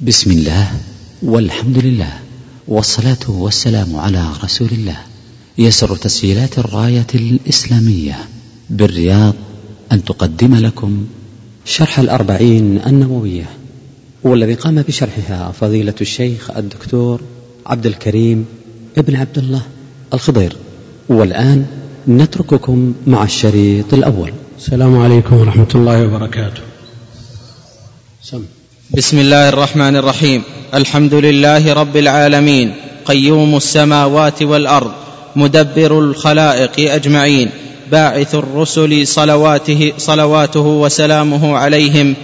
بسم 0.00 0.30
الله 0.30 0.70
والحمد 1.22 1.78
لله 1.78 2.12
والصلاة 2.68 3.24
والسلام 3.28 3.96
على 3.96 4.30
رسول 4.44 4.68
الله. 4.72 4.96
يسر 5.58 5.96
تسجيلات 5.96 6.58
الراية 6.58 7.06
الإسلامية 7.14 8.18
بالرياض 8.70 9.34
أن 9.92 10.04
تقدم 10.04 10.54
لكم 10.54 11.06
شرح 11.64 11.98
الأربعين 11.98 12.80
النووية 12.86 13.44
والذي 14.22 14.54
قام 14.54 14.82
بشرحها 14.82 15.52
فضيلة 15.52 15.94
الشيخ 16.00 16.50
الدكتور 16.50 17.20
عبد 17.66 17.86
الكريم 17.86 18.46
ابن 18.98 19.16
عبد 19.16 19.38
الله 19.38 19.62
الخضير. 20.14 20.56
والآن 21.08 21.66
نترككم 22.08 22.94
مع 23.06 23.24
الشريط 23.24 23.94
الأول. 23.94 24.32
السلام 24.58 24.98
عليكم 24.98 25.36
ورحمة 25.36 25.68
الله 25.74 26.06
وبركاته. 26.06 26.62
سم. 28.22 28.42
بسم 28.94 29.18
الله 29.18 29.48
الرحمن 29.48 29.96
الرحيم. 29.96 30.42
الحمد 30.74 31.14
لله 31.14 31.72
رب 31.72 31.96
العالمين. 31.96 32.72
قيوم 33.04 33.56
السماوات 33.56 34.42
والأرض. 34.42 34.90
مدبر 35.36 35.98
الخلائق 35.98 36.94
أجمعين. 36.94 37.48
باعث 37.92 38.34
الرسل 38.34 39.06
صلواته 39.06 39.92
صلواته 39.98 40.60
وسلامه 40.60 41.56
عليهم 41.56 42.14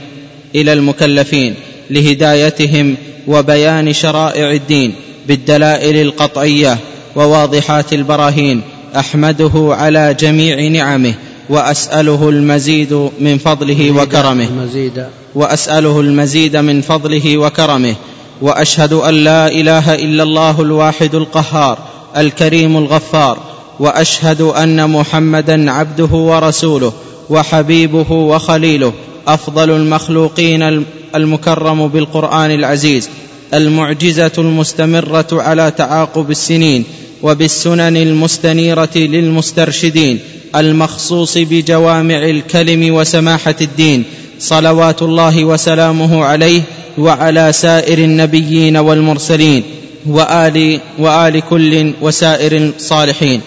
إلى 0.55 0.73
المكلفين. 0.73 1.55
لهدايتهم 1.91 2.97
وبيان 3.29 3.93
شرائع 3.93 4.51
الدين. 4.51 4.95
بالدلائل 5.29 5.97
القطعية 5.97 6.79
وواضحات 7.17 7.93
البراهين. 7.93 8.61
أحمده 8.97 9.51
على 9.55 10.17
جميع 10.21 10.69
نعمه. 10.69 11.15
وأسأله 11.49 12.29
المزيد 12.29 13.11
من 13.21 13.39
فضله 13.39 13.91
وكرمه. 13.91 14.49
وأسأله 15.35 16.01
المزيد 16.01 16.57
من 16.57 16.81
فضله 16.81 17.39
وكرمه. 17.39 17.95
وأشهد 18.43 18.93
أن 18.93 19.15
لا 19.15 19.47
إله 19.49 19.95
إلا 19.95 20.23
الله 20.23 20.63
الواحد 20.63 21.15
القهار 21.15 21.79
الكريم 22.17 22.77
الغفار. 22.77 23.39
وأشهد 23.81 24.41
أن 24.41 24.91
محمدا 24.91 25.71
عبده 25.73 26.15
ورسوله 26.17 26.93
وحبيبه 27.31 28.13
وخليله 28.13 28.93
أفضل 29.29 29.71
المخلوقين 29.71 30.85
المكرم 31.15 31.89
بالقرآن 31.89 32.51
العزيز 32.51 33.11
المعجزة 33.55 34.33
المستمرة 34.39 35.27
على 35.33 35.71
تعاقب 35.71 36.31
السنين 36.31 36.85
وبالسنن 37.23 37.97
المستنيرة 37.97 38.91
للمسترشدين 38.97 40.19
المخصوص 40.57 41.39
بجوامع 41.39 42.19
الكلم 42.19 42.95
وسماحة 42.95 43.55
الدين 43.61 44.05
صلوات 44.39 45.03
الله 45.03 45.45
وسلامه 45.45 46.25
عليه 46.25 46.63
وعلى 46.99 47.53
سائر 47.53 47.99
النبيين 47.99 48.77
والمرسلين 48.77 49.63
وآل, 50.07 50.81
وآل 50.99 51.43
كل 51.51 51.93
وسائر 52.01 52.57
الصالحين. 52.57 53.41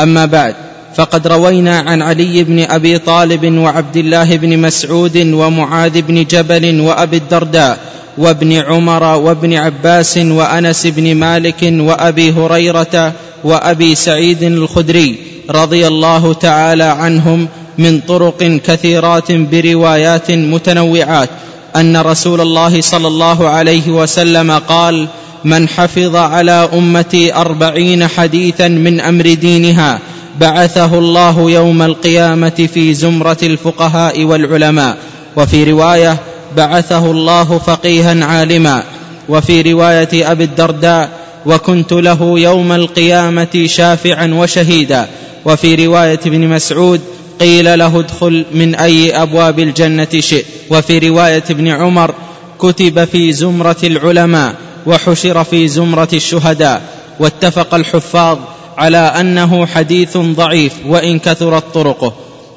أما 0.00 0.24
بعد 0.24 0.54
فقد 0.96 1.26
روينا 1.26 1.78
عن 1.78 2.02
علي 2.02 2.44
بن 2.44 2.58
أبي 2.70 2.98
طالب 2.98 3.58
وعبد 3.58 3.96
الله 3.96 4.36
بن 4.36 4.58
مسعود 4.58 5.16
ومعاذ 5.16 6.02
بن 6.02 6.24
جبل 6.24 6.80
وأبي 6.80 7.16
الدرداء 7.16 7.78
وابن 8.18 8.52
عمر 8.52 9.04
وابن 9.04 9.54
عباس 9.54 10.18
وأنس 10.18 10.86
بن 10.86 11.14
مالك 11.14 11.62
وأبي 11.62 12.32
هريرة 12.32 13.12
وأبي 13.44 13.94
سعيد 13.94 14.42
الخدري 14.42 15.16
رضي 15.50 15.86
الله 15.86 16.32
تعالى 16.32 16.84
عنهم 16.84 17.48
من 17.78 18.00
طرق 18.00 18.60
كثيرات 18.66 19.32
بروايات 19.32 20.30
متنوعات 20.30 21.28
أن 21.76 21.96
رسول 21.96 22.40
الله 22.40 22.80
صلى 22.80 23.08
الله 23.08 23.48
عليه 23.48 23.90
وسلم 23.90 24.50
قال 24.50 25.08
من 25.44 25.68
حفظ 25.68 26.16
على 26.16 26.68
أمتي 26.72 27.34
أربعين 27.34 28.08
حديثا 28.08 28.68
من 28.68 29.00
أمر 29.00 29.34
دينها 29.34 29.98
بعثه 30.40 30.98
الله 30.98 31.50
يوم 31.50 31.82
القيامة 31.82 32.68
في 32.74 32.94
زمرة 32.94 33.38
الفقهاء 33.42 34.24
والعلماء 34.24 34.96
وفي 35.36 35.64
رواية 35.64 36.18
بعثه 36.56 37.10
الله 37.10 37.58
فقيها 37.58 38.24
عالما. 38.24 38.82
وفي 39.28 39.72
رواية 39.72 40.32
أبي 40.32 40.44
الدرداء 40.44 41.10
وكنت 41.46 41.92
له 41.92 42.38
يوم 42.38 42.72
القيامة 42.72 43.64
شافعا 43.66 44.34
وشهيدا. 44.34 45.08
وفي 45.44 45.86
رواية 45.86 46.20
ابن 46.26 46.48
مسعود 46.48 47.00
قيل 47.40 47.78
له 47.78 48.00
ادخل 48.00 48.44
من 48.54 48.74
أي 48.74 49.22
أبواب 49.22 49.58
الجنة 49.58 50.08
شئت. 50.20 50.46
وفي 50.70 50.98
رواية 50.98 51.44
ابن 51.50 51.68
عمر 51.68 52.14
كتب 52.58 53.04
في 53.04 53.32
زمرة 53.32 53.76
العلماء 53.84 54.54
وحشر 54.86 55.44
في 55.44 55.68
زمرة 55.68 56.08
الشهداء. 56.12 56.82
واتفق 57.20 57.74
الحفاظ 57.74 58.38
على 58.78 58.98
أنه 58.98 59.66
حديث 59.66 60.16
ضعيف 60.16 60.72
وإن 60.86 61.18
كثرت 61.18 61.64
طرقه. 61.74 62.12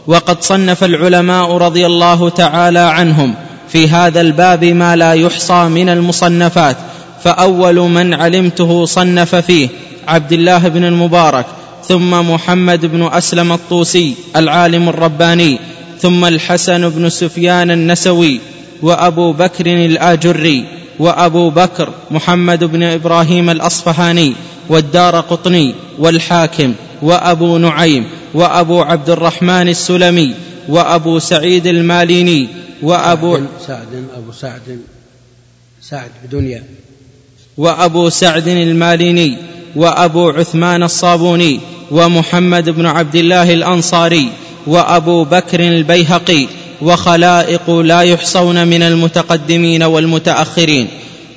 وقد 0.07 0.43
صنف 0.43 0.83
العلماء 0.83 1.51
رضي 1.51 1.85
الله 1.85 2.29
تعالى 2.29 2.79
عنهم. 2.79 3.35
في 3.69 3.89
هذا 3.89 4.21
الباب 4.21 4.63
ما 4.63 4.95
لا 4.95 5.13
يحصى 5.13 5.63
من 5.63 5.89
المصنفات 5.89 6.77
فأول 7.23 7.75
من 7.75 8.13
علمته 8.13 8.85
صنف 8.85 9.35
فيه 9.35 9.69
عبد 10.07 10.31
الله 10.31 10.67
بن 10.67 10.83
المبارك 10.85 11.45
ثم 11.87 12.11
محمد 12.31 12.85
بن 12.85 13.09
أسلم 13.13 13.51
الطوسي 13.51 14.15
العالم 14.35 14.89
الرباني 14.89 15.59
ثم 15.99 16.25
الحسن 16.25 16.89
بن 16.89 17.09
سفيان 17.09 17.71
النسوي 17.71 18.39
وأبو 18.81 19.33
بكر 19.33 19.65
الآجري 19.65 20.65
وأبو 20.99 21.49
بكر 21.49 21.89
محمد 22.11 22.63
بن 22.63 22.83
إبراهيم 22.83 23.49
الأصفهاني 23.49 24.33
والدار 24.69 25.19
قطني 25.19 25.75
والحاكم 25.99 26.73
وأبو 27.01 27.57
نعيم 27.57 28.05
وأبو 28.33 28.81
عبد 28.81 29.09
الرحمن 29.09 29.69
السلمي 29.69 30.33
وأبو 30.69 31.19
سعيد 31.19 31.67
الماليني 31.67 32.47
وأبو 32.81 33.39
سعد 33.67 34.07
أبو 34.17 34.31
سعد 34.31 34.79
سعد 35.81 36.09
بدنيا. 36.23 36.63
وأبو 37.57 38.09
سعد 38.09 38.47
الماليني 38.47 39.37
وأبو 39.75 40.29
عثمان 40.29 40.83
الصابوني 40.83 41.59
ومحمد 41.91 42.69
بن 42.69 42.85
عبد 42.85 43.15
الله 43.15 43.53
الأنصاري 43.53 44.29
وأبو 44.67 45.23
بكر 45.23 45.59
البيهقي 45.59 46.47
وخلائق 46.81 47.69
لا 47.69 48.01
يحصون 48.01 48.67
من 48.67 48.83
المتقدمين 48.83 49.83
والمتأخرين. 49.83 50.87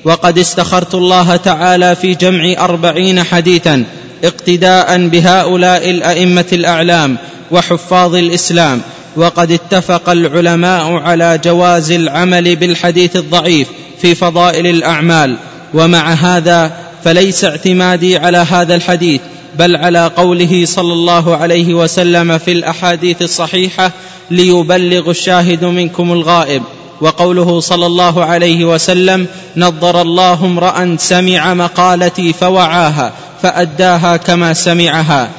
وقد 0.03 0.37
استخرت 0.37 0.95
الله 0.95 1.35
تعالى 1.35 1.95
في 1.95 2.13
جمع 2.13 2.53
أربعين 2.59 3.23
حديثا 3.23 3.83
اقتداء 4.23 5.07
بهؤلاء 5.07 5.89
الأئمة 5.89 6.45
الأعلام 6.53 7.17
وحفاظ 7.51 8.15
الإسلام. 8.15 8.81
وقد 9.15 9.51
اتفق 9.51 10.09
العلماء 10.09 10.93
على 10.93 11.39
جواز 11.43 11.91
العمل 11.91 12.55
بالحديث 12.55 13.15
الضعيف 13.15 13.67
في 14.01 14.15
فضائل 14.15 14.67
الأعمال. 14.67 15.35
ومع 15.73 16.13
هذا 16.13 16.71
فليس 17.03 17.45
اعتمادي 17.45 18.17
على 18.17 18.37
هذا 18.37 18.75
الحديث 18.75 19.21
بل 19.59 19.75
على 19.75 20.11
قوله 20.17 20.65
صلى 20.65 20.93
الله 20.93 21.35
عليه 21.35 21.73
وسلم 21.73 22.37
في 22.37 22.51
الأحاديث 22.51 23.21
الصحيحة 23.21 23.91
ليبلغ 24.31 25.09
الشاهد 25.09 25.65
منكم 25.65 26.11
الغائب. 26.11 26.63
وقوله 27.01 27.59
صلى 27.59 27.85
الله 27.85 28.25
عليه 28.25 28.65
وسلم 28.65 29.27
نضر 29.57 30.01
الله 30.01 30.45
امرأ 30.45 30.95
سمع 30.99 31.53
مقالتي 31.53 32.33
فوعاها 32.33 33.13
فأداها 33.41 34.17
كما 34.17 34.53
سمعها. 34.53 35.29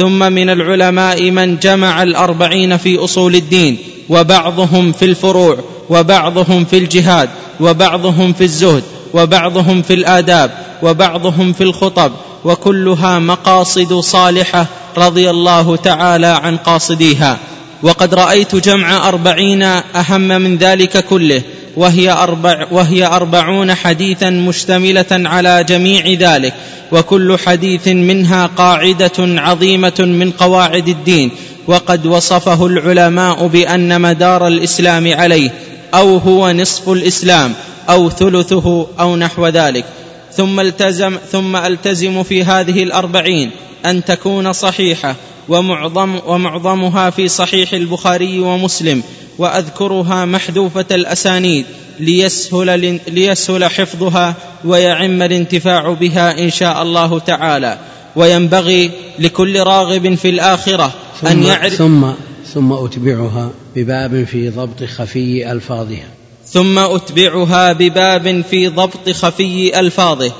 ثم 0.00 0.32
من 0.32 0.50
العلماء 0.50 1.30
من 1.30 1.58
جمع 1.58 2.02
الأربعين 2.02 2.76
في 2.76 2.98
أصول 2.98 3.34
الدين 3.34 3.78
وبعضهم 4.08 4.92
في 4.92 5.04
الفروع 5.04 5.58
وبعضهم 5.90 6.64
في 6.64 6.78
الجهاد 6.78 7.28
وبعضهم 7.60 8.32
في 8.32 8.44
الزهد 8.44 8.82
وبعضهم 9.14 9.82
في 9.82 9.94
الآداب 9.94 10.50
وبعضهم 10.82 11.52
في 11.52 11.64
الخطب 11.64 12.12
وكلها 12.44 13.18
مقاصد 13.18 13.94
صالحة 13.94 14.66
رضي 14.98 15.30
الله 15.30 15.76
تعالى 15.76 16.26
عن 16.26 16.56
قاصديها. 16.56 17.38
وقد 17.82 18.14
رأيت 18.14 18.56
جمع 18.56 19.08
أربعين 19.08 19.62
أهم 19.62 20.28
من 20.28 20.56
ذلك 20.56 21.04
كله 21.04 21.42
وهي, 21.76 22.10
أربع 22.10 22.66
وهي 22.70 23.06
أربعون 23.06 23.74
حديثا 23.74 24.30
مشتملة 24.30 25.06
على 25.10 25.64
جميع 25.64 26.06
ذلك 26.06 26.54
وكل 26.92 27.38
حديث 27.46 27.88
منها 27.88 28.46
قاعدة 28.46 29.12
عظيمة 29.18 29.94
من 29.98 30.30
قواعد 30.30 30.88
الدين 30.88 31.30
وقد 31.66 32.06
وصفه 32.06 32.66
العلماء 32.66 33.46
بأن 33.46 34.00
مدار 34.00 34.46
الإسلام 34.46 35.12
عليه 35.14 35.50
أو 35.94 36.16
هو 36.16 36.52
نصف 36.52 36.88
الإسلام 36.88 37.54
أو 37.90 38.10
ثلثه 38.10 38.86
أو 39.00 39.16
نحو 39.16 39.46
ذلك. 39.48 39.84
ثم 40.32 40.60
التزم 40.60 41.18
ثم 41.32 41.56
ألتزم 41.56 42.22
في 42.22 42.44
هذه 42.44 42.82
الأربعين 42.82 43.50
أن 43.86 44.04
تكون 44.04 44.52
صحيحة. 44.52 45.14
ومعظم 45.48 46.18
ومعظمها 46.26 47.10
في 47.10 47.28
صحيح 47.28 47.72
البخاري 47.72 48.40
ومسلم 48.40 49.02
وأذكرها 49.38 50.24
محذوفة 50.24 50.84
الأسانيد 50.90 51.66
ليسهل, 52.00 53.00
ليسهل 53.08 53.64
حفظها 53.64 54.34
ويعم 54.64 55.22
الانتفاع 55.22 55.92
بها 55.92 56.38
إن 56.38 56.50
شاء 56.50 56.82
الله 56.82 57.18
تعالى. 57.18 57.78
وينبغي 58.16 58.90
لكل 59.18 59.60
راغب 59.60 60.14
في 60.14 60.28
الآخرة 60.28 60.92
أن 61.26 61.42
يعرف 61.42 61.74
ثم 61.74 62.06
ثم 62.54 62.72
أتبعها 62.72 63.50
بباب 63.76 64.24
في 64.24 64.48
ضبط 64.48 64.84
خفي 64.84 65.52
ألفاظها. 65.52 66.08
ثم 66.46 66.78
أتبعها 66.78 67.72
بباب 67.72 68.44
في 68.50 68.68
ضبط 68.68 69.10
خفي 69.10 69.80
ألفاظه. 69.80 70.32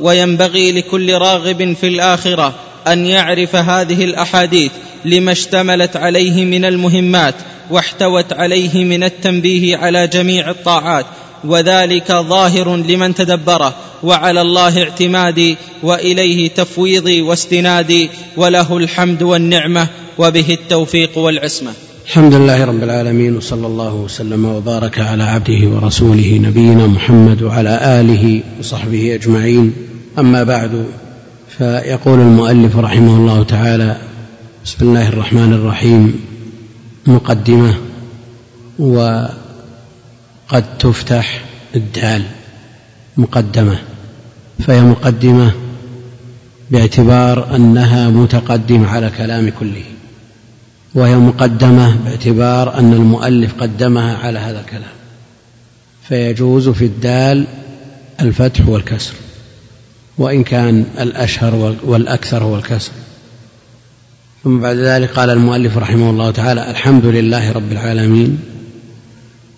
وينبغي 0.00 0.72
لكل 0.72 1.14
راغب 1.14 1.72
في 1.80 1.86
الآخرة 1.86 2.54
أن 2.88 3.06
يعرف 3.06 3.56
هذه 3.56 4.04
الأحاديث 4.04 4.72
لما 5.04 5.32
اشتملت 5.32 5.96
عليه 5.96 6.44
من 6.44 6.64
المهمات 6.64 7.34
واحتوت 7.70 8.32
عليه 8.32 8.84
من 8.84 9.04
التنبيه 9.04 9.76
على 9.76 10.06
جميع 10.06 10.50
الطاعات 10.50 11.06
وذلك 11.44 12.12
ظاهر 12.12 12.76
لمن 12.76 13.14
تدبره 13.14 13.74
وعلى 14.02 14.40
الله 14.40 14.82
اعتمادي 14.82 15.56
وإليه 15.82 16.48
تفويضي 16.48 17.22
واستنادي 17.22 18.10
وله 18.36 18.76
الحمد 18.76 19.22
والنعمة 19.22 19.88
وبه 20.18 20.46
التوفيق 20.50 21.18
والعصمة. 21.18 21.70
الحمد 22.06 22.34
لله 22.34 22.64
رب 22.64 22.82
العالمين 22.82 23.36
وصلى 23.36 23.66
الله 23.66 23.94
وسلم 23.94 24.44
وبارك 24.44 25.00
على 25.00 25.22
عبده 25.22 25.68
ورسوله 25.68 26.40
نبينا 26.42 26.86
محمد 26.86 27.42
وعلى 27.42 28.00
آله 28.00 28.40
وصحبه 28.60 29.14
أجمعين. 29.14 29.72
أما 30.18 30.42
بعد 30.42 30.86
فيقول 31.58 32.20
المؤلف 32.20 32.76
رحمه 32.76 33.16
الله 33.16 33.42
تعالى 33.42 33.96
بسم 34.64 34.76
الله 34.88 35.08
الرحمن 35.08 35.52
الرحيم 35.52 36.20
مقدمة 37.06 37.74
وقد 38.78 39.34
تفتح 40.78 41.44
الدال 41.74 42.22
مقدمة. 43.16 43.78
فهي 44.58 44.80
مقدمة 44.80 45.52
باعتبار 46.70 47.56
أنها 47.56 48.10
متقدمة 48.10 48.88
على 48.88 49.10
كلام 49.18 49.52
كله 49.60 49.84
وهي 50.94 51.16
مقدمة 51.16 51.96
باعتبار 52.04 52.78
أن 52.78 52.92
المؤلف 52.92 53.54
قدمها 53.60 54.16
على 54.16 54.38
هذا 54.38 54.60
الكلام. 54.60 54.96
فيجوز 56.08 56.68
في 56.68 56.84
الدال 56.84 57.46
الفتح 58.20 58.68
والكسر. 58.68 59.14
وإن 60.18 60.44
كان 60.44 60.84
الأشهر 61.00 61.76
والأكثر 61.84 62.42
هو 62.44 62.56
الكسر 62.56 62.92
ثم 64.44 64.60
بعد 64.60 64.76
ذلك 64.76 65.10
قال 65.10 65.30
المؤلف 65.30 65.78
رحمه 65.78 66.10
الله 66.10 66.30
تعالى 66.30 66.70
الحمد 66.70 67.06
لله 67.06 67.52
رب 67.52 67.72
العالمين 67.72 68.38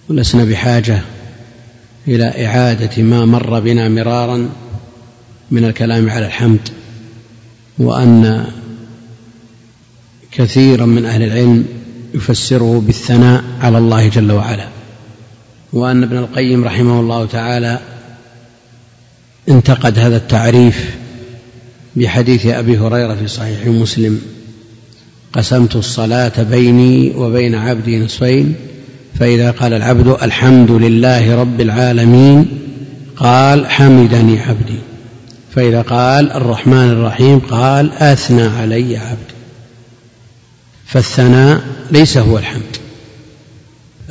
ولسنا 0.08 0.44
بحاجة 0.44 1.00
إلى 2.08 2.46
إعادة 2.46 3.02
ما 3.02 3.24
مر 3.24 3.60
بنا 3.60 3.88
مرارا 3.88 4.48
من 5.50 5.64
الكلام 5.64 6.10
على 6.10 6.26
الحمد 6.26 6.68
وأن 7.78 8.46
كثيرا 10.32 10.86
من 10.86 11.04
أهل 11.04 11.22
العلم 11.22 11.64
يفسره 12.14 12.82
بالثناء 12.86 13.44
على 13.60 13.78
الله 13.78 14.08
جل 14.08 14.32
وعلا. 14.32 14.68
وأن 15.72 16.02
ابن 16.02 16.16
القيم 16.16 16.64
رحمه 16.64 17.00
الله 17.00 17.26
تعالى 17.26 17.80
انتقد 19.50 19.98
هذا 19.98 20.16
التعريف 20.16 20.96
بحديث 21.96 22.46
أبي 22.46 22.78
هريرة 22.78 23.14
في 23.14 23.28
صحيح 23.28 23.66
مسلم. 23.66 24.20
قسمت 25.32 25.76
الصلاة 25.76 26.42
بيني 26.42 27.12
وبين 27.16 27.54
عبدي 27.54 27.98
نصفين 27.98 28.54
فإذا 29.18 29.50
قال 29.50 29.72
العبد 29.72 30.22
الحمد 30.22 30.70
لله 30.70 31.40
رب 31.40 31.60
العالمين 31.60 32.46
قال 33.16 33.66
حمدني 33.66 34.40
عبدي. 34.40 34.78
فإذا 35.54 35.82
قال 35.82 36.32
الرحمن 36.32 36.90
الرحيم 36.90 37.38
قال 37.38 37.92
أثنى 37.92 38.42
علي 38.42 38.96
عبدي. 38.96 39.38
فالثناء 40.86 41.62
ليس 41.90 42.18
هو 42.18 42.38
الحمد. 42.38 42.76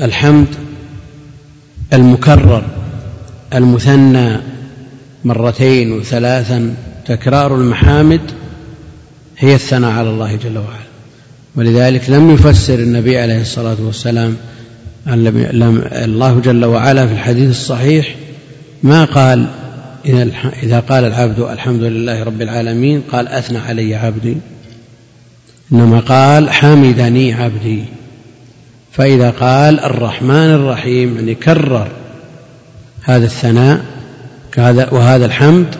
الحمد 0.01 0.47
المكرر 1.93 2.63
المثنى 3.53 4.56
مرتين 5.27 5.91
وثلاثا 5.91 6.75
تكرار 7.05 7.55
المحامد 7.55 8.21
هي 9.37 9.55
الثناء 9.55 9.91
على 9.91 10.09
الله 10.09 10.35
جل 10.35 10.57
وعلا. 10.57 10.87
ولذلك 11.55 12.09
لم 12.09 12.31
يفسر 12.31 12.79
النبي 12.79 13.17
عليه 13.17 13.41
الصلاة 13.41 13.77
والسلام 13.79 14.37
الله 15.07 16.39
جل 16.39 16.65
وعلا 16.65 17.07
في 17.07 17.13
الحديث 17.13 17.49
الصحيح 17.49 18.15
ما 18.83 19.05
قال 19.05 19.47
إذا 20.63 20.79
قال 20.79 21.05
العبد 21.05 21.39
الحمد 21.39 21.81
لله 21.81 22.23
رب 22.23 22.41
العالمين 22.41 23.01
قال 23.11 23.27
أثنى 23.27 23.57
علي 23.57 23.95
عبدي. 23.95 24.37
إنما 25.71 25.99
قال 25.99 26.49
حمدني 26.49 27.33
عبدي. 27.33 27.83
فإذا 28.91 29.29
قال 29.29 29.79
الرحمن 29.79 30.53
الرحيم 30.53 31.15
يعني 31.15 31.35
كرر 31.35 31.87
هذا 33.03 33.25
الثناء 33.25 33.96
وهذا 34.57 35.25
الحمد 35.25 35.75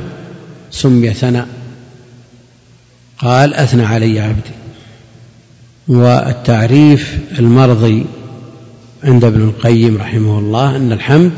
سمي 0.71 1.13
ثناء. 1.13 1.47
قال 3.19 3.53
أثنى 3.53 3.85
علي 3.85 4.19
عبدي. 4.19 4.51
والتعريف 5.87 7.17
المرضي 7.39 8.05
عند 9.03 9.23
ابن 9.23 9.41
القيم 9.41 9.97
رحمه 9.97 10.39
الله 10.39 10.75
أن 10.75 10.91
الحمد 10.91 11.31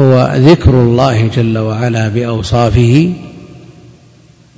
هو 0.00 0.34
ذكر 0.36 0.70
الله 0.70 1.26
جل 1.26 1.58
وعلا 1.58 2.08
بأوصافه 2.08 3.12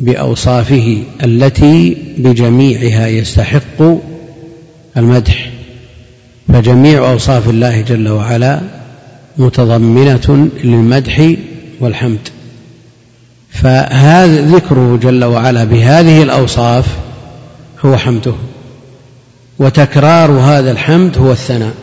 بأوصافه 0.00 1.02
التي 1.24 1.96
بجميعها 2.18 3.06
يستحق 3.06 3.82
المدح. 4.96 5.50
فجميع 6.48 7.10
أوصاف 7.10 7.48
الله 7.48 7.80
جل 7.80 8.08
وعلا 8.08 8.79
متضمنة 9.38 10.48
للمدح 10.64 11.34
والحمد. 11.80 12.28
فهذا 13.50 14.40
ذكره 14.40 14.98
جل 15.02 15.24
وعلا 15.24 15.64
بهذه 15.64 16.22
الأوصاف 16.22 16.86
هو 17.84 17.96
حمده 17.96 18.32
وتكرار 19.58 20.30
هذا 20.30 20.70
الحمد 20.70 21.18
هو 21.18 21.32
الثناء. 21.32 21.74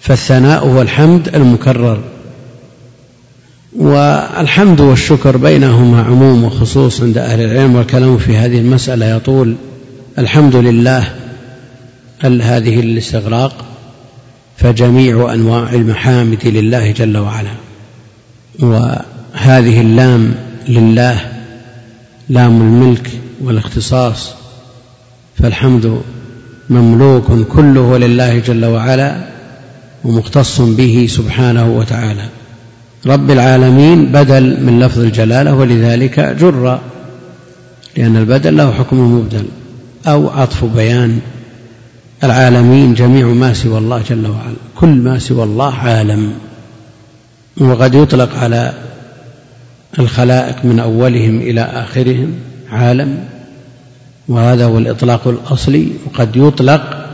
فالثناء 0.00 0.66
هو 0.66 0.82
الحمد 0.82 1.28
المكرر. 1.34 2.00
والحمد 3.76 4.80
والشكر 4.80 5.36
بينهما 5.36 6.02
عموم 6.02 6.44
وخصوص 6.44 7.00
عند 7.00 7.18
أهل 7.18 7.40
العلم 7.40 7.76
والكلام 7.76 8.18
في 8.18 8.36
هذه 8.36 8.58
المسألة 8.58 9.06
يطول. 9.06 9.54
الحمد 10.18 10.56
لله 10.56 11.14
هذه 12.24 12.80
الاستغراق. 12.80 13.75
فجميع 14.66 15.34
أنواع 15.34 15.74
المحامد 15.74 16.46
لله 16.46 16.90
جل 16.90 17.16
وعلا. 17.16 17.50
وهذه 18.58 19.80
اللام 19.80 20.34
لله 20.68 21.20
لام 22.28 22.60
الملك 22.60 23.10
والاختصاص 23.40 24.34
فالحمد 25.38 26.00
مملوك 26.70 27.26
كله 27.48 27.98
لله 27.98 28.38
جل 28.38 28.64
وعلا 28.64 29.16
ومختص 30.04 30.60
به 30.60 31.06
سبحانه 31.10 31.76
وتعالى. 31.76 32.28
رب 33.06 33.30
العالمين 33.30 34.06
بدل 34.06 34.64
من 34.64 34.80
لفظ 34.80 34.98
الجلالة 35.00 35.54
ولذلك 35.54 36.20
جر 36.20 36.80
لأن 37.96 38.16
البدل 38.16 38.56
له 38.56 38.72
حكم 38.72 38.96
المبدل 38.96 39.44
أو 40.06 40.28
عطف 40.28 40.64
بيان. 40.64 41.20
العالمين 42.24 42.94
جميع 42.94 43.26
ما 43.26 43.52
سوى 43.52 43.78
الله 43.78 44.02
جل 44.08 44.26
وعلا. 44.26 44.56
كل 44.76 44.88
ما 44.88 45.18
سوى 45.18 45.44
الله 45.44 45.74
عالم. 45.74 46.32
وقد 47.60 47.94
يطلق 47.94 48.36
على 48.36 48.72
الخلائق 49.98 50.64
من 50.64 50.80
أولهم 50.80 51.38
إلى 51.38 51.60
آخرهم 51.60 52.32
عالم. 52.70 53.24
وهذا 54.28 54.64
هو 54.64 54.78
الإطلاق 54.78 55.28
الأصلي. 55.28 55.88
وقد 56.06 56.36
يطلق 56.36 57.06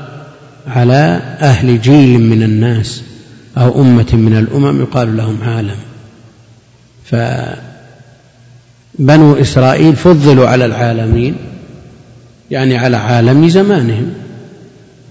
على 0.66 1.20
أهل 1.40 1.80
جيل 1.80 2.20
من 2.20 2.42
الناس 2.42 3.02
أو 3.58 3.80
أمة 3.80 4.06
من 4.12 4.38
الأمم 4.38 4.80
يقال 4.80 5.16
لهم 5.16 5.38
عالم. 5.42 5.76
فبنو 8.98 9.34
إسرائيل 9.34 9.96
فضلوا 9.96 10.48
على 10.48 10.64
العالمين 10.64 11.36
يعني 12.50 12.76
على 12.78 12.96
عالم 12.96 13.48
زمانهم. 13.48 14.21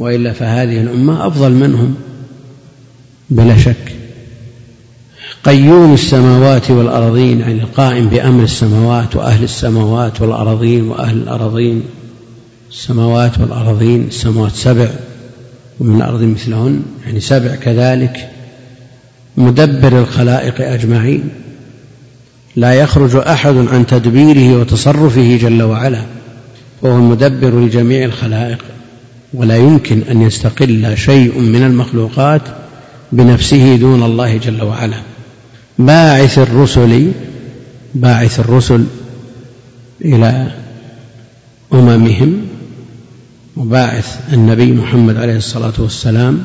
وإلا 0.01 0.33
فهذه 0.33 0.81
الأمة 0.81 1.27
أفضل 1.27 1.51
منهم. 1.51 1.95
بلا 3.29 3.57
شك. 3.57 3.95
قيوم 5.43 5.93
السماوات 5.93 6.71
والأرضين 6.71 7.39
يعني 7.39 7.61
القائم 7.61 8.07
بأمر 8.07 8.43
السماوات 8.43 9.15
وأهل 9.15 9.43
السماوات 9.43 10.21
والأرضين 10.21 10.87
وأهل 10.87 11.17
الأرضين 11.17 11.83
السماوات 12.71 13.39
والأرضين 13.39 14.07
السماوات 14.07 14.51
سبع 14.51 14.89
ومن 15.79 15.95
الأرض 15.95 16.21
مثلهن 16.21 16.83
يعني 17.05 17.19
سبع 17.19 17.55
كذلك. 17.55 18.29
مدبر 19.37 19.99
الخلائق 19.99 20.71
أجمعين. 20.71 21.29
لا 22.55 22.73
يخرج 22.73 23.15
أحد 23.15 23.55
عن 23.55 23.85
تدبيره 23.87 24.59
وتصرفه 24.59 25.37
جل 25.41 25.63
وعلا 25.63 26.01
وهو 26.81 26.97
المدبر 26.97 27.59
لجميع 27.59 28.05
الخلائق. 28.05 28.65
ولا 29.33 29.57
يمكن 29.57 30.01
أن 30.01 30.21
يستقل 30.21 30.97
شيء 30.97 31.39
من 31.39 31.63
المخلوقات 31.63 32.41
بنفسه 33.11 33.75
دون 33.75 34.03
الله 34.03 34.37
جل 34.37 34.61
وعلا. 34.61 35.01
باعث 35.79 36.39
الرسل 36.39 37.11
باعث 37.95 38.39
الرسل 38.39 38.85
إلى 40.05 40.51
أممهم 41.73 42.47
وباعث 43.57 44.33
النبي 44.33 44.71
محمد 44.71 45.17
عليه 45.17 45.37
الصلاة 45.37 45.73
والسلام 45.79 46.43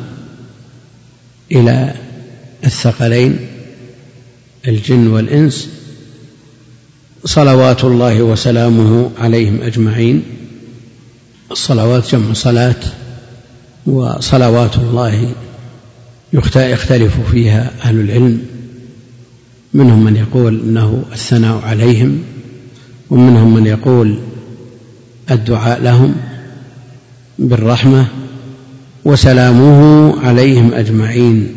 إلى 1.53 1.95
الثقلين 2.65 3.39
الجن 4.69 5.07
والإنس. 5.07 5.69
صلوات 7.25 7.85
الله 7.85 8.23
وسلامه 8.23 9.11
عليهم 9.19 9.59
أجمعين. 9.63 10.23
الصلوات 11.51 12.13
جمع 12.13 12.33
صلاة 12.33 12.75
وصلوات 13.87 14.77
الله 14.77 15.35
يختلف 16.57 17.31
فيها 17.31 17.71
أهل 17.83 18.01
العلم 18.01 18.43
منهم 19.75 20.05
من 20.05 20.17
يقول 20.17 20.61
إنه 20.61 21.05
الثناء 21.13 21.59
عليهم 21.59 22.23
ومنهم 23.11 23.55
من 23.55 23.67
يقول 23.67 24.19
الدعاء 25.31 25.83
لهم 25.83 26.15
بالرحمة 27.39 28.07
وسلامه 29.05 30.21
عليهم 30.21 30.75
أجمعين. 30.75 31.57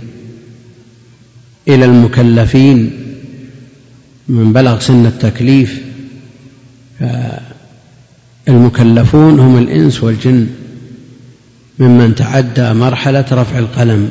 إلى 1.67 1.85
المكلفين 1.85 2.91
من 4.27 4.53
بلغ 4.53 4.79
سن 4.79 5.05
التكليف 5.05 5.81
المكلفون 8.49 9.39
هم 9.39 9.57
الإنس 9.57 10.03
والجن 10.03 10.47
ممن 11.79 12.15
تعدى 12.15 12.73
مرحلة 12.73 13.25
رفع 13.31 13.59
القلم 13.59 14.09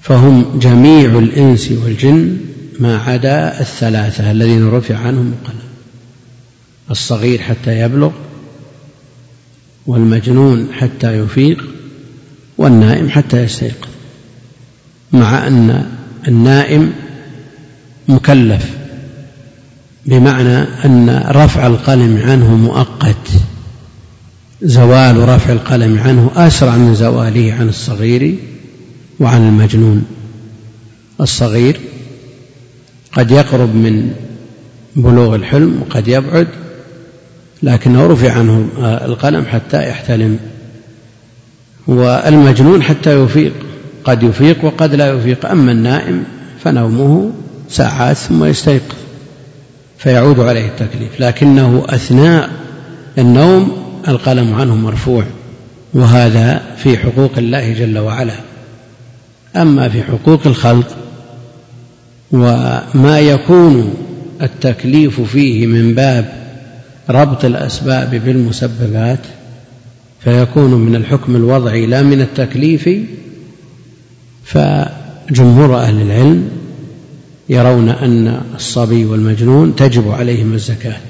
فهم 0.00 0.58
جميع 0.58 1.18
الإنس 1.18 1.72
والجن 1.72 2.36
ما 2.80 2.98
عدا 2.98 3.60
الثلاثة 3.60 4.30
الذين 4.30 4.68
رفع 4.68 4.98
عنهم 4.98 5.32
القلم 5.32 5.68
الصغير 6.90 7.38
حتى 7.38 7.80
يبلغ 7.80 8.10
والمجنون 9.86 10.68
حتى 10.72 11.18
يفيق 11.18 11.64
والنائم 12.58 13.08
حتى 13.10 13.42
يستيقظ 13.42 13.88
مع 15.12 15.46
أن 15.46 15.86
النائم 16.28 16.92
مكلف. 18.08 18.81
بمعنى 20.06 20.58
أن 20.84 21.24
رفع 21.28 21.66
القلم 21.66 22.22
عنه 22.26 22.56
مؤقت. 22.56 23.28
زوال 24.62 25.28
رفع 25.28 25.52
القلم 25.52 25.98
عنه 25.98 26.30
أسرع 26.36 26.76
من 26.76 26.94
زواله 26.94 27.52
عن 27.58 27.68
الصغير 27.68 28.34
وعن 29.20 29.48
المجنون. 29.48 30.04
الصغير 31.20 31.80
قد 33.12 33.30
يقرب 33.30 33.74
من 33.74 34.12
بلوغ 34.96 35.34
الحلم 35.34 35.82
وقد 35.82 36.08
يبعد 36.08 36.48
لكنه 37.62 38.06
رفع 38.06 38.32
عنه 38.32 38.68
القلم 39.04 39.44
حتى 39.44 39.88
يحتلم. 39.88 40.38
والمجنون 41.86 42.82
حتى 42.82 43.24
يفيق 43.24 43.52
قد 44.04 44.22
يفيق 44.22 44.64
وقد 44.64 44.94
لا 44.94 45.12
يفيق. 45.12 45.50
أما 45.50 45.72
النائم 45.72 46.24
فنومه 46.64 47.32
ساعات 47.68 48.16
ثم 48.16 48.44
يستيقظ. 48.44 49.01
فيعود 50.02 50.40
عليه 50.40 50.66
التكليف 50.66 51.20
لكنه 51.20 51.84
أثناء 51.88 52.50
النوم 53.18 53.82
القلم 54.08 54.54
عنه 54.54 54.74
مرفوع 54.74 55.24
وهذا 55.94 56.62
في 56.76 56.98
حقوق 56.98 57.32
الله 57.38 57.72
جل 57.72 57.98
وعلا. 57.98 58.34
أما 59.56 59.88
في 59.88 60.02
حقوق 60.02 60.46
الخلق 60.46 60.96
وما 62.32 63.20
يكون 63.20 63.94
التكليف 64.42 65.20
فيه 65.20 65.66
من 65.66 65.94
باب 65.94 66.32
ربط 67.10 67.44
الأسباب 67.44 68.10
بالمسببات 68.10 69.20
فيكون 70.20 70.74
من 70.74 70.94
الحكم 70.94 71.36
الوضعي 71.36 71.86
لا 71.86 72.02
من 72.02 72.20
التكليف 72.20 72.90
فجمهور 74.44 75.76
أهل 75.76 76.02
العلم 76.02 76.61
يرون 77.52 77.88
أن 77.88 78.40
الصبي 78.56 79.04
والمجنون 79.04 79.76
تجب 79.76 80.10
عليهم 80.10 80.54
الزكاة. 80.54 81.00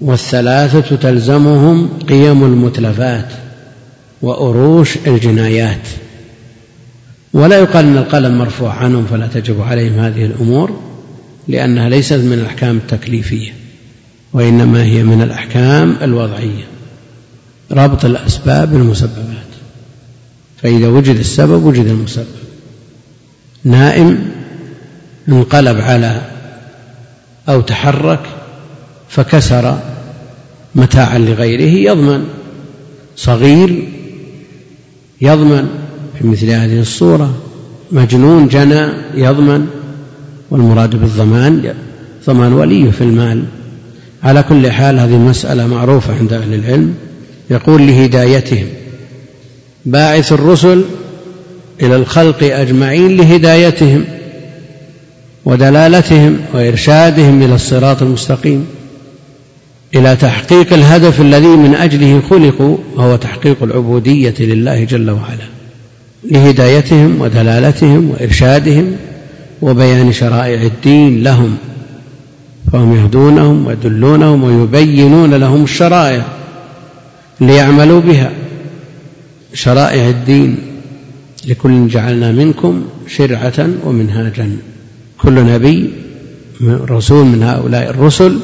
والثلاثة 0.00 0.96
تلزمهم 0.96 1.88
قيم 2.08 2.44
المتلفات 2.44 3.28
وأروش 4.22 4.96
الجنايات. 5.06 5.88
ولا 7.32 7.58
يقال 7.58 7.84
أن 7.84 7.96
القلم 7.96 8.38
مرفوع 8.38 8.74
عنهم 8.74 9.06
فلا 9.06 9.26
تجب 9.26 9.60
عليهم 9.62 9.98
هذه 9.98 10.24
الأمور 10.24 10.80
لأنها 11.48 11.88
ليست 11.88 12.12
من 12.12 12.32
الأحكام 12.32 12.76
التكليفية 12.76 13.52
وإنما 14.32 14.84
هي 14.84 15.02
من 15.02 15.22
الأحكام 15.22 15.96
الوضعية. 16.02 16.64
ربط 17.72 18.04
الأسباب 18.04 18.72
بالمسببات. 18.72 19.50
فإذا 20.62 20.88
وجد 20.88 21.16
السبب 21.16 21.64
وجد 21.64 21.86
المسبب. 21.86 22.26
نائم 23.64 24.29
انقلب 25.28 25.80
على 25.80 26.20
أو 27.48 27.60
تحرك 27.60 28.20
فكسر 29.08 29.78
متاعا 30.74 31.18
لغيره 31.18 31.90
يضمن. 31.90 32.24
صغير 33.16 33.88
يضمن 35.20 35.68
في 36.18 36.26
مثل 36.26 36.50
هذه 36.50 36.80
الصورة. 36.80 37.34
مجنون 37.92 38.48
جنى 38.48 38.88
يضمن 39.14 39.66
والمراد 40.50 40.96
بالضمان 40.96 41.74
ضمان 42.26 42.52
وليه 42.52 42.90
في 42.90 43.00
المال. 43.00 43.44
على 44.22 44.42
كل 44.42 44.70
حال 44.70 44.98
هذه 44.98 45.16
مسألة 45.16 45.66
معروفة 45.66 46.16
عند 46.18 46.32
أهل 46.32 46.54
العلم. 46.54 46.94
يقول 47.50 47.86
لهدايتهم 47.86 48.66
باعث 49.86 50.32
الرسل 50.32 50.84
إلى 51.82 51.96
الخلق 51.96 52.42
أجمعين 52.42 53.16
لهدايتهم. 53.16 54.04
ودلالتهم 55.44 56.38
وإرشادهم 56.54 57.42
إلى 57.42 57.54
الصراط 57.54 58.02
المستقيم 58.02 58.66
إلى 59.94 60.16
تحقيق 60.16 60.72
الهدف 60.72 61.20
الذي 61.20 61.46
من 61.46 61.74
أجله 61.74 62.22
خلقوا 62.30 62.76
وهو 62.96 63.16
تحقيق 63.16 63.62
العبودية 63.62 64.34
لله 64.40 64.84
جل 64.84 65.10
وعلا 65.10 65.48
لهدايتهم 66.24 67.20
ودلالتهم 67.20 68.10
وإرشادهم 68.10 68.96
وبيان 69.62 70.12
شرائع 70.12 70.62
الدين 70.62 71.22
لهم 71.22 71.56
فهم 72.72 72.96
يهدونهم 72.96 73.66
ويدلونهم 73.66 74.44
ويبينون 74.44 75.34
لهم 75.34 75.64
الشرائع 75.64 76.24
ليعملوا 77.40 78.00
بها 78.00 78.30
شرائع 79.54 80.08
الدين 80.08 80.56
لكل 81.46 81.88
جعلنا 81.88 82.32
منكم 82.32 82.84
شرعة 83.08 83.68
ومنهاجا. 83.84 84.56
كل 85.22 85.34
نبي 85.34 85.90
رسول 86.90 87.26
من 87.26 87.42
هؤلاء 87.42 87.90
الرسل 87.90 88.38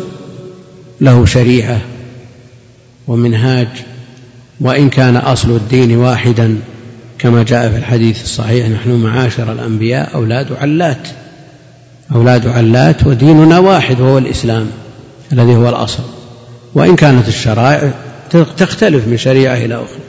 له 1.00 1.24
شريعة 1.24 1.80
ومنهاج 3.06 3.68
وإن 4.60 4.90
كان 4.90 5.16
أصل 5.16 5.50
الدين 5.50 5.96
واحدا 5.96 6.56
كما 7.18 7.42
جاء 7.42 7.70
في 7.70 7.76
الحديث 7.76 8.22
الصحيح 8.22 8.68
نحن 8.68 8.90
معاشر 8.90 9.52
الأنبياء 9.52 10.10
أولاد 10.14 10.52
علات. 10.52 11.08
أولاد 12.14 12.46
علات 12.46 13.06
وديننا 13.06 13.58
واحد 13.58 14.00
وهو 14.00 14.18
الإسلام 14.18 14.66
الذي 15.32 15.56
هو 15.56 15.68
الأصل. 15.68 16.02
وإن 16.74 16.96
كانت 16.96 17.28
الشرائع 17.28 17.90
تختلف 18.56 19.08
من 19.08 19.16
شريعة 19.16 19.56
إلى 19.56 19.74
أخرى. 19.74 20.00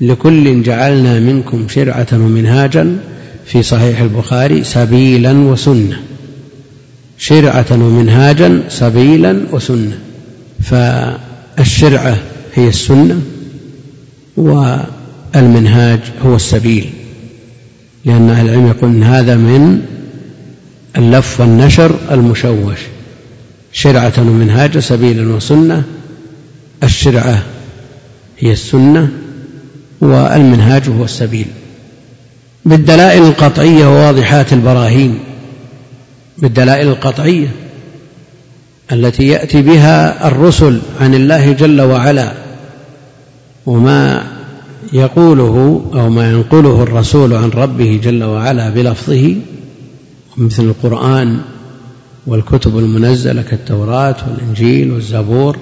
لكل 0.00 0.62
جعلنا 0.62 1.20
منكم 1.20 1.68
شرعة 1.68 2.06
ومنهاجا 2.12 2.98
في 3.46 3.62
صحيح 3.62 4.00
البخاري 4.00 4.64
سبيلا 4.64 5.32
وسنة. 5.32 6.00
شرعة 7.18 7.66
ومنهاجا 7.70 8.62
سبيلا 8.68 9.40
وسنة. 9.52 9.98
فالشرعة 10.62 12.18
هي 12.54 12.68
السنة 12.68 13.22
و 14.36 14.76
المنهاج 15.36 16.00
هو 16.22 16.36
السبيل. 16.36 16.90
لأن 18.04 18.30
أهل 18.30 18.48
العلم 18.48 18.66
يقول 18.66 19.02
هذا 19.02 19.36
من 19.36 19.82
اللف 20.98 21.40
والنشر 21.40 21.96
المشوش. 22.10 22.78
شرعة 23.72 24.12
ومنهاج 24.18 24.78
سبيلا 24.78 25.34
وسنة. 25.34 25.82
الشرعة 26.82 27.42
هي 28.38 28.52
السنة 28.52 29.08
والمنهاج 30.00 30.88
هو 30.88 31.04
السبيل. 31.04 31.46
بالدلائل 32.66 33.22
القطعية 33.22 33.86
وواضحات 33.86 34.52
البراهين. 34.52 35.18
بالدلائل 36.38 36.88
القطعية 36.88 37.48
التي 38.92 39.26
يأتي 39.26 39.62
بها 39.62 40.28
الرسل 40.28 40.80
عن 41.00 41.14
الله 41.14 41.52
جل 41.52 41.80
وعلا 41.80 42.32
وما 43.66 44.26
يقوله 44.92 45.84
أو 45.94 46.10
ما 46.10 46.30
ينقله 46.30 46.82
الرسول 46.82 47.32
عن 47.34 47.50
ربه 47.50 48.00
جل 48.04 48.24
وعلا 48.24 48.70
بلفظه 48.70 49.36
مثل 50.36 50.62
القرآن 50.62 51.40
والكتب 52.26 52.78
المنزلة 52.78 53.42
كالتوراة 53.42 54.16
والإنجيل 54.28 54.92
والزبور 54.92 55.58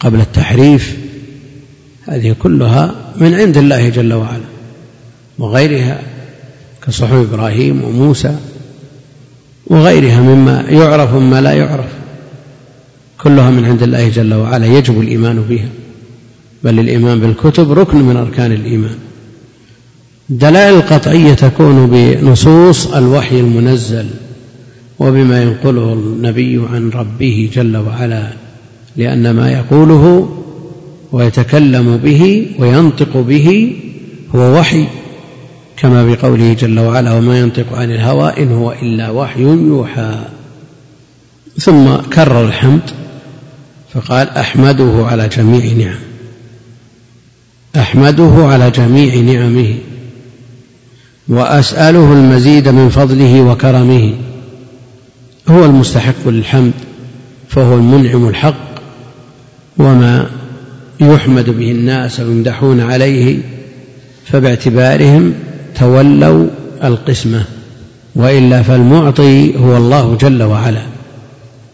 قبل 0.00 0.20
التحريف 0.20 0.96
هذه 2.08 2.36
كلها 2.42 2.94
من 3.16 3.34
عند 3.34 3.56
الله 3.56 3.88
جل 3.88 4.12
وعلا. 4.12 4.57
وغيرها 5.38 6.02
كصحف 6.86 7.12
إبراهيم 7.12 7.84
وموسى 7.84 8.36
وغيرها 9.66 10.20
مما 10.20 10.64
يعرف 10.68 11.14
وما 11.14 11.40
لا 11.40 11.52
يعرف 11.52 11.90
كلها 13.22 13.50
من 13.50 13.64
عند 13.64 13.82
الله 13.82 14.08
جل 14.08 14.34
وعلا 14.34 14.66
يجب 14.66 15.00
الإيمان 15.00 15.44
بها. 15.48 15.68
بل 16.64 16.78
الإيمان 16.78 17.20
بالكتب 17.20 17.72
ركن 17.72 17.98
من 17.98 18.16
أركان 18.16 18.52
الإيمان. 18.52 18.96
الدلائل 20.30 20.74
القطعية 20.74 21.34
تكون 21.34 21.86
بنصوص 21.86 22.86
الوحي 22.86 23.40
المنزل 23.40 24.06
وبما 24.98 25.42
ينقله 25.42 25.92
النبي 25.92 26.62
عن 26.72 26.90
ربه 26.90 27.50
جل 27.54 27.76
وعلا 27.76 28.28
لأن 28.96 29.30
ما 29.30 29.52
يقوله 29.52 30.28
ويتكلم 31.12 31.96
به 31.96 32.46
وينطق 32.58 33.16
به 33.16 33.76
هو 34.34 34.58
وحي. 34.58 34.86
كما 35.80 36.04
بقوله 36.04 36.52
جل 36.52 36.78
وعلا 36.78 37.12
وما 37.12 37.40
ينطق 37.40 37.72
عن 37.72 37.90
الهوى 37.90 38.32
إن 38.38 38.52
هو 38.52 38.72
إلا 38.72 39.10
وحي 39.10 39.42
يوحى. 39.42 40.18
ثم 41.58 41.96
كرر 41.96 42.46
الحمد 42.46 42.90
فقال 43.94 44.28
أحمده 44.30 45.06
على 45.06 45.28
جميع 45.28 45.72
نعم. 45.72 45.98
أحمده 47.76 48.32
على 48.36 48.70
جميع 48.70 49.14
نعمه. 49.14 49.74
وأسأله 51.28 52.12
المزيد 52.12 52.68
من 52.68 52.88
فضله 52.88 53.40
وكرمه. 53.42 54.14
هو 55.48 55.64
المستحق 55.64 56.28
للحمد 56.28 56.72
فهو 57.48 57.74
المنعم 57.74 58.28
الحق. 58.28 58.68
وما 59.78 60.30
يحمد 61.00 61.50
به 61.50 61.70
الناس 61.70 62.20
ويمدحون 62.20 62.80
عليه 62.80 63.38
فباعتبارهم 64.26 65.34
تولوا 65.78 66.46
القسمة 66.84 67.44
وإلا 68.14 68.62
فالمعطي 68.62 69.56
هو 69.56 69.76
الله 69.76 70.16
جل 70.16 70.42
وعلا. 70.42 70.82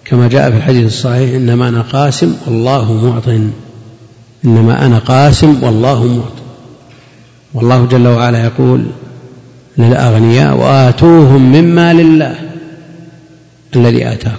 كما 0.04 0.28
جاء 0.28 0.50
في 0.50 0.56
الحديث 0.56 0.86
الصحيح 0.86 1.34
إنما 1.34 1.68
أنا 1.68 1.82
قاسم 1.82 2.34
والله 2.46 2.92
معط. 2.92 3.28
إنما 4.44 4.86
أنا 4.86 4.98
قاسم 4.98 5.62
والله 5.62 6.04
معط. 6.04 6.32
والله 7.54 7.86
جل 7.86 8.08
وعلا 8.08 8.44
يقول 8.44 8.86
للأغنياء 9.78 10.56
وآتوهم 10.56 11.52
مما 11.52 11.92
لله 11.92 12.34
الذي 13.76 14.08
آتاكم. 14.08 14.38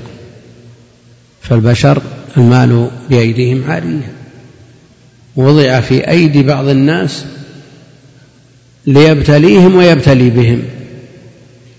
فالبشر 1.42 2.02
المال 2.38 2.88
بأيديهم 3.10 3.64
عارية 3.68 4.12
وضع 5.36 5.80
في 5.80 6.10
أيدي 6.10 6.44
بعض 6.44 6.68
الناس 6.68 7.26
ليبتليهم 8.88 9.76
ويبتلي 9.76 10.30
بهم. 10.30 10.62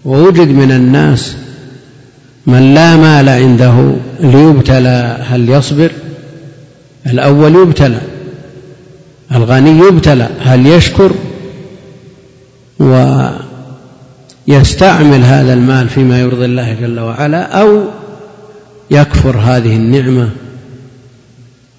ووجد 0.05 0.49
من 0.49 0.73
الناس 0.73 1.37
من 2.47 2.75
لا 2.75 2.97
مال 2.97 3.29
عنده 3.29 3.97
ليبتلى. 4.21 5.19
هل 5.28 5.49
يصبر؟ 5.49 5.91
الأول 7.07 7.54
يبتلى 7.54 8.00
الغني 9.33 9.78
يبتلى 9.89 10.28
هل 10.41 10.67
يشكر؟ 10.67 11.13
ويستعمل 14.49 15.25
هذا 15.25 15.52
المال 15.52 15.89
فيما 15.89 16.21
يرضي 16.21 16.45
الله 16.45 16.75
جل 16.80 17.00
وعلا 17.00 17.43
أو 17.61 17.85
يكفر 18.91 19.37
هذه 19.37 19.76
النعمة 19.76 20.30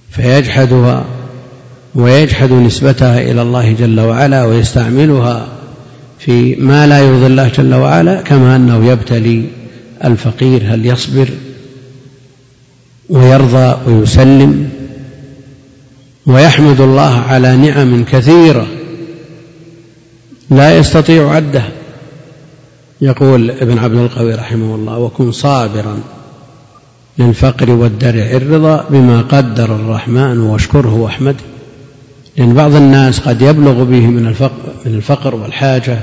فيجحدها. 0.10 1.06
ويجحد 1.95 2.52
نسبتها 2.52 3.21
إلى 3.21 3.41
الله 3.41 3.71
جل 3.71 4.00
وعلا 4.00 4.45
ويستعملها 4.45 5.47
في 6.19 6.56
ما 6.56 6.88
لا 6.88 7.00
يرضي 7.00 7.26
الله 7.28 7.52
جل 7.58 7.73
وعلا 7.73 8.21
كما 8.21 8.56
أنه 8.56 8.86
يبتلي 8.86 9.43
الفقير 10.04 10.63
هل 10.65 10.86
يصبر 10.86 11.30
ويرضى 13.10 13.91
ويسلم. 13.91 14.69
ويحمد 16.26 16.82
الله 16.82 17.19
على 17.19 17.58
نعم 17.58 18.04
كثيرة 18.04 18.67
لا 20.50 20.78
يستطيع 20.78 21.32
عدها 21.32 21.69
يقول 23.02 23.52
ابن 23.52 23.78
عبد 23.78 23.95
القوي 23.95 24.36
رحمه 24.36 24.76
الله 24.76 24.97
وكن 24.97 25.32
صابرا 25.32 26.00
للفقر 27.19 27.71
والدرع 27.71 28.32
الرضا 28.32 28.86
بما 28.89 29.21
قدر 29.21 29.76
الرحمن 29.76 30.39
واشكره 30.39 30.93
واحمده. 30.93 31.57
لأن 32.38 32.54
بعض 32.54 32.76
الناس 32.76 33.19
قد 33.19 33.41
يبلغ 33.41 33.84
به 33.84 34.08
من 34.08 34.28
الفقر, 34.28 34.73
من 34.86 34.93
الفقر 34.95 35.36
والحاجة 35.36 36.00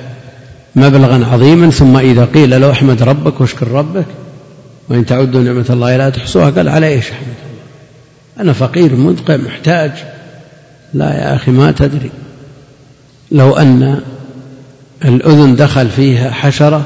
مبلغا 0.76 1.26
عظيما 1.26 1.70
ثم 1.70 1.96
إذا 1.96 2.24
قيل 2.24 2.60
له 2.60 2.70
احمد 2.70 3.02
ربك 3.02 3.40
واشكر 3.40 3.68
ربك 3.68 4.06
وإن 4.88 5.06
تعدوا 5.06 5.42
نعمة 5.42 5.66
الله 5.70 5.96
لا 5.96 6.10
تحصوها 6.10 6.50
قال 6.50 6.68
على 6.68 6.86
إيش 6.86 7.10
أحمد؟ 7.10 7.26
الله 7.26 8.42
أنا 8.42 8.52
فقير 8.52 8.94
مدقع 8.94 9.36
محتاج. 9.36 9.92
لا 10.94 11.14
يا 11.14 11.34
أخي 11.34 11.50
ما 11.50 11.72
تدري. 11.72 12.10
لو 13.32 13.52
أن 13.52 14.00
الأذن 15.04 15.56
دخل 15.56 15.88
فيها 15.88 16.30
حشرة 16.30 16.82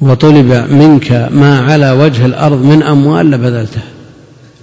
وطلب 0.00 0.66
منك 0.70 1.28
ما 1.32 1.60
على 1.60 1.90
وجه 1.90 2.26
الأرض 2.26 2.64
من 2.64 2.82
أموال 2.82 3.30
لبذلتها. 3.30 3.82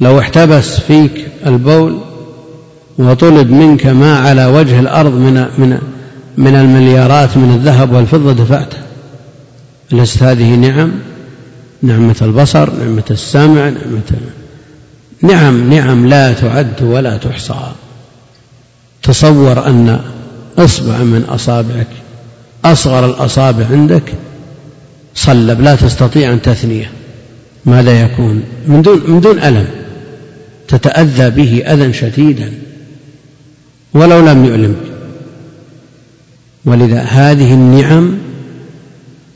لو 0.01 0.19
احتبس 0.19 0.79
فيك 0.79 1.27
البول 1.45 1.99
وطلب 3.01 3.51
منك 3.51 3.85
ما 3.85 4.19
على 4.19 4.45
وجه 4.45 4.79
الأرض 4.79 5.11
من 5.11 5.33
من 5.57 5.79
من 6.37 6.55
المليارات 6.55 7.37
من 7.37 7.53
الذهب 7.55 7.91
والفضة 7.91 8.33
دفعته. 8.33 8.77
لست 9.91 10.23
هذه 10.23 10.55
نعم؟ 10.55 10.91
نعمة 11.81 12.15
البصر 12.21 12.69
نعمة 12.73 13.03
السمع 13.11 13.69
نعمة 13.69 14.11
نعم 15.21 15.73
نعم 15.73 16.07
لا 16.07 16.33
تعد 16.33 16.81
ولا 16.81 17.17
تحصى. 17.17 17.71
تصور 19.03 19.67
أن 19.67 19.99
إصبع 20.57 20.97
من 20.97 21.25
أصابعك 21.29 21.87
أصغر 22.65 23.05
الأصابع 23.05 23.65
عندك 23.71 24.13
صلب 25.15 25.61
لا 25.61 25.75
تستطيع 25.75 26.33
أن 26.33 26.41
تثنيه. 26.41 26.91
ماذا 27.65 28.01
يكون؟ 28.01 28.43
من 28.67 28.81
دون 28.81 29.01
من 29.07 29.21
دون 29.21 29.39
ألم. 29.39 29.67
تتأذى 30.67 31.29
به 31.29 31.63
أذى 31.67 31.93
شديدا. 31.93 32.51
ولو 33.93 34.19
لم 34.19 34.45
يؤلم 34.45 34.75
ولذا 36.65 37.01
هذه 37.01 37.53
النعم 37.53 38.17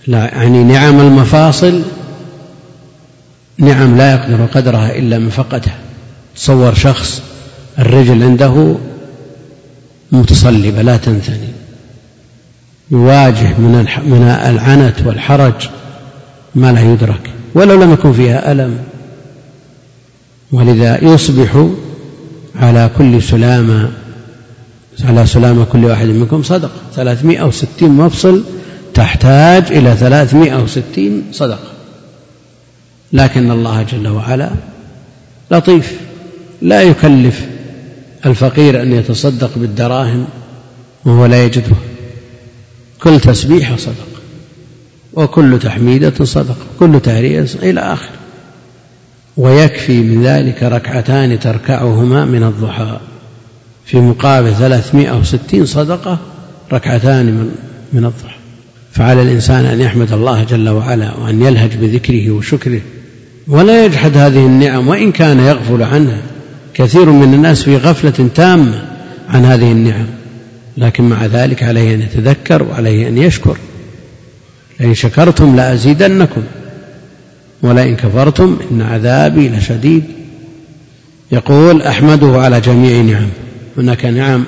يعني 0.08 0.64
نعم 0.64 1.00
المفاصل 1.00 1.82
نعم 3.58 3.98
لا 3.98 4.12
يقدر 4.12 4.46
قدرها 4.46 4.98
إلا 4.98 5.20
من 5.20 5.30
فقدها. 5.30 5.78
تصور 6.36 6.74
شخص 6.74 7.22
الرجل 7.80 8.24
عنده 8.24 8.76
متصلبة 10.12 10.82
لا 10.82 10.98
تنثني 10.98 11.50
يواجه 12.92 13.48
من 13.58 13.88
من 14.06 14.22
العنت 14.24 14.96
والحرج 15.06 15.70
ما 16.56 16.72
لا 16.72 16.94
يدرك 16.94 17.30
ولو 17.54 17.84
لم 17.84 17.94
يكن 17.94 18.14
فيها 18.14 18.52
ألم. 18.52 18.78
ولذا 20.52 21.04
يصبح 21.04 21.68
على 22.56 22.90
كل 22.98 23.24
سلامة 23.24 23.90
على 25.04 25.26
سلامة 25.26 25.66
كل 25.66 25.86
واحد 25.86 26.06
منكم 26.06 26.44
صدقة. 26.44 26.72
ثلاثمائة 26.94 27.44
وستين 27.44 27.92
مفصل 27.92 28.44
تحتاج 28.94 29.64
إلى 29.72 29.96
ثلاثمائة 29.96 30.64
وستين 30.64 31.24
صدقة. 31.32 31.72
لكن 33.14 33.52
الله 33.52 33.84
جل 33.84 34.08
وعلا 34.08 34.50
لطيف. 35.52 36.00
لا 36.62 36.82
يكلف 36.82 37.46
الفقير 38.26 38.82
أن 38.82 38.94
يتصدق 38.94 39.52
بالدراهم 39.56 40.26
وهو 41.06 41.26
لا 41.26 41.46
يجدها 41.46 41.78
كل 43.04 43.20
تسبيحة 43.20 43.76
صدقة. 43.76 43.96
وكل 45.14 45.60
تحميدة 45.60 46.26
صدقة. 46.26 46.66
كل 46.80 47.00
تهرية 47.00 47.48
إلى 47.64 47.80
آخر 47.80 48.10
ويكفي 49.38 50.02
من 50.02 50.24
ذلك 50.24 50.64
ركعتان 50.64 51.40
تركعهما 51.40 52.26
من 52.26 52.44
الضحى. 52.44 53.00
في 53.86 53.98
مقابل 53.98 54.56
ثلاثمائة 54.56 55.18
وستين 55.18 55.66
صدقة 55.66 56.20
ركعتان 56.74 57.26
من, 57.26 57.56
من 57.94 58.06
الضحى. 58.06 58.36
فعلى 58.92 59.22
الإنسان 59.22 59.66
أن 59.66 59.82
يحمد 59.82 60.14
الله 60.14 60.44
جل 60.44 60.70
وعلا 60.70 61.14
وأن 61.14 61.42
يلهج 61.42 61.76
بذكره 61.76 62.32
وشكره 62.32 62.82
ولا 63.48 63.86
يجحد 63.86 64.18
هذه 64.18 64.46
النعم 64.46 64.88
وإن 64.88 65.12
كان 65.12 65.40
يغفل 65.40 65.84
عنها. 65.84 66.18
كثير 66.74 67.10
من 67.10 67.34
الناس 67.34 67.64
في 67.64 67.78
غفلة 67.78 68.30
تامة 68.36 68.82
عن 69.30 69.46
هذه 69.46 69.72
النعم 69.72 70.06
لكن 70.78 71.04
مع 71.04 71.26
ذلك 71.26 71.64
عليه 71.64 71.96
أن 71.96 72.02
يتذكر 72.02 72.64
وعليه 72.64 73.08
أن 73.08 73.18
يشكر. 73.18 73.58
لئن 74.80 74.94
شكرتم 74.94 75.56
لأزيدنكم 75.56 76.42
ولئن 77.62 77.96
كفرتم 77.96 78.58
إن 78.72 78.82
عذابي 78.82 79.50
لشديد. 79.50 80.04
يقول 81.32 81.82
أحمده 81.82 82.42
على 82.42 82.62
جميع 82.62 83.02
نعم. 83.02 83.28
هناك 83.78 84.06
نعم 84.06 84.46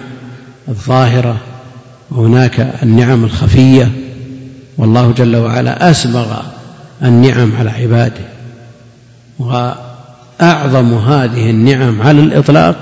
الظاهرة 0.69 1.37
وهناك 2.11 2.73
النعم 2.83 3.23
الخفية 3.23 3.91
والله 4.77 5.11
جل 5.11 5.35
وعلا 5.35 5.91
أسبغ 5.91 6.41
النعم 7.03 7.51
على 7.59 7.69
عباده. 7.69 8.25
وأعظم 9.39 10.93
هذه 10.93 11.49
النعم 11.49 12.01
على 12.01 12.19
الإطلاق 12.19 12.75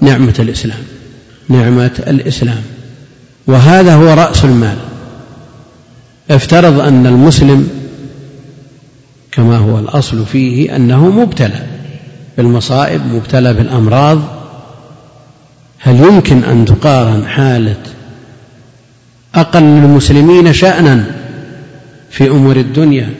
نعمة 0.00 0.34
الإسلام 0.38 0.82
نعمة 1.48 2.04
الإسلام. 2.06 2.62
وهذا 3.46 3.94
هو 3.94 4.14
رأس 4.14 4.44
المال. 4.44 4.76
افترض 6.30 6.80
أن 6.80 7.06
المسلم 7.06 7.68
كما 9.32 9.56
هو 9.56 9.78
الأصل 9.78 10.26
فيه 10.26 10.76
أنه 10.76 11.10
مبتلى 11.10 11.66
بالمصائب 12.36 13.00
مبتلى 13.14 13.54
بالأمراض 13.54 14.37
هل 15.78 16.00
يمكن 16.00 16.44
أن 16.44 16.64
تقارن 16.64 17.26
حالة 17.26 17.82
أقل 19.34 19.62
المسلمين 19.62 20.52
شأنا 20.52 21.04
في 22.10 22.28
أمور 22.28 22.56
الدنيا 22.56 23.14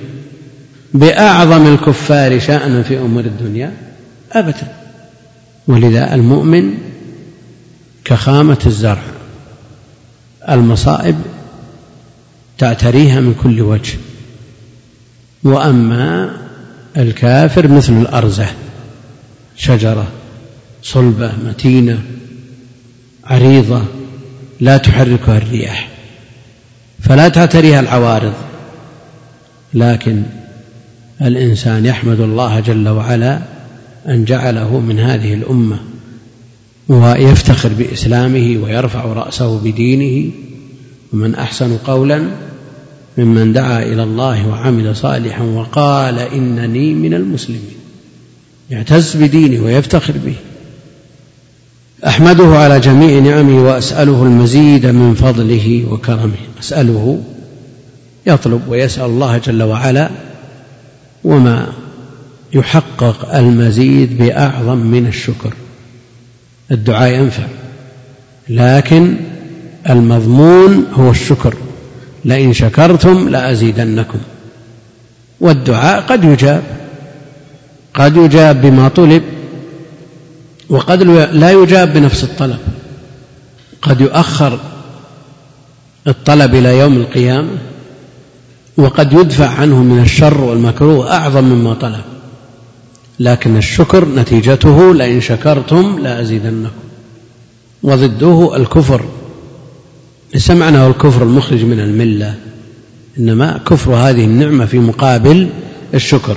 بأعظم 0.95 1.67
الكفار 1.75 2.39
شأنا 2.39 2.83
في 2.83 2.99
أمور 2.99 3.25
الدنيا؟ 3.25 3.73
أبدا. 4.33 4.73
ولذا 5.69 6.15
المؤمن 6.15 6.75
كخامة 8.05 8.59
الزرع 8.67 9.03
المصائب 10.49 11.17
تعتريها 12.59 13.21
من 13.21 13.35
كل 13.43 13.61
وجه. 13.61 13.99
وأما 15.45 16.31
الكافر 16.97 17.69
مثل 17.69 17.93
الأرزة 17.93 18.47
شجرة 19.57 20.07
صلبة 20.83 21.33
متينة 21.47 22.03
عريضه 23.29 23.83
لا 24.61 24.77
تحركها 24.77 25.39
الرياح 25.39 25.89
فلا 27.01 27.29
تعتريها 27.29 27.81
العوارض 27.81 28.33
لكن 29.75 30.23
الإنسان 31.23 31.87
يحمد 31.87 32.21
الله 32.21 32.61
جل 32.61 32.89
وعلا 32.89 33.39
أن 34.09 34.25
جعله 34.25 34.81
من 34.81 34.99
هذه 34.99 35.35
الأمة 35.35 35.79
ويفتخر 36.89 37.69
بإسلامه 37.79 38.59
ويرفع 38.63 39.05
رأسه 39.05 39.59
بدينه 39.59 40.31
ومن 41.13 41.35
أحسن 41.35 41.77
قولا 41.77 42.23
ممن 43.19 43.53
دعا 43.53 43.83
إلى 43.83 44.03
الله 44.03 44.49
وعمل 44.49 44.97
صالحا 44.97 45.43
وقال 45.43 46.19
إنني 46.19 46.95
من 46.95 47.15
المسلمين 47.15 47.79
يعتز 48.71 49.17
بدينه 49.17 49.65
ويفتخر 49.65 50.15
به. 50.25 50.35
أحمده 52.07 52.47
على 52.47 52.81
جميع 52.81 53.19
نعمه 53.19 53.63
وأسأله 53.63 54.23
المزيد 54.23 54.87
من 54.87 55.15
فضله 55.15 55.87
وكرمه. 55.91 56.37
أسأله 56.61 57.21
يطلب 58.27 58.63
ويسأل 58.69 59.05
الله 59.05 59.39
جل 59.39 59.63
وعلا 59.63 60.11
وما 61.25 61.67
يحقق 62.53 63.35
المزيد 63.35 64.19
بأعظم 64.19 64.79
من 64.79 65.07
الشكر. 65.07 65.55
الدعاء 66.71 67.13
ينفع 67.13 67.47
لكن 68.49 69.17
المضمون 69.91 70.87
هو 70.95 71.11
الشكر. 71.11 71.55
لئن 72.25 72.53
شكرتم 72.53 73.29
لأزيدنكم. 73.29 74.19
والدعاء 75.41 76.01
قد 76.01 76.25
يجاب 76.25 76.63
قد 77.95 78.17
يجاب 78.17 78.63
بما 78.63 78.89
طلب 78.89 79.23
وقد 80.71 81.03
لا 81.33 81.51
يجاب 81.51 81.93
بنفس 81.93 82.25
الطلب. 82.25 82.59
قد 83.83 84.01
يؤخر 84.01 84.59
الطلب 86.07 86.55
إلى 86.55 86.79
يوم 86.79 86.97
القيامة 86.97 87.49
وقد 88.77 89.13
يدفع 89.13 89.49
عنه 89.49 89.83
من 89.83 90.03
الشر 90.03 90.41
والمكروه 90.41 91.13
أعظم 91.13 91.45
مما 91.45 91.75
طلب. 91.75 92.03
لكن 93.21 93.57
الشكر 93.57 94.09
نتيجته 94.09 94.95
لئن 94.95 95.21
شكرتم 95.21 95.99
لأزيدنكم 95.99 96.71
وضده 97.83 98.57
الكفر. 98.57 99.05
ليس 100.35 100.51
الكفر 100.51 101.23
المخرج 101.23 101.65
من 101.65 101.81
الملة. 101.81 102.35
إنما 103.19 103.61
كفر 103.67 103.95
هذه 103.95 104.25
النعمة 104.25 104.67
في 104.67 104.79
مقابل 104.79 105.49
الشكر. 105.95 106.37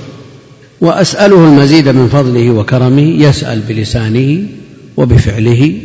وأسأله 0.82 1.46
المزيد 1.46 1.88
من 1.88 2.08
فضله 2.08 2.50
وكرمه 2.50 3.24
يسأل 3.24 3.60
بلسانه 3.60 4.44
وبفعله 4.98 5.80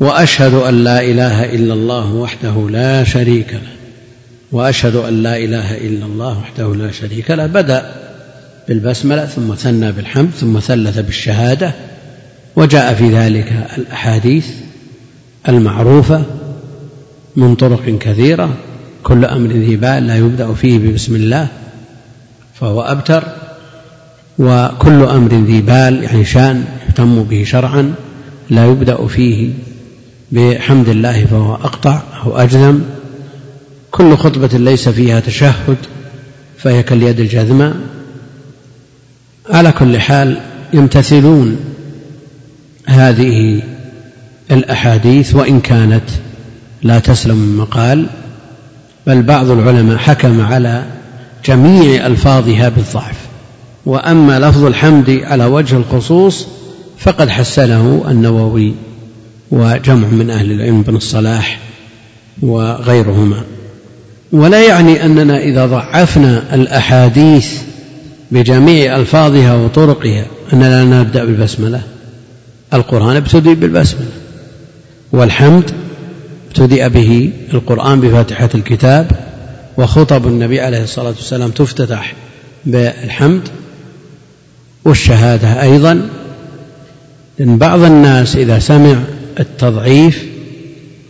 وأشهد 0.00 0.54
أن 0.54 0.84
لا 0.84 1.00
إله 1.02 1.44
إلا 1.54 1.74
الله 1.74 2.14
وحده 2.14 2.68
لا 2.70 3.04
شريك 3.04 3.52
له 3.52 3.72
وأشهد 4.52 4.96
أن 4.96 5.22
لا 5.22 5.36
إله 5.36 5.76
إلا 5.76 6.06
الله 6.06 6.38
وحده 6.38 6.74
لا 6.74 6.92
شريك 6.92 7.30
له. 7.30 7.46
بدأ 7.46 7.94
بالبسملة 8.68 9.26
ثم 9.26 9.54
ثنى 9.54 9.92
بالحمد 9.92 10.30
ثم 10.30 10.58
ثلث 10.60 10.98
بالشهادة 10.98 11.72
وجاء 12.56 12.94
في 12.94 13.10
ذلك 13.10 13.52
الأحاديث 13.78 14.46
المعروفة 15.48 16.22
من 17.36 17.54
طرق 17.54 17.98
كثيرة 18.00 18.54
كل 19.02 19.24
أمر 19.24 19.50
ذي 19.50 19.76
بال 19.76 20.06
لا 20.06 20.16
يبدأ 20.16 20.54
فيه 20.54 20.78
ببسم 20.78 21.14
الله 21.16 21.48
فهو 22.54 22.82
أبتر. 22.82 23.41
وكل 24.42 25.02
أمر 25.02 25.34
ذي 25.34 25.60
بال 25.60 26.02
يعني 26.02 26.24
شأن 26.24 26.64
يهتم 26.88 27.22
به 27.22 27.44
شرعا 27.44 27.94
لا 28.50 28.66
يبدأ 28.66 29.06
فيه 29.06 29.50
بحمد 30.32 30.88
الله 30.88 31.24
فهو 31.24 31.54
أقطع 31.54 32.02
أو 32.24 32.36
أجزم. 32.36 32.80
كل 33.90 34.16
خطبة 34.16 34.58
ليس 34.58 34.88
فيها 34.88 35.20
تشهد 35.20 35.76
فهي 36.58 36.82
كاليد 36.82 37.20
الجذمة 37.20 37.74
على 39.50 39.72
كل 39.72 40.00
حال 40.00 40.40
يمتثلون 40.72 41.56
هذه 42.86 43.62
الأحاديث 44.50 45.34
وإن 45.34 45.60
كانت 45.60 46.04
لا 46.82 46.98
تسلم 46.98 47.36
من 47.36 47.56
مقال 47.56 48.06
بل 49.06 49.22
بعض 49.22 49.50
العلماء 49.50 49.96
حكم 49.96 50.40
على 50.40 50.84
جميع 51.44 52.06
ألفاظها 52.06 52.68
بالضعف. 52.68 53.21
وأما 53.86 54.38
لفظ 54.38 54.64
الحمد 54.64 55.10
على 55.10 55.44
وجه 55.44 55.76
الخصوص 55.76 56.46
فقد 56.98 57.28
حسنه 57.28 58.04
النووي 58.08 58.74
وجمع 59.50 60.08
من 60.08 60.30
أهل 60.30 60.52
العلم 60.52 60.82
بن 60.82 60.96
الصلاح 60.96 61.58
وغيرهما. 62.42 63.42
ولا 64.32 64.66
يعني 64.66 65.04
أننا 65.04 65.38
إذا 65.38 65.66
ضعفنا 65.66 66.54
الأحاديث 66.54 67.58
بجميع 68.30 68.96
ألفاظها 68.96 69.54
وطرقها 69.54 70.26
أننا 70.52 70.84
لا 70.84 71.00
نبدأ 71.00 71.24
بالبسملة. 71.24 71.82
القرآن 72.74 73.16
ابتدي 73.16 73.54
بالبسملة 73.54 74.08
والحمد 75.12 75.70
ابتدأ 76.48 76.88
به 76.88 77.30
القرآن 77.54 78.00
بفاتحة 78.00 78.50
الكتاب 78.54 79.10
وخطب 79.78 80.26
النبي 80.26 80.60
عليه 80.60 80.82
الصلاة 80.82 81.08
والسلام 81.08 81.50
تفتتح 81.50 82.14
بالحمد. 82.66 83.48
والشهادة 84.84 85.62
أيضا 85.62 86.08
لأن 87.38 87.58
بعض 87.58 87.82
الناس 87.82 88.36
إذا 88.36 88.58
سمع 88.58 88.96
التضعيف 89.40 90.24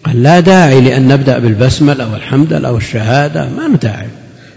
قال 0.05 0.23
لا 0.23 0.41
داعي 0.41 0.81
لأن 0.81 1.09
نبدأ 1.09 1.39
بالبسملة 1.39 2.05
أو 2.05 2.15
الحمد 2.15 2.53
أو 2.53 2.77
الشهادة 2.77 3.49
ما 3.49 3.77
داعي. 3.77 4.09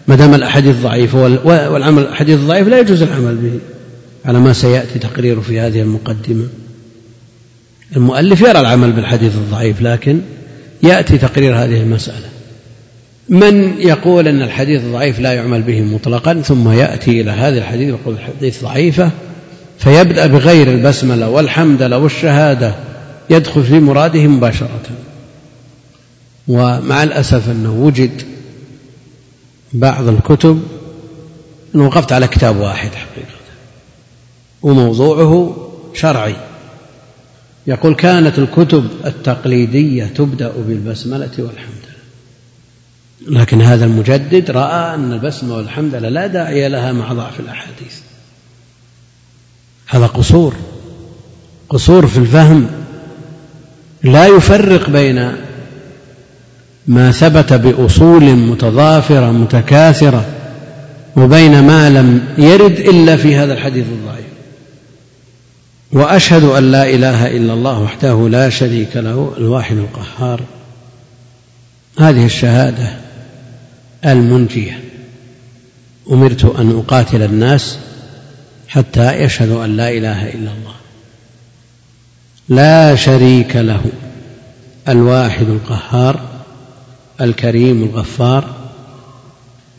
ما 0.08 0.16
دام 0.16 0.34
الأحاديث 0.34 0.76
ضعيفة 0.76 1.40
والعمل 1.46 2.04
الحديث 2.04 2.40
الضعيف 2.40 2.68
لا 2.68 2.80
يجوز 2.80 3.02
العمل 3.02 3.36
به. 3.36 3.60
على 4.26 4.40
ما 4.40 4.54
سيأتي 4.54 5.00
تقريره 5.00 5.40
في 5.40 5.60
هذه 5.60 5.82
المقدمة. 5.82 6.48
المؤلف 7.96 8.42
يرى 8.42 8.60
العمل 8.60 8.92
بالحديث 8.92 9.36
الضعيف 9.36 9.82
لكن 9.82 10.20
يأتي 10.84 11.18
تقرير 11.18 11.56
هذه 11.56 11.82
المسألة. 11.82 12.35
من 13.30 13.76
يقول 13.80 14.28
أن 14.28 14.42
الحديث 14.42 14.82
ضعيف 14.84 15.20
لا 15.20 15.34
يعمل 15.34 15.62
به 15.62 15.82
مطلقا 15.82 16.34
ثم 16.34 16.72
يأتي 16.72 17.22
إلى 17.22 17.32
هذا 17.32 17.58
الحديث 17.58 17.90
ويقول 17.94 18.14
الحديث 18.14 18.64
ضعيفة 18.64 19.12
فيبدأ 19.80 20.28
بغير 20.28 20.68
البسملة 20.72 21.30
والحمدلة 21.30 21.98
والشهادة 21.98 22.76
يدخل 23.30 23.64
في 23.64 23.80
مراده 23.80 24.28
مباشرة. 24.28 24.82
ومع 26.48 27.04
الأسف 27.04 27.50
أنه 27.50 27.74
وجد 27.74 28.22
بعض 29.74 30.08
الكتب 30.08 30.64
أنا 31.76 31.84
وقفت 31.84 32.12
على 32.12 32.28
كتاب 32.28 32.58
واحد 32.58 32.90
حقيقة 32.90 33.36
وموضوعه 34.62 35.58
شرعي. 35.94 36.36
يقول 37.68 37.96
كانت 37.96 38.40
الكتب 38.40 38.88
التقليدية 39.06 40.06
تبدأ 40.06 40.52
بالبسملة 40.68 41.32
والحمد. 41.38 41.85
لكن 43.28 43.62
هذا 43.62 43.86
المجدد 43.86 44.52
رأى 44.52 44.96
أن 44.96 45.14
البسمة 45.14 45.56
والحمد 45.56 45.96
لله 45.96 46.10
لا 46.10 46.28
داعي 46.28 46.70
لها 46.70 46.92
مع 46.92 47.14
ضعف 47.14 47.40
الأحاديث. 47.40 48.00
هذا 49.88 50.06
قصور. 50.08 50.56
قصور 51.70 52.08
في 52.08 52.18
الفهم. 52.18 52.68
لا 54.04 54.28
يفرق 54.28 54.90
بين 54.90 55.32
ما 56.88 57.12
ثبت 57.12 57.54
بأصول 57.54 58.24
متضافرة 58.24 59.32
متكاثرة 59.32 60.26
وبين 61.16 61.64
ما 61.64 61.90
لم 61.90 62.22
يرد 62.38 62.80
إلا 62.80 63.18
في 63.18 63.36
هذا 63.36 63.54
الحديث 63.54 63.86
الضعيف. 63.86 64.26
وأشهد 65.92 66.44
أن 66.44 66.72
لا 66.72 66.90
إله 66.90 67.28
إلا 67.28 67.54
الله 67.54 67.80
وحده 67.80 68.30
لا 68.30 68.50
شريك 68.50 68.98
له 68.98 69.34
الواحد 69.38 69.78
القهار. 69.78 70.42
هذه 72.00 72.26
الشهادة. 72.26 73.05
المنجية. 74.06 74.80
أمرت 76.12 76.46
أن 76.46 76.72
أقاتل 76.72 77.24
الناس 77.24 77.78
حتى 78.68 79.14
يشهدوا 79.14 79.66
أن 79.66 79.78
لا 79.78 79.90
إله 79.90 80.30
إلا 80.30 80.52
الله. 80.52 80.76
لا 82.50 82.96
شريك 82.96 83.56
له. 83.56 83.82
الواحد 84.90 85.48
القهار 85.50 86.20
الكريم 87.22 87.84
الغفار 87.84 88.56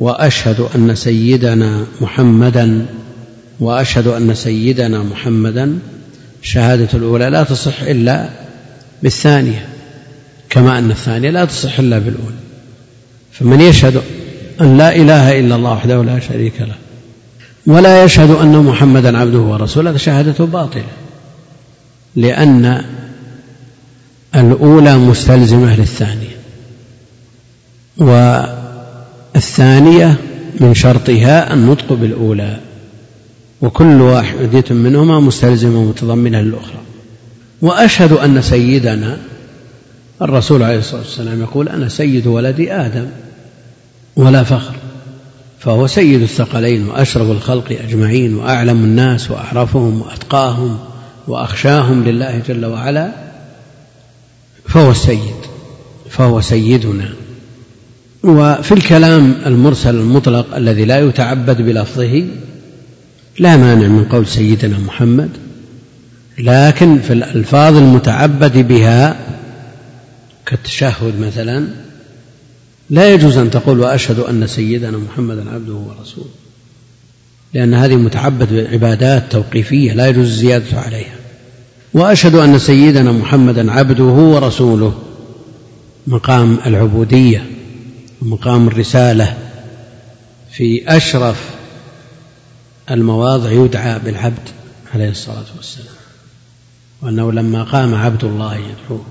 وأشهد 0.01 0.61
أن 0.75 0.95
سيدنا 0.95 1.87
محمدا 2.01 2.87
وأشهد 3.61 4.07
أن 4.07 4.35
سيدنا 4.35 5.03
محمدا. 5.03 5.79
الشهاده 6.43 6.89
الأولى 6.95 7.31
لا 7.31 7.45
تصح 7.45 7.83
إلا 7.83 8.29
بالثانية 9.03 9.69
كما 10.51 10.79
أن 10.79 10.91
الثانية 10.91 11.31
لا 11.31 11.45
تصح 11.45 11.79
إلا 11.79 11.99
بالأولى. 11.99 12.37
فمن 13.33 13.61
يشهد 13.61 14.03
أن 14.61 14.79
لا 14.79 14.97
إله 14.97 15.41
إلا 15.41 15.55
الله 15.57 15.73
وحده 15.73 16.03
لا 16.03 16.19
شريك 16.21 16.61
له. 16.61 16.75
ولا 17.67 18.05
يشهد 18.05 18.31
أن 18.31 18.57
محمدا 18.57 19.19
عبده 19.19 19.39
ورسوله 19.39 19.97
شهادته 19.97 20.47
باطلة. 20.47 20.85
لأن 22.17 22.85
الأولى 24.35 24.97
مستلزمه 24.97 25.77
للثانيه 25.77 26.37
والثانية 29.35 30.17
من 30.61 30.75
شرطها 30.75 31.55
النطق 31.55 31.93
بالأولى. 31.93 32.59
وكل 33.63 34.01
واحدة 34.01 34.65
منهما 34.71 35.21
مستلزمة 35.21 35.79
ومتضمنة 35.79 36.41
للأخرى 36.41 36.81
وأشهد 37.63 38.13
أن 38.13 38.43
سيدنا 38.43 39.19
الرسول 40.23 40.63
عليه 40.63 40.79
الصلاة 40.79 41.01
والسلام 41.01 41.41
يقول 41.41 41.69
أنا 41.69 41.89
سيد 41.89 42.27
ولد 42.27 42.61
آدم. 42.61 43.07
ولا 44.17 44.43
فخر. 44.43 44.75
فهو 45.59 45.87
سيد 45.87 46.23
الثقلين 46.23 46.89
وأشرف 46.89 47.31
الخلق 47.31 47.79
أجمعين 47.85 48.35
وأعلم 48.35 48.85
الناس 48.85 49.31
وأعرفهم 49.31 50.03
وأتقاهم 50.03 50.79
وأخشاهم 51.29 52.05
لله 52.05 52.43
جل 52.49 52.67
وعلا. 52.67 53.13
فهو 54.69 54.91
السيد 54.91 55.37
فهو 56.11 56.41
سيدنا. 56.41 57.09
وفي 58.23 58.73
الكلام 58.73 59.35
المرسل 59.47 59.95
المطلق 59.95 60.57
الذي 60.57 60.85
لا 60.85 60.99
يتعبد 60.99 61.63
بلفظه 61.63 62.25
لا 63.39 63.57
مانع 63.57 63.87
من 63.87 64.05
قول 64.05 64.27
سيدنا 64.27 64.79
محمد 64.79 65.29
لكن 66.39 66.99
في 66.99 67.13
الألفاظ 67.13 67.77
المتعبد 67.77 68.59
بها 68.59 69.17
كالتشهد 70.47 71.21
مثلا 71.21 71.69
لا 72.91 73.15
يجوز 73.15 73.37
أن 73.37 73.51
تقول 73.51 73.81
وأشهد 73.81 74.19
أن 74.19 74.47
سيدنا 74.47 74.99
محمدا 74.99 75.51
عبده 75.51 75.75
ورسوله 75.75 76.31
لأن 77.55 77.75
هذه 77.75 77.97
متعبد 77.97 78.53
بعبادات 78.53 79.33
توقيفية 79.33 79.93
لا 79.93 80.09
يجوز 80.09 80.27
الزيادة 80.27 80.81
عليها. 80.81 81.17
وأشهد 81.95 82.35
أن 82.35 82.59
سيدنا 82.59 83.13
محمدا 83.13 83.73
عبده 83.73 84.05
ورسوله 84.05 84.99
مقام 86.07 86.59
العبودية 86.67 87.47
ومقام 88.23 88.69
الرسالة 88.69 89.37
في 90.53 90.97
أشرف 90.97 91.51
المواضع 92.91 93.51
يدعى 93.51 93.99
بالعبد 93.99 94.49
عليه 94.95 95.11
الصلاة 95.11 95.45
والسلام. 95.57 95.95
وأنه 97.03 97.33
لما 97.33 97.63
قام 97.63 97.95
عبد 97.95 98.25
الله 98.25 98.55
يدعوه 98.55 99.05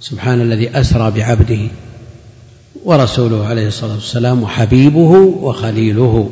سبحان 0.00 0.40
الذي 0.40 0.80
أسرى 0.80 1.10
بعبده 1.10 1.68
ورسوله 2.84 3.46
عليه 3.46 3.68
الصلاة 3.68 3.94
والسلام 3.94 4.42
وحبيبه 4.42 5.10
وخليله. 5.40 6.30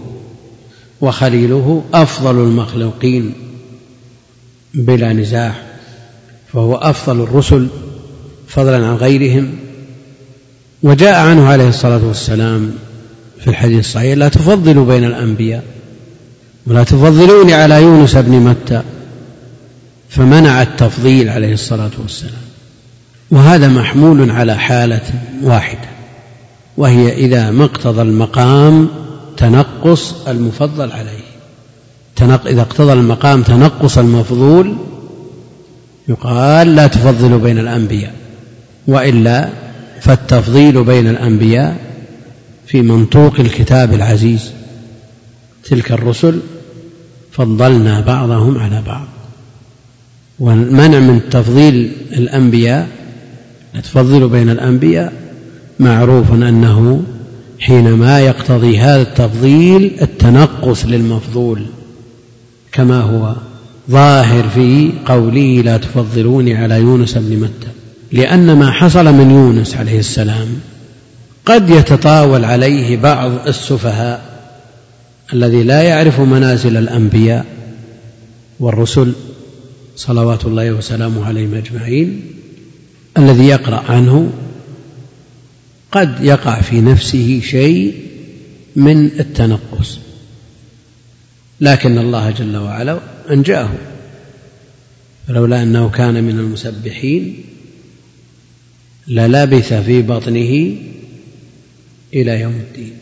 وخليله 1.00 1.84
أفضل 1.94 2.34
المخلوقين 2.34 3.32
بلا 4.74 5.12
نزاع 5.12 5.54
فهو 6.52 6.74
أفضل 6.74 7.20
الرسل 7.20 7.66
فضلا 8.48 8.86
عن 8.86 8.94
غيرهم. 8.94 9.52
وجاء 10.82 11.14
عنه 11.14 11.48
عليه 11.48 11.68
الصلاة 11.68 12.00
والسلام 12.06 12.72
في 13.40 13.50
الحديث 13.50 13.78
الصحيح 13.78 14.16
لا 14.18 14.28
تفضلوا 14.28 14.86
بين 14.86 15.04
الأنبياء 15.04 15.64
ولا 16.66 16.84
تفضلوني 16.84 17.54
على 17.54 17.82
يونس 17.82 18.16
بن 18.16 18.32
متى. 18.32 18.82
فمنع 20.08 20.62
التفضيل 20.62 21.28
عليه 21.28 21.52
الصلاة 21.52 21.90
والسلام. 21.98 22.42
وهذا 23.30 23.68
محمول 23.68 24.30
على 24.30 24.58
حالة 24.58 25.02
واحدة. 25.42 25.99
وهي 26.76 27.12
إذا 27.12 27.50
ما 27.50 27.64
اقتضى 27.64 28.02
المقام 28.02 28.88
تنقص 29.36 30.28
المفضل 30.28 30.92
عليه. 30.92 31.20
تنق 32.16 32.46
إذا 32.46 32.60
اقتضى 32.60 32.92
المقام 32.92 33.42
تنقص 33.42 33.98
المفضول 33.98 34.76
يقال 36.08 36.74
لا 36.74 36.86
تفضلوا 36.86 37.38
بين 37.38 37.58
الأنبياء 37.58 38.14
وإلا 38.86 39.48
فالتفضيل 40.00 40.84
بين 40.84 41.08
الأنبياء 41.08 41.76
في 42.66 42.82
منطوق 42.82 43.40
الكتاب 43.40 43.92
العزيز. 43.92 44.50
تلك 45.64 45.92
الرسل 45.92 46.40
فضلنا 47.32 48.00
بعضهم 48.00 48.58
على 48.58 48.82
بعض. 48.86 49.06
والمنع 50.38 50.98
من 50.98 51.20
تفضيل 51.30 51.92
الأنبياء 52.12 52.88
تفضل 53.82 54.28
بين 54.28 54.50
الأنبياء 54.50 55.12
معروف 55.80 56.32
أنه 56.32 57.02
حينما 57.58 58.20
يقتضي 58.20 58.78
هذا 58.78 59.02
التفضيل 59.02 59.96
التنقص 60.02 60.84
للمفضول 60.84 61.62
كما 62.72 63.00
هو 63.00 63.34
ظاهر 63.90 64.48
في 64.48 64.92
قوله 65.06 65.62
لا 65.64 65.76
تفضلوني 65.76 66.56
على 66.56 66.74
يونس 66.74 67.18
بن 67.18 67.36
متى 67.36 67.70
لأن 68.12 68.58
ما 68.58 68.70
حصل 68.70 69.04
من 69.04 69.30
يونس 69.30 69.76
عليه 69.76 69.98
السلام 69.98 70.48
قد 71.46 71.70
يتطاول 71.70 72.44
عليه 72.44 72.96
بعض 72.96 73.30
السفهاء 73.46 74.30
الذي 75.32 75.62
لا 75.62 75.82
يعرف 75.82 76.20
منازل 76.20 76.76
الأنبياء 76.76 77.46
والرسل 78.60 79.12
صلوات 79.96 80.44
الله 80.44 80.72
وسلامه 80.72 81.26
عليهم 81.26 81.54
أجمعين 81.54 82.22
الذي 83.18 83.46
يقرأ 83.46 83.82
عنه 83.88 84.30
قد 85.92 86.24
يقع 86.24 86.60
في 86.60 86.80
نفسه 86.80 87.40
شيء 87.44 87.94
من 88.76 89.06
التنقص. 89.06 89.98
لكن 91.60 91.98
الله 91.98 92.30
جل 92.30 92.56
وعلا 92.56 93.00
أنجاه. 93.30 93.70
فلولا 95.28 95.62
أنه 95.62 95.88
كان 95.88 96.24
من 96.24 96.38
المسبحين 96.38 97.44
للبث 99.08 99.72
في 99.72 100.02
بطنه 100.02 100.76
إلى 102.14 102.40
يوم 102.40 102.52
الدين. 102.52 102.92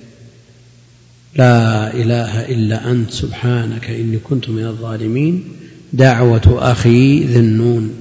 لا 1.37 1.95
إله 1.95 2.41
إلا 2.41 2.91
أنت 2.91 3.11
سبحانك 3.11 3.91
إني 3.91 4.19
كنت 4.19 4.49
من 4.49 4.65
الظالمين. 4.65 5.45
دعوة 5.93 6.73
أخي 6.73 7.25
ذي 7.25 7.39
النون 7.39 7.95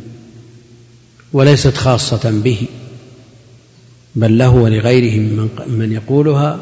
وليست 1.33 1.77
خاصة 1.77 2.31
به. 2.31 2.61
بل 4.17 4.37
له 4.37 4.49
ولغيره 4.49 5.19
من 5.67 5.91
يقولها 5.91 6.59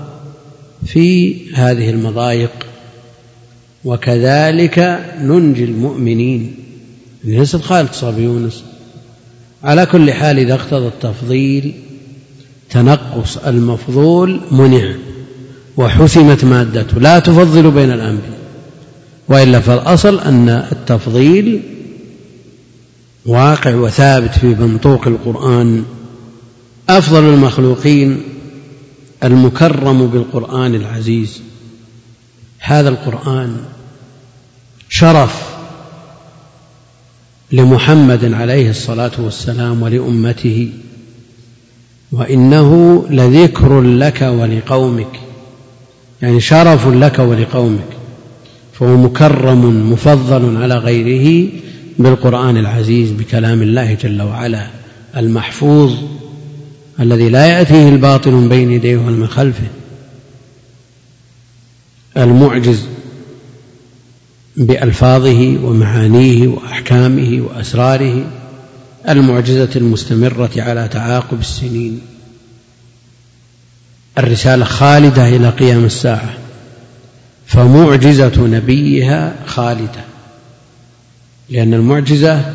في 0.86 1.36
هذه 1.54 1.89
المضايق. 1.89 2.52
وكذلك 3.86 5.06
ننجي 5.22 5.63
المؤمنين. 5.63 6.56
ليست 7.24 7.62
خالد 7.62 7.94
صاب 7.94 8.20
يونس. 8.20 8.63
على 9.63 9.86
كل 9.86 10.13
حال 10.13 10.39
إذا 10.39 10.54
اقتضى 10.54 10.88
التفضيل 10.88 11.74
تنقص 12.70 13.38
المفضول 13.38 14.41
منع. 14.52 14.94
وحسمت 15.78 16.46
مادته. 16.46 17.00
لا 17.00 17.20
تفضل 17.20 17.72
بين 17.72 17.91
الأنبياء 17.91 18.39
وإلا 19.28 19.60
فالأصل 19.60 20.20
أن 20.20 20.50
التفضيل 20.50 21.62
واقع 23.26 23.76
وثابت 23.76 24.32
في 24.32 24.48
منطوق 24.48 25.08
القرآن. 25.08 25.84
أفضل 26.89 27.24
المخلوقين 27.24 28.24
المكرم 29.24 30.08
بالقرآن 30.08 30.76
العزيز. 30.76 31.41
هذا 32.60 32.89
القرآن 32.89 33.58
شرف 34.89 35.56
لمحمد 37.52 38.34
عليه 38.34 38.69
الصلاة 38.69 39.12
والسلام 39.19 39.82
ولأمته 39.82 40.69
وإنه 42.12 43.04
لذكر 43.10 43.82
لك 43.82 44.21
ولقومك 44.21 45.19
يعني 46.21 46.41
شرف 46.41 46.88
لك 46.88 47.19
ولقومك 47.19 47.88
فهو 48.74 48.98
مكرم 48.98 49.91
مفضل 49.91 50.58
على 50.58 50.76
غيره 50.78 51.50
بالقرآن 52.00 52.58
العزيز 52.58 53.12
بكلام 53.12 53.62
الله 53.62 53.93
جل 53.93 54.21
وعلا 54.21 54.67
المحفوظ 55.17 55.93
الذي 57.00 57.30
لا 57.30 57.46
يأتيه 57.46 57.90
الباطل 57.90 58.32
من 58.32 58.50
بين 58.50 58.72
يديه 58.72 58.98
ومن 58.98 59.28
خلفه. 59.28 59.68
المعجز 62.18 62.82
بألفاظه 64.58 65.58
ومعانيه 65.64 66.48
وأحكامه 66.48 67.42
وأسراره. 67.42 68.24
المعجزة 69.10 69.70
المستمرة 69.76 70.52
على 70.58 70.88
تعاقب 70.88 71.40
السنين. 71.40 72.02
الرسالة 74.18 74.66
خالدة 74.66 75.28
إلى 75.28 75.50
قيام 75.50 75.86
الساعة. 75.86 76.34
فمعجزة 77.48 78.48
نبيها 78.48 79.36
خالدة. 79.46 80.04
لأن 81.50 81.74
المعجزة 81.74 82.54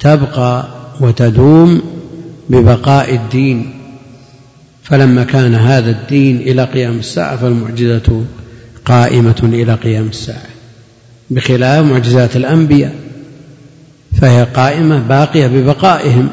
تبقى 0.00 0.68
وتدوم 1.00 1.97
ببقاء 2.48 3.14
الدين 3.14 3.70
فلما 4.82 5.24
كان 5.24 5.54
هذا 5.54 5.90
الدين 5.90 6.36
إلى 6.36 6.64
قيام 6.64 6.98
الساعة 6.98 7.36
فالمعجزة 7.36 8.24
قائمة 8.84 9.40
إلى 9.42 9.74
قيام 9.74 10.06
الساعة. 10.08 10.48
بخلاف 11.30 11.86
معجزات 11.86 12.36
الأنبياء 12.36 12.94
فهي 14.20 14.44
قائمة 14.44 14.98
باقية 14.98 15.46
ببقائهم. 15.46 16.28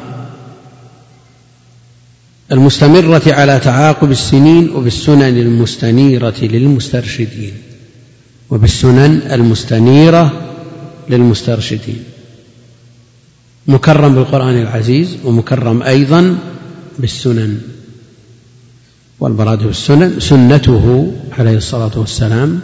المستمرة 2.52 3.22
على 3.26 3.58
تعاقب 3.58 4.10
السنين 4.10 4.70
وبالسنن 4.70 5.38
المستنيرة 5.38 6.34
للمسترشدين 6.42 7.52
وبالسنن 8.50 9.22
المستنيرة 9.32 10.32
للمسترشدين. 11.08 12.04
مكرم 13.68 14.14
بالقرآن 14.14 14.62
العزيز 14.62 15.16
ومكرم 15.24 15.82
أيضا 15.82 16.38
بالسنن 16.98 17.60
والمراد 19.20 19.62
بالسنن 19.62 20.20
سنته 20.20 21.12
عليه 21.38 21.56
الصلاة 21.56 21.98
والسلام 21.98 22.60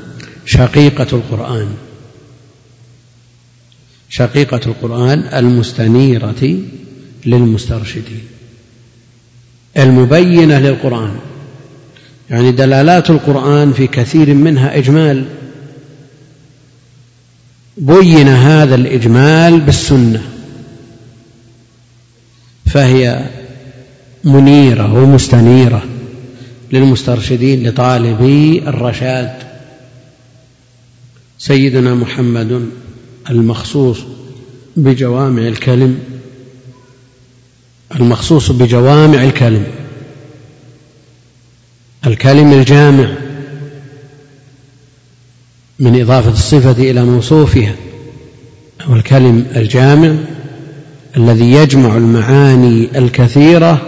شقيقة 0.46 1.06
القرآن. 1.12 1.68
شقيقة 4.08 4.60
القرآن 4.66 5.18
المستنيرة 5.18 6.58
للمسترشدين 7.26 8.22
المبينة 9.76 10.58
للقرآن 10.58 11.16
يعني 12.30 12.52
دلالات 12.52 13.10
القرآن 13.10 13.72
في 13.72 13.86
كثير 13.86 14.34
منها 14.34 14.78
إجمال. 14.78 15.24
بين 17.78 18.28
هذا 18.28 18.74
الإجمال 18.74 19.60
بالسنة. 19.60 20.31
فهي 22.72 23.24
منيرة 24.24 24.94
ومستنيرة 24.94 25.82
للمسترشدين 26.72 27.68
لطالبي 27.68 28.62
الرشاد 28.68 29.32
سيدنا 31.38 31.94
محمد 31.94 32.68
المخصوص 33.30 33.98
بجوامع 34.76 35.42
الكلم 35.42 35.98
المخصوص 37.94 38.50
بجوامع 38.50 39.24
الكلم 39.24 39.66
الكلم 42.06 42.52
الجامع 42.52 43.14
من 45.78 46.00
إضافة 46.00 46.30
الصفة 46.30 46.90
إلى 46.90 47.04
موصوفها 47.04 47.74
أو 48.86 48.94
الكلم 48.96 49.46
الجامع 49.56 50.14
الذي 51.16 51.52
يجمع 51.52 51.96
المعاني 51.96 52.98
الكثيرة 52.98 53.82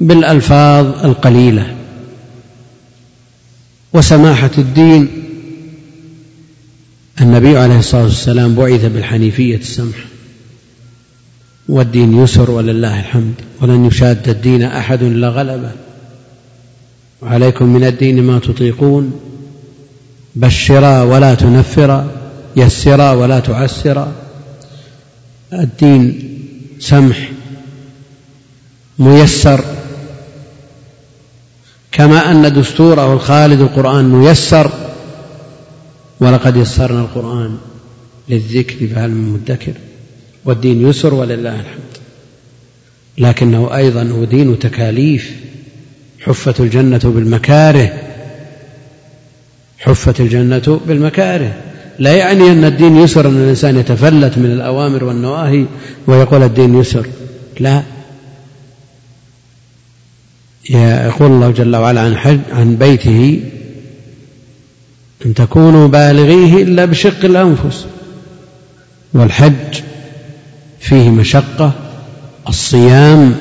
بالألفاظ 0.00 1.04
القليلة. 1.04 1.74
وسماحة 3.92 4.50
الدين 4.58 5.08
النبي 7.20 7.58
عليه 7.58 7.78
الصلاة 7.78 8.02
والسلام 8.04 8.54
بعث 8.54 8.84
بالحنيفية 8.84 9.56
السمحة 9.56 10.04
والدين 11.68 12.22
يسر 12.22 12.50
ولله 12.50 13.00
الحمد 13.00 13.34
ولن 13.60 13.84
يشاد 13.84 14.28
الدين 14.28 14.62
أحد 14.62 15.02
إلا 15.02 15.28
غلبه 15.28 15.70
وعليكم 17.22 17.66
من 17.66 17.84
الدين 17.84 18.22
ما 18.22 18.38
تطيقون 18.38 19.20
بشرا 20.34 21.02
ولا 21.02 21.34
تنفرا 21.34 22.10
يسرا 22.56 23.12
ولا 23.12 23.40
تعسرا. 23.40 24.12
الدين 25.52 26.28
سمح 26.78 27.30
ميسر. 28.98 29.64
كما 31.92 32.30
أن 32.30 32.52
دستوره 32.60 33.12
الخالد 33.12 33.60
القرآن 33.60 34.04
ميسر 34.04 34.72
ولقد 36.20 36.56
يسرنا 36.56 37.00
القرآن 37.00 37.58
للذكر 38.28 38.86
فهل 38.86 39.10
من 39.10 39.32
مدكر؟ 39.32 39.72
والدين 40.44 40.88
يسر 40.88 41.14
ولله 41.14 41.60
الحمد. 41.60 41.92
لكنه 43.18 43.76
أيضا 43.76 44.02
هو 44.02 44.24
دين 44.24 44.58
تكاليف. 44.58 45.32
حفت 46.20 46.60
الجنة 46.60 47.00
بالمكاره 47.04 47.92
حفت 49.78 50.20
الجنة 50.20 50.80
بالمكاره. 50.86 51.71
لا 51.98 52.16
يعني 52.16 52.52
أن 52.52 52.64
الدين 52.64 52.96
يسر 52.96 53.28
أن 53.28 53.36
الإنسان 53.36 53.76
يتفلت 53.76 54.38
من 54.38 54.46
الأوامر 54.46 55.04
والنواهي 55.04 55.66
ويقول 56.06 56.42
الدين 56.42 56.80
يسر. 56.80 57.06
لا. 57.60 57.82
يقول 60.70 61.30
الله 61.30 61.50
جل 61.50 61.76
وعلا 61.76 62.00
عن 62.00 62.16
حج 62.16 62.38
عن 62.52 62.76
بيته 62.76 63.40
أن 65.26 65.34
تكونوا 65.34 65.88
بالغيه 65.88 66.62
إلا 66.62 66.84
بشق 66.84 67.24
الأنفس. 67.24 67.86
والحج 69.14 69.80
فيه 70.80 71.10
مشقة 71.10 71.72
الصيام 72.48 73.34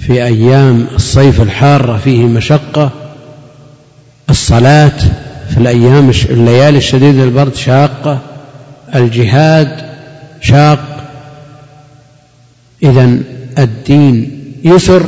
في 0.00 0.24
أيام 0.24 0.86
الصيف 0.94 1.40
الحارة 1.40 1.96
فيه 1.96 2.24
مشقة 2.24 2.90
الصلاة 4.30 4.92
في 5.50 5.56
الأيام 5.58 6.10
الليالي 6.10 6.78
الشديدة 6.78 7.24
البرد 7.24 7.54
شاقة 7.54 8.20
الجهاد 8.94 9.90
شاق 10.40 11.10
إذا 12.82 13.18
الدين 13.58 14.40
يسر. 14.64 15.06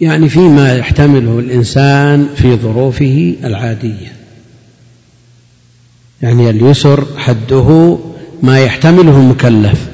يعني 0.00 0.28
فيما 0.28 0.76
يحتمله 0.76 1.38
الإنسان 1.38 2.28
في 2.36 2.56
ظروفه 2.56 3.34
العادية. 3.44 4.12
يعني 6.22 6.50
اليسر 6.50 7.06
حده 7.16 7.98
ما 8.42 8.58
يحتمله 8.58 9.16
المكلف 9.16 9.88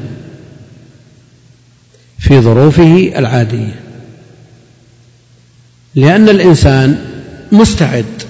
في 2.18 2.40
ظروفه 2.40 3.12
العادية. 3.16 3.80
لأن 5.94 6.28
الإنسان 6.28 7.09
مستعد 7.52 8.22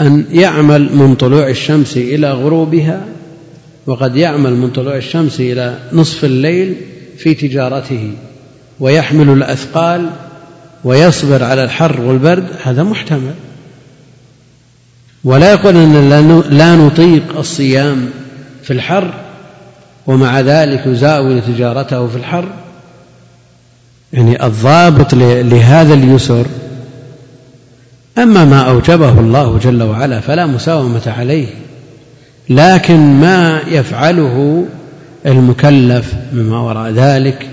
أن 0.00 0.24
يعمل 0.30 0.96
من 0.96 1.14
طلوع 1.14 1.48
الشمس 1.48 1.96
إلى 1.96 2.32
غروبها 2.32 3.04
وقد 3.86 4.16
يعمل 4.16 4.54
من 4.56 4.70
طلوع 4.70 4.96
الشمس 4.96 5.40
إلى 5.40 5.78
نصف 5.92 6.24
الليل 6.24 6.76
في 7.18 7.34
تجارته 7.34 8.12
ويحمل 8.80 9.28
الأثقال 9.30 10.10
ويصبر 10.84 11.44
على 11.44 11.64
الحر 11.64 12.00
والبرد 12.00 12.46
هذا 12.62 12.82
محتمل. 12.82 13.34
ولا 15.24 15.52
يقول 15.52 15.76
أن 15.76 16.44
لا 16.50 16.76
نطيق 16.76 17.38
الصيام 17.38 18.10
في 18.62 18.72
الحر 18.72 19.14
ومع 20.06 20.40
ذلك 20.40 20.86
يزاول 20.86 21.42
تجارته 21.42 22.06
في 22.06 22.16
الحر. 22.16 22.48
يعني 24.12 24.46
الضابط 24.46 25.14
لهذا 25.14 25.94
اليسر 25.94 26.46
أما 28.18 28.44
ما 28.44 28.60
أوجبه 28.60 29.20
الله 29.20 29.58
جل 29.58 29.82
وعلا 29.82 30.20
فلا 30.20 30.46
مساومة 30.46 31.02
عليه 31.06 31.46
لكن 32.48 33.20
ما 33.20 33.60
يفعله 33.68 34.66
المكلف 35.26 36.14
مما 36.32 36.60
وراء 36.60 36.90
ذلك 36.90 37.48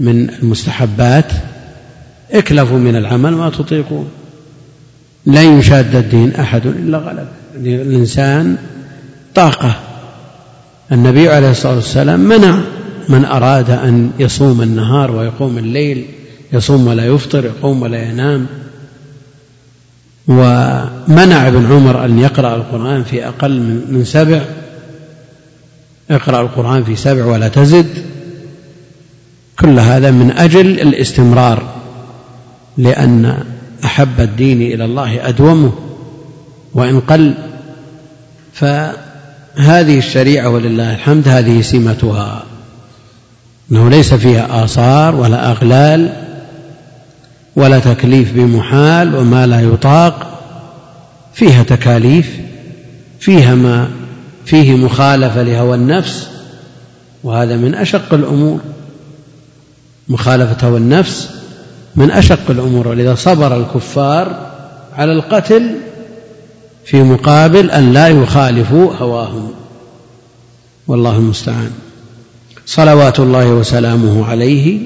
من 0.00 0.30
المستحبات 0.30 1.32
اكلفوا 2.32 2.78
من 2.78 2.96
العمل 2.96 3.32
ما 3.32 3.50
تطيقون. 3.50 4.08
لن 5.26 5.58
يشاد 5.58 5.96
الدين 5.96 6.34
أحد 6.34 6.66
إلا 6.66 6.98
غلب. 6.98 7.26
الإنسان 7.56 8.56
طاقة. 9.34 9.74
النبي 10.92 11.28
عليه 11.28 11.50
الصلاة 11.50 11.74
والسلام 11.74 12.20
منع 12.20 12.60
من 13.08 13.24
أراد 13.24 13.70
أن 13.70 14.10
يصوم 14.18 14.62
النهار 14.62 15.10
ويقوم 15.10 15.58
الليل 15.58 16.04
يصوم 16.52 16.86
ولا 16.86 17.06
يفطر 17.06 17.44
يقوم 17.44 17.82
ولا 17.82 18.02
ينام. 18.02 18.46
ومنع 20.28 21.48
ابن 21.48 21.72
عمر 21.72 22.04
أن 22.04 22.18
يقرأ 22.18 22.56
القرآن 22.56 23.04
في 23.04 23.28
أقل 23.28 23.60
من 23.88 24.04
سبع. 24.04 24.40
اقرأ 26.10 26.40
القرآن 26.40 26.84
في 26.84 26.96
سبع 26.96 27.24
ولا 27.24 27.48
تزد. 27.48 27.86
كل 29.60 29.78
هذا 29.78 30.10
من 30.10 30.30
أجل 30.30 30.80
الاستمرار 30.80 31.62
لأن 32.76 33.44
أحب 33.84 34.20
الدين 34.20 34.62
إلى 34.62 34.84
الله 34.84 35.28
أدومه 35.28 35.72
وإن 36.74 37.00
قل. 37.00 37.34
فهذه 38.52 39.98
الشريعة 39.98 40.48
ولله 40.50 40.94
الحمد 40.94 41.28
هذه 41.28 41.60
سمتها. 41.60 42.42
أنه 43.72 43.90
ليس 43.90 44.14
فيها 44.14 44.64
آثار 44.64 45.14
ولا 45.14 45.50
أغلال. 45.50 46.27
ولا 47.58 47.78
تكليف 47.78 48.32
بمحال 48.32 49.14
وما 49.16 49.46
لا 49.46 49.60
يطاق 49.60 50.40
فيها 51.34 51.62
تكاليف 51.62 52.38
فيها 53.20 53.54
ما 53.54 53.88
فيه 54.46 54.76
مخالفة 54.76 55.42
لهوى 55.42 55.74
النفس 55.74 56.28
وهذا 57.24 57.56
من 57.56 57.74
أشق 57.74 58.14
الأمور. 58.14 58.60
مخالفة 60.08 60.68
هوى 60.68 60.78
النفس 60.78 61.30
من 61.96 62.10
أشق 62.10 62.50
الأمور 62.50 62.88
ولذا 62.88 63.14
صبر 63.14 63.56
الكفار 63.56 64.46
على 64.96 65.12
القتل 65.12 65.74
في 66.84 67.02
مقابل 67.02 67.70
أن 67.70 67.92
لا 67.92 68.08
يخالفوا 68.08 68.94
هواهم. 68.94 69.50
والله 70.86 71.16
المستعان. 71.16 71.70
صلوات 72.66 73.20
الله 73.20 73.46
وسلامه 73.46 74.26
عليه. 74.26 74.80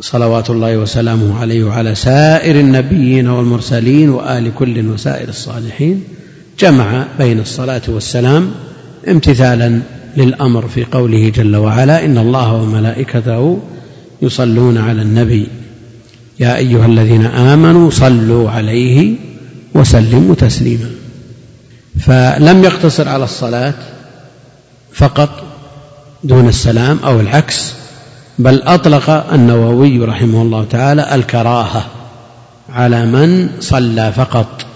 صلوات 0.00 0.50
الله 0.50 0.76
وسلامه 0.76 1.40
عليه 1.40 1.64
وعلى 1.64 1.94
سائر 1.94 2.60
النبيين 2.60 3.28
والمرسلين 3.28 4.10
وآل 4.10 4.54
كل 4.54 4.88
وسائر 4.88 5.28
الصالحين 5.28 6.04
جمع 6.58 7.06
بين 7.18 7.40
الصلاة 7.40 7.82
والسلام 7.88 8.50
امتثالا 9.08 9.80
للأمر 10.16 10.68
في 10.68 10.84
قوله 10.84 11.28
جل 11.28 11.56
وعلا 11.56 12.04
إن 12.04 12.18
الله 12.18 12.52
وملائكته 12.52 13.58
يصلون 14.22 14.78
على 14.78 15.02
النبي. 15.02 15.46
يا 16.40 16.56
أيها 16.56 16.86
الذين 16.86 17.26
آمنوا 17.26 17.90
صلوا 17.90 18.50
عليه 18.50 19.14
وسلموا 19.74 20.34
تسليما. 20.34 20.90
فلم 22.00 22.64
يقتصر 22.64 23.08
على 23.08 23.24
الصلاة 23.24 23.74
فقط 24.92 25.42
دون 26.24 26.48
السلام 26.48 26.98
أو 27.04 27.20
العكس 27.20 27.72
بل 28.38 28.62
أطلق 28.62 29.10
النووي 29.10 29.98
رحمه 29.98 30.42
الله 30.42 30.64
تعالى 30.70 31.14
الكراهة 31.14 31.86
على 32.68 33.06
من 33.06 33.48
صلى 33.60 34.12
فقط 34.12 34.66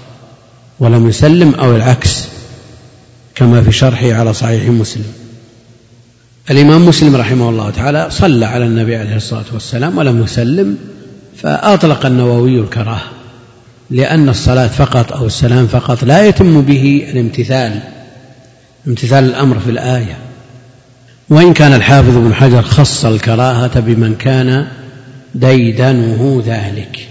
ولم 0.80 1.08
يسلم 1.08 1.54
أو 1.54 1.76
العكس 1.76 2.24
كما 3.34 3.62
في 3.62 3.72
شرحه 3.72 4.12
على 4.12 4.34
صحيح 4.34 4.68
مسلم. 4.68 5.04
الإمام 6.50 6.86
مسلم 6.86 7.16
رحمه 7.16 7.48
الله 7.48 7.70
تعالى 7.70 8.06
صلى 8.10 8.46
على 8.46 8.64
النبي 8.64 8.96
عليه 8.96 9.16
الصلاة 9.16 9.44
والسلام 9.52 9.98
ولم 9.98 10.22
يسلم 10.24 10.78
فأطلق 11.36 12.06
النووي 12.06 12.60
الكراهة 12.60 13.10
لأن 13.90 14.28
الصلاة 14.28 14.66
فقط 14.66 15.12
أو 15.12 15.26
السلام 15.26 15.66
فقط 15.66 16.04
لا 16.04 16.26
يتم 16.26 16.60
به 16.62 17.08
الامتثال 17.12 17.80
امتثال 18.86 19.24
الأمر 19.24 19.58
في 19.58 19.70
الآية. 19.70 20.18
وإن 21.30 21.52
كان 21.52 21.72
الحافظ 21.72 22.16
ابن 22.16 22.34
حجر 22.34 22.62
خص 22.62 23.04
الكراهة 23.04 23.80
بمن 23.80 24.14
كان 24.14 24.66
ديدنه 25.34 26.42
ذلك. 26.46 27.08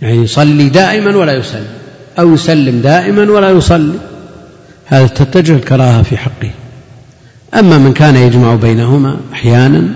يعني 0.00 0.16
يصلي 0.16 0.68
دائما 0.68 1.16
ولا 1.16 1.32
يسلم 1.32 1.66
أو 2.18 2.34
يسلم 2.34 2.80
دائما 2.80 3.32
ولا 3.32 3.50
يصلي. 3.50 3.98
هذا 4.86 5.06
تتجه 5.06 5.52
الكراهة 5.52 6.02
في 6.02 6.16
حقه. 6.16 6.50
أما 7.54 7.78
من 7.78 7.92
كان 7.92 8.16
يجمع 8.16 8.54
بينهما 8.54 9.16
أحيانا 9.32 9.88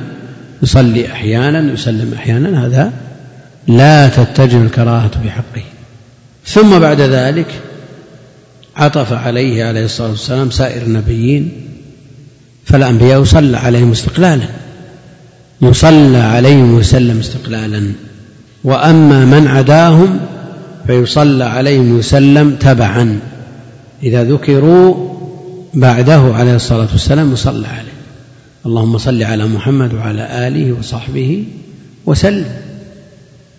يصلي 0.63 1.13
أحيانا 1.13 1.73
يسلم 1.73 2.15
أحيانا 2.17 2.67
هذا 2.67 2.93
لا 3.67 4.09
تتجه 4.09 4.63
الكراهة 4.63 5.11
في 5.23 5.31
حقه. 5.31 5.63
ثم 6.47 6.79
بعد 6.79 7.01
ذلك 7.01 7.61
عطف 8.77 9.13
عليه 9.13 9.65
عليه 9.65 9.85
الصلاة 9.85 10.11
والسلام 10.11 10.51
سائر 10.51 10.83
النبيين 10.83 11.53
فالأنبياء 12.67 13.23
يصلى 13.23 13.57
عليهم 13.57 13.93
استقلالا. 13.93 14.47
يصلى 15.63 16.19
عليهم 16.19 16.75
ويسلم 16.75 17.19
استقلالا. 17.19 17.93
وأما 18.65 19.25
من 19.25 19.49
عداهم 19.49 20.21
فيصلى 20.87 21.45
عليهم 21.45 21.95
ويسلم 21.95 22.57
تبعا. 22.61 23.21
إذا 24.03 24.25
ذكروا 24.25 25.17
بعده 25.75 26.35
عليه 26.35 26.55
الصلاة 26.55 26.89
والسلام 26.93 27.33
يصلى 27.33 27.69
عليه. 27.69 27.97
اللهم 28.67 28.99
صل 28.99 29.23
على 29.23 29.47
محمد 29.47 29.95
وعلى 29.95 30.49
آله 30.49 30.73
وصحبه 30.73 31.45
وسلم. 32.07 32.47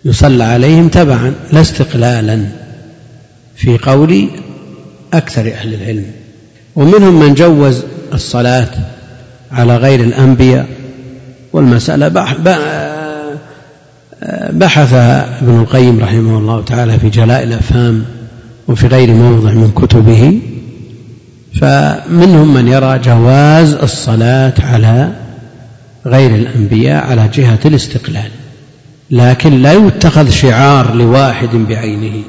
يصلى 0.04 0.44
عليهم 0.44 0.88
تبعا 0.88 1.34
لا 1.52 1.60
استقلالا. 1.60 2.46
في 3.56 3.78
قول 3.78 4.28
أكثر 5.12 5.40
أهل 5.40 5.74
العلم. 5.74 6.06
ومنهم 6.76 7.20
من 7.20 7.34
جوز 7.34 7.82
الصلاة 8.14 8.68
على 9.52 9.76
غير 9.76 10.00
الأنبياء 10.00 10.66
والمسألة 11.52 12.08
بحثها 14.52 15.38
ابن 15.42 15.60
القيم 15.60 16.00
رحمه 16.00 16.38
الله 16.38 16.64
تعالى 16.64 16.98
في 16.98 17.08
جلاء 17.08 17.42
الأفهام 17.42 18.04
وفي 18.68 18.86
غير 18.86 19.14
موضع 19.14 19.50
من 19.50 19.70
كتبه 19.70 20.40
فمنهم 21.60 22.54
من 22.54 22.68
يرى 22.68 22.98
جواز 22.98 23.74
الصلاة 23.74 24.54
على 24.58 25.12
غير 26.06 26.34
الأنبياء 26.34 27.06
على 27.06 27.28
جهة 27.34 27.58
الاستقلال 27.64 28.30
لكن 29.10 29.62
لا 29.62 29.72
يتخذ 29.72 30.30
شعار 30.30 30.94
لواحد 30.94 31.48
بعينه. 31.68 32.22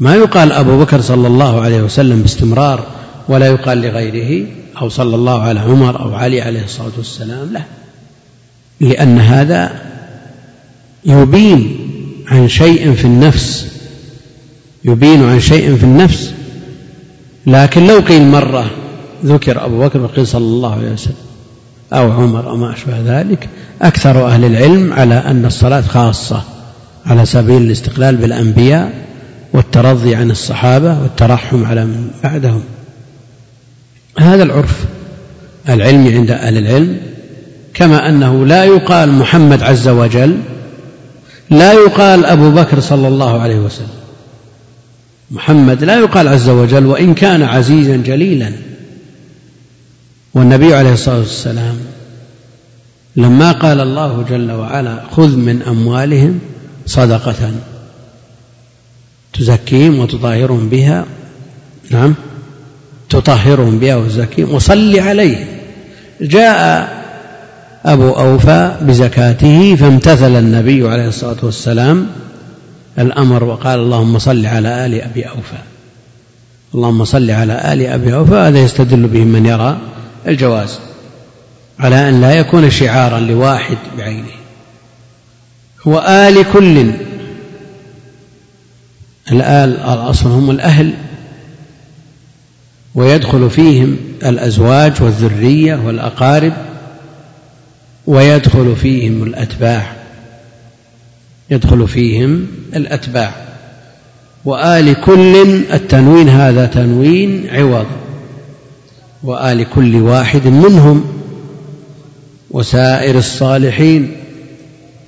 ما 0.00 0.14
يقال 0.14 0.52
أبو 0.52 0.78
بكر 0.78 1.00
صلى 1.00 1.26
الله 1.26 1.60
عليه 1.60 1.82
وسلم 1.82 2.22
باستمرار 2.22 2.86
ولا 3.28 3.46
يقال 3.46 3.78
لغيره. 3.78 4.46
أو 4.80 4.88
صلى 4.88 5.16
الله 5.16 5.42
على 5.42 5.60
عمر 5.60 6.00
أو 6.00 6.14
علي 6.14 6.42
عليه 6.42 6.64
الصلاة 6.64 6.92
والسلام 6.96 7.52
لا 7.52 7.62
لأن 8.80 9.18
هذا 9.18 9.80
يبين 11.04 11.76
عن 12.28 12.48
شيء 12.48 12.94
في 12.94 13.04
النفس 13.04 13.66
يبين 14.84 15.24
عن 15.24 15.40
شيء 15.40 15.76
في 15.76 15.84
النفس. 15.84 16.32
لكن 17.46 17.86
لو 17.86 17.98
قيل 18.00 18.22
مرة 18.22 18.70
ذكر 19.24 19.64
أبو 19.64 19.80
بكر 19.80 20.00
وقيل 20.00 20.26
صلى 20.26 20.44
الله 20.44 20.72
عليه 20.74 20.92
وسلم 20.92 21.14
أو 21.92 22.12
عمر 22.12 22.50
أو 22.50 22.56
ما 22.56 22.72
أشبه 22.72 23.20
ذلك 23.20 23.48
أكثر 23.82 24.26
أهل 24.26 24.44
العلم 24.44 24.92
على 24.92 25.14
أن 25.14 25.44
الصلاة 25.44 25.80
خاصة 25.80 26.42
على 27.06 27.26
سبيل 27.26 27.62
الاستقلال 27.62 28.16
بالأنبياء 28.16 28.92
والترضي 29.52 30.14
عن 30.14 30.30
الصحابة 30.30 31.02
والترحم 31.02 31.64
على 31.64 31.84
من 31.84 32.10
بعدهم. 32.24 32.62
هذا 34.18 34.42
العرف 34.42 34.84
العلمي 35.68 36.14
عند 36.14 36.30
أهل 36.30 36.58
العلم 36.58 37.00
كما 37.74 38.08
أنه 38.08 38.46
لا 38.46 38.64
يقال 38.64 39.12
محمد 39.12 39.62
عز 39.62 39.88
وجل 39.88 40.38
لا 41.50 41.72
يقال 41.72 42.24
أبو 42.24 42.50
بكر 42.50 42.80
صلى 42.80 43.08
الله 43.08 43.40
عليه 43.40 43.58
وسلم. 43.58 43.98
محمد 45.30 45.84
لا 45.84 45.98
يقال 45.98 46.28
عز 46.28 46.48
وجل 46.48 46.86
وإن 46.86 47.14
كان 47.14 47.42
عزيزا 47.42 47.96
جليلا. 47.96 48.52
والنبي 50.34 50.74
عليه 50.74 50.92
الصلاة 50.92 51.18
والسلام 51.18 51.76
لما 53.16 53.52
قال 53.52 53.80
الله 53.80 54.24
جل 54.30 54.52
وعلا 54.52 55.02
خذ 55.10 55.36
من 55.36 55.62
أموالهم 55.62 56.38
صدقة 56.86 57.52
تزكيهم 59.32 59.98
وتطهرهم 59.98 60.68
بها 60.68 61.04
نعم 61.90 62.14
تطهرهم 63.10 63.78
بها 63.78 63.96
وتزكيهم 63.96 64.54
وصل 64.54 64.98
عليهم. 64.98 65.46
جاء 66.20 66.88
أبو 67.84 68.10
أوفى 68.10 68.76
بزكاته 68.80 69.76
فامتثل 69.76 70.36
النبي 70.38 70.88
عليه 70.88 71.08
الصلاة 71.08 71.36
والسلام 71.42 72.06
الأمر 72.98 73.44
وقال 73.44 73.80
اللهم 73.80 74.18
صل 74.18 74.46
على 74.46 74.86
آل 74.86 75.00
أبي 75.02 75.28
أوفى. 75.28 75.58
اللهم 76.74 77.04
صل 77.04 77.30
على 77.30 77.72
آل 77.72 77.86
أبي 77.86 78.14
أوفى 78.14 78.34
هذا 78.34 78.58
يستدل 78.58 79.06
به 79.06 79.24
من 79.24 79.46
يرى 79.46 79.78
الجواز 80.28 80.78
على 81.78 82.08
أن 82.08 82.20
لا 82.20 82.32
يكون 82.32 82.70
شعارا 82.70 83.20
لواحد 83.20 83.76
بعينه. 83.98 84.38
وآل 85.84 86.44
كل. 86.52 86.90
الآل 89.32 89.76
الأصل 89.80 90.26
هم 90.28 90.50
الأهل. 90.50 90.92
ويدخل 92.98 93.50
فيهم 93.50 93.96
الأزواج 94.24 94.92
والذرية 95.02 95.76
والأقارب 95.86 96.52
ويدخل 98.06 98.76
فيهم 98.76 99.22
الأتباع 99.22 99.92
يدخل 101.50 101.88
فيهم 101.88 102.46
الأتباع. 102.76 103.32
وآل 104.44 105.00
كل 105.00 105.36
التنوين 105.72 106.28
هذا 106.28 106.66
تنوين 106.66 107.48
عوض. 107.50 107.86
وآل 109.22 109.66
كل 109.70 109.96
واحد 109.96 110.46
منهم 110.46 111.04
وسائر 112.50 113.18
الصالحين 113.18 114.16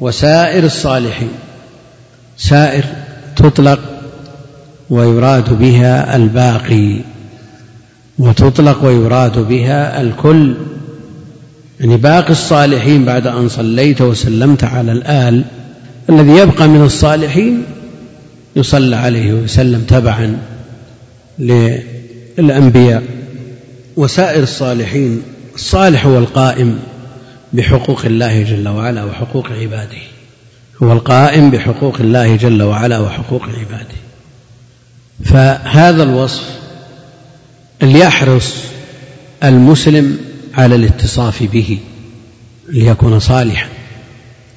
وسائر 0.01 0.65
الصالحين. 0.65 1.33
سائر 2.37 2.85
تطلق 3.37 3.81
ويراد 4.91 5.59
بها 5.59 6.17
الباقي. 6.17 6.97
وتطلق 8.21 8.85
ويراد 8.85 9.49
بها 9.49 10.01
الكل. 10.01 10.55
يعني 11.81 11.97
باقي 11.97 12.31
الصالحين 12.31 13.05
بعد 13.05 13.27
أن 13.27 13.49
صليت 13.49 14.03
وسلمت 14.03 14.65
على 14.65 14.93
الآل 14.93 15.45
الذي 16.11 16.31
يبقى 16.31 16.69
من 16.69 16.85
الصالحين 16.85 17.65
يصلى 18.57 18.97
عليه 18.97 19.33
ويسلم 19.33 19.81
تبعا 19.89 20.39
للأنبياء 21.39 23.03
وسائر 23.97 24.43
الصالحين 24.43 25.23
الصالح 25.55 26.07
هو 26.07 26.19
القائم 26.19 26.79
بحقوق 27.53 28.05
الله 28.05 28.43
جل 28.43 28.69
وعلا 28.69 29.05
وحقوق 29.05 29.47
عباده. 29.53 29.99
هو 30.83 30.93
القائم 30.93 31.51
بحقوق 31.51 31.97
الله 32.01 32.37
جل 32.37 32.63
وعلا 32.63 32.99
وحقوق 32.99 33.43
عباده. 33.43 34.01
فهذا 35.25 36.03
الوصف 36.03 36.60
ليحرص 37.83 38.55
المسلم 39.45 40.19
على 40.55 40.75
الاتصاف 40.75 41.43
به 41.43 41.79
ليكون 42.69 43.19
صالحا 43.19 43.69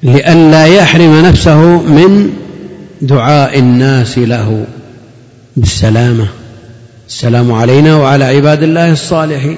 لئلا 0.02 0.66
يحرم 0.66 1.26
نفسه 1.26 1.82
من 1.82 2.30
دعاء 3.02 3.58
الناس 3.58 4.18
له 4.18 4.66
بالسلامة. 5.56 6.26
السلام 7.08 7.52
علينا 7.52 7.96
وعلى 7.96 8.24
عباد 8.24 8.62
الله 8.62 8.92
الصالحين 8.92 9.56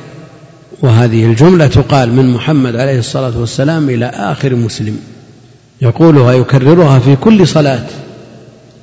وهذه 0.83 1.25
الجملة 1.25 1.67
تقال 1.67 2.13
من 2.13 2.31
محمد 2.31 2.77
عليه 2.77 2.99
الصلاة 2.99 3.39
والسلام 3.39 3.91
إلى 3.91 4.07
آخر 4.07 4.55
مسلم 4.55 4.99
يقولها 5.83 6.33
يكررها 6.33 6.99
في 6.99 7.17
كل 7.17 7.49
صلاة. 7.49 7.87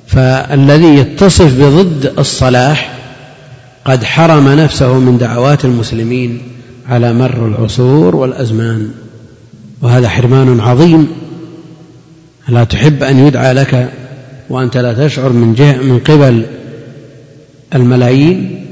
فالذي 0.06 0.96
يتصف 0.96 1.60
بضد 1.60 2.12
الصلاح 2.18 2.98
قد 3.84 4.04
حرم 4.04 4.48
نفسه 4.48 4.98
من 4.98 5.18
دعوات 5.18 5.64
المسلمين 5.64 6.42
على 6.88 7.12
مر 7.12 7.46
العصور 7.46 8.16
والأزمان 8.16 8.90
وهذا 9.82 10.08
حرمان 10.08 10.60
عظيم. 10.60 11.08
لا 12.48 12.64
تحب 12.64 13.02
أن 13.02 13.26
يدعى 13.26 13.52
لك 13.52 13.92
وأنت 14.50 14.76
لا 14.76 15.06
تشعر 15.06 15.32
من 15.32 15.54
جهة 15.54 15.76
من 15.76 15.98
قبل 15.98 16.46
الملايين؟ 17.74 18.66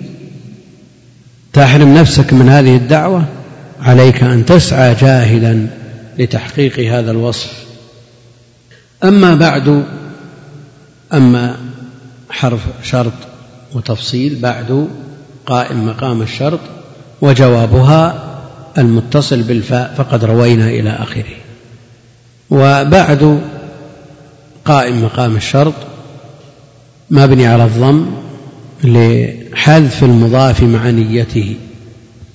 تحرم 1.52 1.94
نفسك 1.94 2.32
من 2.32 2.48
هذه 2.48 2.76
الدعوة؟ 2.76 3.24
عليك 3.82 4.22
أن 4.22 4.44
تسعى 4.44 4.94
جاهدا 4.94 5.68
لتحقيق 6.18 6.78
هذا 6.78 7.10
الوصف. 7.10 7.52
أما 9.04 9.34
بعد 9.34 9.84
أما 11.12 11.56
حرف 12.30 12.60
شرط 12.82 13.12
وتفصيل 13.74 14.38
بعد 14.40 14.88
قائم 15.46 15.86
مقام 15.86 16.22
الشرط 16.22 16.60
وجوابها 17.20 18.28
المتصل 18.78 19.42
بالفاء 19.42 19.94
فقد 19.96 20.24
روينا 20.24 20.68
إلى 20.68 20.90
آخره. 20.90 21.34
وبعد 22.50 23.40
قائم 24.64 25.04
مقام 25.04 25.36
الشرط 25.36 25.74
مبني 27.10 27.46
على 27.46 27.64
الضم 27.64 28.06
لحذف 28.84 30.04
المضاف 30.04 30.62
مع 30.62 30.90
نيته 30.90 31.56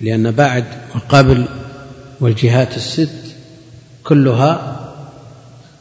لأن 0.02 0.32
بعد 0.32 0.66
وقبل 0.96 1.46
والجهات 2.20 2.78
الست 2.78 3.10
كلها 4.04 4.78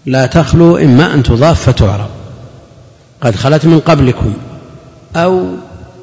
لا 0.06 0.26
تخلو 0.26 0.76
إما 0.76 1.14
أن 1.14 1.22
تضاف 1.22 1.70
فتعرب. 1.70 2.10
قد 3.20 3.34
خلت 3.36 3.64
من 3.66 3.80
قبلكم 3.80 4.34
أو 5.16 5.46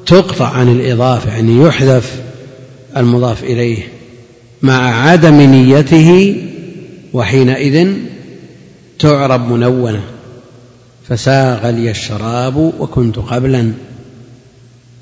تقطع 0.06 0.48
عن 0.48 0.68
الإضافة 0.68 1.30
يعني 1.30 1.62
يحذف 1.62 2.22
المضاف 2.96 3.44
إليه 3.44 3.82
مع 4.62 5.08
عدم 5.08 5.40
نيته 5.40 6.36
وحينئذ 7.12 7.92
تعرب 8.98 9.52
منونة. 9.52 10.00
فساغ 11.08 11.70
لي 11.70 11.90
الشراب 11.90 12.56
وكنت 12.56 13.18
قبلا. 13.18 13.72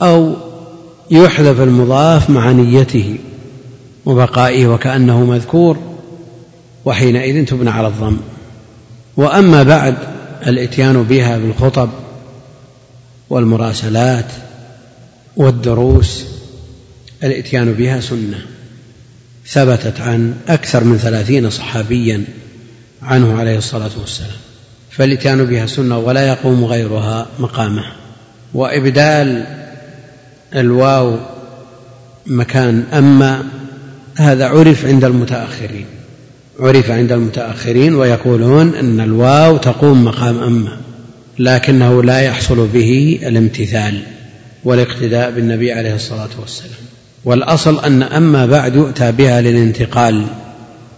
أو 0.02 0.34
يحذف 1.10 1.60
المضاف 1.60 2.30
مع 2.30 2.52
نيته 2.52 3.16
وبقائه 4.06 4.66
وكأنه 4.66 5.24
مذكور 5.24 5.78
وحينئذ 6.84 7.44
تبنى 7.44 7.70
على 7.70 7.86
الضم. 7.86 8.16
وأما 9.16 9.62
بعد 9.62 9.94
الإتيان 10.46 11.02
بها 11.02 11.38
بالخطب 11.38 11.88
والمراسلات 13.30 14.26
والدروس 15.36 16.24
الاتيان 17.24 17.72
بها 17.72 18.00
سنة 18.00 18.38
ثبتت 19.46 20.00
عن 20.00 20.34
أكثر 20.48 20.84
من 20.84 20.98
ثلاثين 20.98 21.50
صحابيا 21.50 22.24
عنه 23.02 23.38
عليه 23.38 23.58
الصلاة 23.58 23.90
والسلام 24.00 24.38
فالاتيان 24.90 25.44
بها 25.44 25.66
سنة 25.66 25.98
ولا 25.98 26.28
يقوم 26.28 26.64
غيرها 26.64 27.26
مقامه. 27.38 27.84
وإبدال 28.54 29.46
الواو 30.54 31.18
مكان 32.26 32.84
أما 32.92 33.44
هذا 34.16 34.46
عرف 34.46 34.86
عند 34.86 35.04
المتأخرين 35.04 35.86
عرف 36.60 36.90
عند 36.90 37.12
المتأخرين 37.12 37.94
ويقولون 37.94 38.74
أن 38.74 39.00
الواو 39.00 39.56
تقوم 39.56 40.04
مقام 40.04 40.38
أما 40.38 40.76
لكنه 41.38 42.02
لا 42.02 42.20
يحصل 42.20 42.66
به 42.66 43.20
الامتثال. 43.22 44.02
والاقتداء 44.64 45.30
بالنبي 45.30 45.72
عليه 45.72 45.94
الصلاة 45.94 46.28
والسلام. 46.40 46.78
والأصل 47.24 47.84
أن 47.84 48.02
أما 48.02 48.46
بعد 48.46 48.76
يؤتى 48.76 49.12
بها 49.12 49.40
للانتقال 49.40 50.26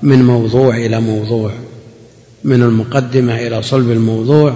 من 0.02 0.24
موضوع 0.24 0.76
إلى 0.76 1.00
موضوع 1.00 1.50
من 2.44 2.62
المقدمة 2.62 3.36
إلى 3.36 3.62
صلب 3.62 3.90
الموضوع 3.90 4.54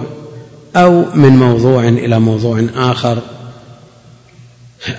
أو 0.75 1.05
من 1.15 1.29
موضوع 1.29 1.87
إلى 1.87 2.19
موضوع 2.19 2.65
آخر. 2.75 3.17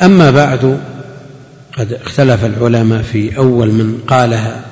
أما 0.03 0.31
بعد 0.31 0.81
قد 1.79 1.93
اختلف 1.93 2.45
العلماء 2.45 3.03
في 3.03 3.37
أول 3.37 3.69
من 3.69 4.01
قالها 4.07 4.65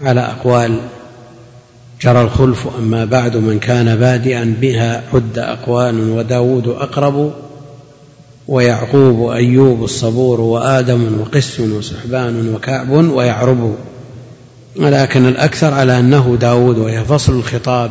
على 0.00 0.20
أقوال 0.20 0.78
جرى 2.02 2.22
الخلف. 2.22 2.68
أما 2.78 3.04
بعد 3.04 3.36
من 3.36 3.58
كان 3.58 3.96
بادئا 3.96 4.54
بها 4.60 5.02
عد 5.14 5.38
أقوال 5.38 6.10
وداود 6.10 6.68
أقرب. 6.68 7.32
ويعقوب 8.48 9.18
وأيوب 9.18 9.84
الصبور 9.84 10.40
وآدم 10.40 11.20
وقس 11.20 11.60
وسحبان 11.60 12.54
وكعب 12.54 12.90
ويعرب. 12.90 13.76
ولكن 14.76 15.26
الأكثر 15.26 15.74
على 15.74 15.98
أنه 15.98 16.36
داود 16.40 16.78
وهي 16.78 17.04
فصل 17.04 17.32
الخطاب 17.32 17.90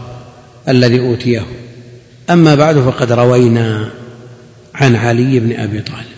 الذي 0.70 1.00
أوتيه. 1.00 1.46
أما 2.30 2.56
بعد 2.56 2.80
فقد 2.80 3.12
روينا 3.12 3.90
عن 4.76 4.96
علي 4.96 5.40
بن 5.40 5.60
أبي 5.60 5.82
طالب. 5.82 6.18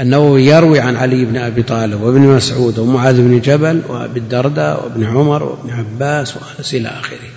النووي 0.00 0.46
يروي 0.46 0.80
عن 0.80 0.96
علي 0.96 1.24
بن 1.24 1.36
أبي 1.36 1.62
طالب 1.62 2.02
وابن 2.02 2.20
مسعود 2.20 2.78
ومعاذ 2.78 3.16
بن 3.16 3.40
جبل 3.40 3.82
وأبي 3.88 4.20
الدرداء 4.20 4.84
وابن 4.84 5.04
عمر 5.04 5.42
وابن 5.42 5.70
عباس 5.70 6.34
وأنس 6.36 6.74
إلى 6.74 6.88
آخره. 6.88 7.28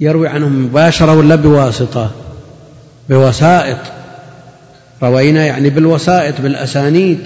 يروي 0.00 0.28
عنهم 0.28 0.64
مباشرة 0.64 1.14
ولا 1.14 1.34
بواسطة؟ 1.34 2.10
بوسائط. 3.08 3.95
روينا 5.02 5.46
يعني 5.46 5.70
بالوسائط 5.70 6.40
بالأسانيد. 6.40 7.18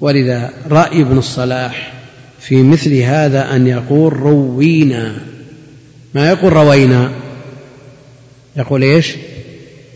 ولذا 0.00 0.50
رأي 0.70 1.02
ابن 1.02 1.18
الصلاح 1.18 1.92
في 2.40 2.62
مثل 2.62 2.94
هذا 2.94 3.56
أن 3.56 3.66
يقول 3.66 4.12
روينا. 4.12 5.14
ما 6.14 6.28
يقول 6.28 6.52
روينا؟ 6.52 7.10
يقول 8.56 8.82
إيش؟ 8.82 9.14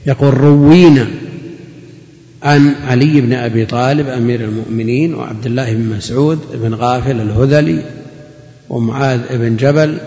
يقول 0.06 0.34
روينا. 0.34 1.06
عن 2.42 2.74
علي 2.88 3.20
بن 3.20 3.32
أبي 3.32 3.66
طالب 3.66 4.08
أمير 4.08 4.40
المؤمنين 4.40 5.14
وعبد 5.14 5.46
الله 5.46 5.72
بن 5.72 5.96
مسعود 5.96 6.38
بن 6.54 6.74
غافل 6.74 7.20
الهذلي 7.20 7.82
ومعاذ 8.68 9.20
بن 9.30 9.56
جبل 9.56 9.98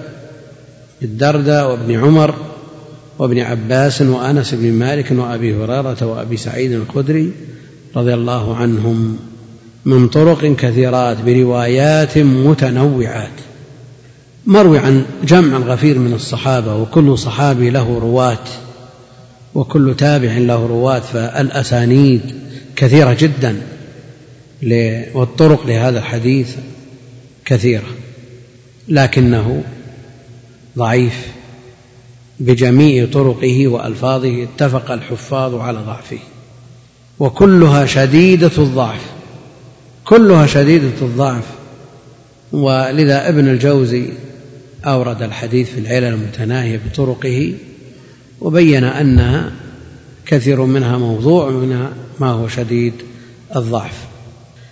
الدرداء 1.02 1.72
وابن 1.72 2.00
عمر 2.00 2.36
وابن 3.20 3.40
عباس 3.40 4.02
وأنس 4.02 4.54
بن 4.54 4.72
مالك 4.72 5.12
وأبي 5.12 5.56
هريرة 5.56 6.06
وأبي 6.06 6.38
سعيد 6.38 6.72
الخدري 6.72 7.32
رضي 7.96 8.14
الله 8.14 8.56
عنهم 8.56 9.18
من 9.86 10.08
طرق 10.08 10.56
كثيرات 10.56 11.22
بروايات 11.22 12.18
متنوعات 12.18 13.32
مروي 14.46 14.80
عن 14.80 15.06
جمع 15.24 15.58
غفير 15.58 16.00
من 16.00 16.14
الصحابة 16.14 16.76
وكل 16.76 17.18
صحابي 17.18 17.70
له 17.70 18.00
رواة 18.00 18.46
وكل 19.56 19.96
تابع 19.98 20.38
له 20.38 20.66
رواة 20.66 21.00
فالأسانيد 21.00 22.22
كثيرة 22.76 23.18
جدا 23.20 23.62
والطرق 25.14 25.68
لهذا 25.68 26.00
الحديث 26.00 26.56
كثيرة 27.46 27.88
لكنه 28.88 29.64
ضعيف. 30.78 31.39
بجميع 32.40 33.06
طرقه 33.06 33.68
وألفاظه 33.68 34.44
اتفق 34.44 34.92
الحفاظ 34.92 35.56
على 35.56 35.80
ضعفه. 35.80 36.18
وكلها 37.20 37.86
شديدة 37.86 38.52
الضعف 38.58 39.02
كلها 40.06 40.46
شديدة 40.46 41.02
الضعف. 41.02 41.44
ولذا 42.52 43.30
ابن 43.30 43.48
الجوزي 43.48 44.06
أورد 44.86 45.22
الحديث 45.22 45.72
في 45.72 45.80
العلل 45.80 46.04
المتناهية 46.04 46.82
بطرقه 46.90 47.54
وبين 48.42 48.84
انها 48.84 49.52
كثير 50.26 50.62
منها 50.62 50.98
موضوع 50.98 51.48
ومنها 51.48 51.90
ما 52.20 52.28
هو 52.28 52.48
شديد 52.48 52.94
الضعف. 53.56 54.10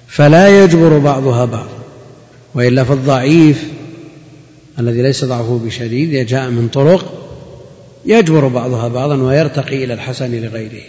فلا 0.07 0.63
يجبر 0.63 0.97
بعضها 0.97 1.45
بعضا 1.45 1.77
وإلا 2.55 2.83
فالضعيف 2.83 3.63
الذي 4.79 5.01
ليس 5.01 5.25
ضعفه 5.25 5.59
بشديد 5.65 6.27
جاء 6.27 6.49
من 6.49 6.67
طرق 6.67 7.26
يجبر 8.07 8.47
بعضها 8.47 8.87
بعضا 8.87 9.15
ويرتقي 9.15 9.83
إلى 9.83 9.93
الحسن 9.93 10.31
لغيره. 10.31 10.83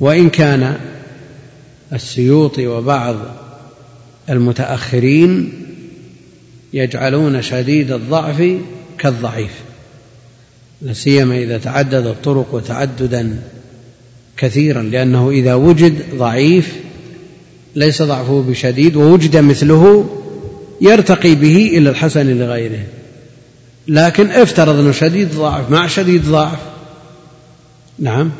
وإن 0.00 0.30
كان 0.30 0.76
السيوطي 1.92 2.66
وبعض 2.66 3.16
المتأخرين 4.30 5.52
يجعلون 6.72 7.42
شديد 7.42 7.92
الضعف 7.92 8.56
كالضعيف 8.98 9.52
لا 10.82 10.92
سيما 10.92 11.36
إذا 11.36 11.58
تعدد 11.58 12.06
الطرق 12.06 12.54
وتعددا 12.54 13.40
كثيرا 14.36 14.82
لأنه 14.82 15.30
إذا 15.30 15.54
وجد 15.54 15.94
ضعيف 16.14 16.76
ليس 17.74 18.02
ضعفه 18.02 18.44
بشديد 18.48 18.96
ووجد 18.96 19.36
مثله 19.36 20.10
يرتقي 20.80 21.34
به 21.34 21.70
إلى 21.72 21.90
الحسن 21.90 22.38
لغيره. 22.38 22.84
لكن 23.88 24.30
افترض 24.30 24.78
أنه 24.78 24.92
شديد 24.92 25.34
ضعف 25.34 25.70
مع 25.70 25.86
شديد 25.86 26.24
ضعف. 26.24 26.58
نعم 27.98 28.30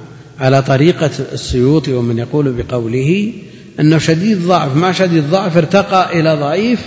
على 0.40 0.62
طريقة 0.62 1.10
السيوطي 1.32 1.92
ومن 1.92 2.18
يقول 2.18 2.52
بقوله 2.52 3.32
أنه 3.80 3.98
شديد 3.98 4.46
ضعف 4.46 4.76
مع 4.76 4.92
شديد 4.92 5.30
ضعف 5.30 5.56
ارتقى 5.56 6.20
إلى 6.20 6.34
ضعيف 6.34 6.80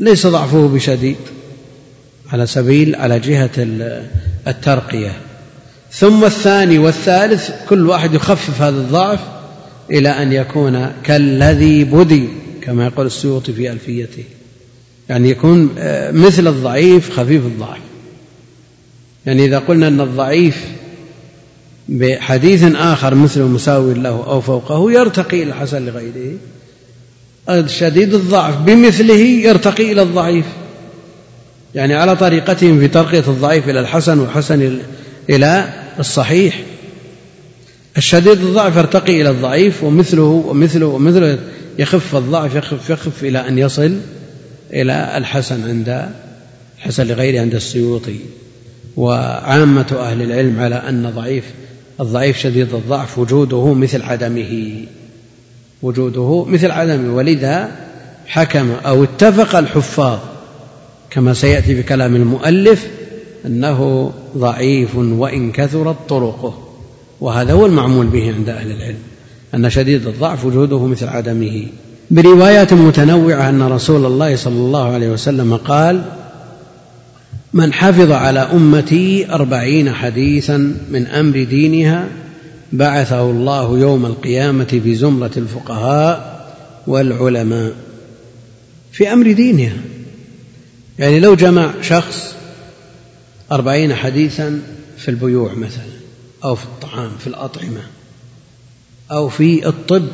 ليس 0.00 0.26
ضعفه 0.26 0.68
بشديد 0.68 1.16
على 2.32 2.46
سبيل 2.46 2.96
على 2.96 3.20
جهة 3.20 3.50
الترقية. 4.46 5.12
ثم 5.92 6.24
الثاني 6.24 6.78
والثالث 6.78 7.50
كل 7.68 7.86
واحد 7.86 8.14
يخفف 8.14 8.62
هذا 8.62 8.76
الضعف 8.76 9.20
إلى 9.90 10.08
أن 10.08 10.32
يكون 10.32 10.92
كالذي 11.04 11.84
بدي 11.84 12.28
كما 12.62 12.86
يقول 12.86 13.06
السيوطي 13.06 13.52
في 13.52 13.70
ألفيته. 13.72 14.24
يعني 15.08 15.30
يكون 15.30 15.74
آه، 15.78 16.10
مثل 16.10 16.46
الضعيف 16.46 17.10
خفيف 17.10 17.46
الضعف 17.46 17.78
يعني 19.26 19.44
إذا 19.44 19.58
قلنا 19.58 19.88
أن 19.88 20.00
الضعيف 20.00 20.64
بحديث 21.88 22.64
آخر 22.74 23.14
مثل 23.14 23.42
مساوي 23.42 23.94
له 23.94 24.08
أو 24.08 24.40
فوقه 24.40 24.92
يرتقي 24.92 25.42
إلى 25.42 25.50
الحسن 25.50 25.86
لغيره 25.86 26.36
الشديد 27.50 28.14
الضعف 28.14 28.58
بمثله 28.58 29.14
يرتقي 29.14 29.92
إلى 29.92 30.02
الضعيف. 30.02 30.44
يعني 31.74 31.94
على 31.94 32.16
طريقتهم 32.16 32.80
في 32.80 32.88
ترقية 32.88 33.24
الضعيف 33.28 33.68
إلى 33.68 33.80
الحسن 33.80 34.18
والحسن 34.18 34.78
إلى 35.30 35.68
الصحيح. 35.98 36.60
الشديد 37.96 38.40
الضعف 38.40 38.76
يرتقي 38.76 39.20
إلى 39.20 39.30
الضعيف 39.30 39.84
ومثله 39.84 40.22
ومثله 40.22 40.86
ومثله 40.86 41.38
يخف 41.78 42.16
الضعف 42.16 42.54
يخف 42.54 42.90
يخف 42.90 43.24
إلى 43.24 43.48
أن 43.48 43.58
يصل 43.58 43.96
إلى 44.72 45.16
الحسن 45.16 45.68
عند 45.68 46.08
الحسن 46.78 47.06
لغيره 47.06 47.40
عند 47.40 47.54
السيوطي. 47.54 48.18
وعامة 48.96 49.96
أهل 49.98 50.22
العلم 50.22 50.60
على 50.60 50.74
أن 50.74 51.10
ضعيف 51.16 51.44
الضعيف 52.00 52.38
شديد 52.38 52.74
الضعف 52.74 53.18
وجوده 53.18 53.74
مثل 53.74 54.02
عدمه. 54.02 54.84
وجوده 55.82 56.44
مثل 56.44 56.70
عدمه. 56.70 57.14
ولذا 57.14 57.70
حكم 58.26 58.70
أو 58.86 59.04
اتفق 59.04 59.56
الحفاظ 59.56 60.18
كما 61.10 61.34
سيأتي 61.34 61.74
بكلام 61.74 62.16
المؤلف 62.16 62.88
أنه 63.46 64.12
ضعيف 64.36 64.96
وإن 64.96 65.52
كثرت 65.52 65.96
طرقه. 66.08 66.68
وهذا 67.20 67.52
هو 67.52 67.66
المعمول 67.66 68.06
به 68.06 68.34
عند 68.34 68.48
أهل 68.48 68.70
العلم 68.70 68.98
أن 69.54 69.70
شديد 69.70 70.06
الضعف 70.06 70.44
وجوده 70.44 70.86
مثل 70.86 71.08
عدمه. 71.08 71.66
بروايات 72.10 72.72
متنوعة 72.72 73.48
أن 73.48 73.62
رسول 73.62 74.06
الله 74.06 74.36
صلى 74.36 74.56
الله 74.56 74.92
عليه 74.92 75.08
وسلم 75.08 75.56
قال 75.56 76.04
من 77.52 77.72
حفظ 77.72 78.10
على 78.10 78.40
أمتي 78.40 79.32
أربعين 79.32 79.92
حديثا 79.92 80.56
من 80.90 81.06
أمر 81.06 81.44
دينها 81.44 82.08
بعثه 82.72 83.30
الله 83.30 83.78
يوم 83.78 84.06
القيامة 84.06 84.80
في 84.84 84.94
زمرة 84.94 85.30
الفقهاء 85.36 86.34
والعلماء 86.86 87.72
في 88.92 89.12
أمر 89.12 89.32
دينها. 89.32 89.76
يعني 90.98 91.20
لو 91.20 91.34
جمع 91.34 91.70
شخص 91.82 92.34
أربعين 93.52 93.94
حديثا 93.94 94.60
في 94.98 95.10
البيوع 95.10 95.54
مثلا 95.54 95.94
أو 96.44 96.54
في 96.54 96.64
الطعام 96.64 97.10
في 97.18 97.26
الأطعمة 97.26 97.80
أو 99.10 99.28
في 99.28 99.68
الطب 99.68 100.08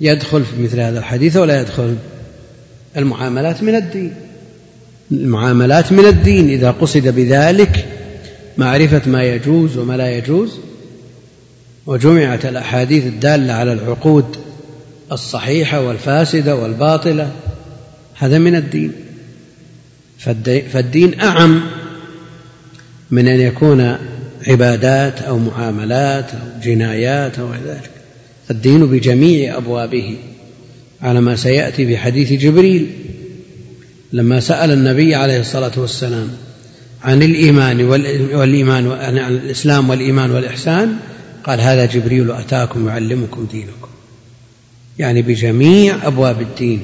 يدخل 0.00 0.44
في 0.44 0.62
مثل 0.62 0.80
هذا 0.80 0.98
الحديث 0.98 1.36
ولا 1.36 1.60
يدخل 1.60 1.96
المعاملات 2.96 3.62
من 3.62 3.74
الدين. 3.74 4.14
المعاملات 5.12 5.92
من 5.92 6.04
الدين 6.04 6.48
إذا 6.48 6.70
قصد 6.70 7.08
بذلك 7.08 7.86
معرفة 8.58 9.02
ما 9.06 9.24
يجوز 9.24 9.78
وما 9.78 9.96
لا 9.96 10.10
يجوز 10.10 10.58
وجمعت 11.86 12.46
الأحاديث 12.46 13.06
الدالة 13.06 13.52
على 13.52 13.72
العقود 13.72 14.36
الصحيحة 15.12 15.80
والفاسدة 15.80 16.56
والباطلة 16.56 17.32
هذا 18.14 18.38
من 18.38 18.56
الدين. 18.56 18.92
فالدين 20.72 21.20
أعم 21.20 21.62
من 23.10 23.28
أن 23.28 23.40
يكون 23.40 23.96
عبادات 24.48 25.22
أو 25.22 25.38
معاملات 25.38 26.30
أو 26.30 26.60
جنايات 26.62 27.38
أو 27.38 27.46
غير 27.46 27.60
ذلك. 27.66 27.90
الدين 28.50 28.86
بجميع 28.86 29.56
أبوابه 29.56 30.16
على 31.02 31.20
ما 31.20 31.36
سيأتي 31.36 31.86
في 31.86 31.96
حديث 31.96 32.32
جبريل 32.32 32.90
لما 34.12 34.40
سأل 34.40 34.70
النبي 34.70 35.14
عليه 35.14 35.40
الصلاة 35.40 35.72
والسلام 35.76 36.28
عن 37.02 37.22
الإيمان 37.22 37.84
والإيمان 38.34 38.90
عن 38.90 39.18
الإسلام 39.18 39.90
والإيمان 39.90 40.30
والإحسان 40.30 40.96
قال 41.44 41.60
هذا 41.60 41.86
جبريل 41.86 42.30
أتاكم 42.30 42.88
يعلمكم 42.88 43.46
دينكم. 43.52 43.88
يعني 44.98 45.22
بجميع 45.22 46.06
أبواب 46.06 46.40
الدين 46.40 46.80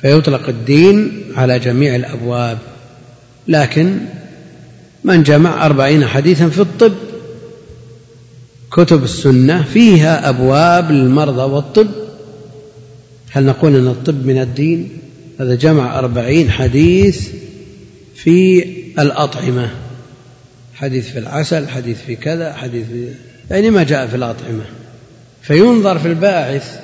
فيطلق 0.00 0.48
الدين 0.48 1.22
على 1.36 1.58
جميع 1.58 1.96
الأبواب. 1.96 2.58
لكن 3.48 3.98
من 5.04 5.22
جمع 5.22 5.66
أربعين 5.66 6.06
حديثا 6.06 6.48
في 6.48 6.60
الطب 6.60 6.92
كتب 8.74 9.04
السنة 9.04 9.62
فيها 9.62 10.28
أبواب 10.28 10.90
للمرضى 10.90 11.52
والطب. 11.52 11.88
هل 13.30 13.44
نقول 13.44 13.76
أن 13.76 13.88
الطب 13.88 14.26
من 14.26 14.40
الدين؟ 14.40 14.88
هذا 15.40 15.54
جمع 15.54 15.98
أربعين 15.98 16.50
حديث 16.50 17.28
في 18.14 18.64
الأطعمة. 18.98 19.70
حديث 20.74 21.10
في 21.10 21.18
العسل 21.18 21.68
حديث 21.68 21.98
في 22.06 22.16
كذا 22.16 22.52
حديث 22.52 22.86
في 22.86 23.08
يعني 23.50 23.70
ما 23.70 23.82
جاء 23.82 24.06
في 24.06 24.16
الأطعمة. 24.16 24.64
فينظر 25.42 25.98
في 25.98 26.08
الباعث 26.08 26.80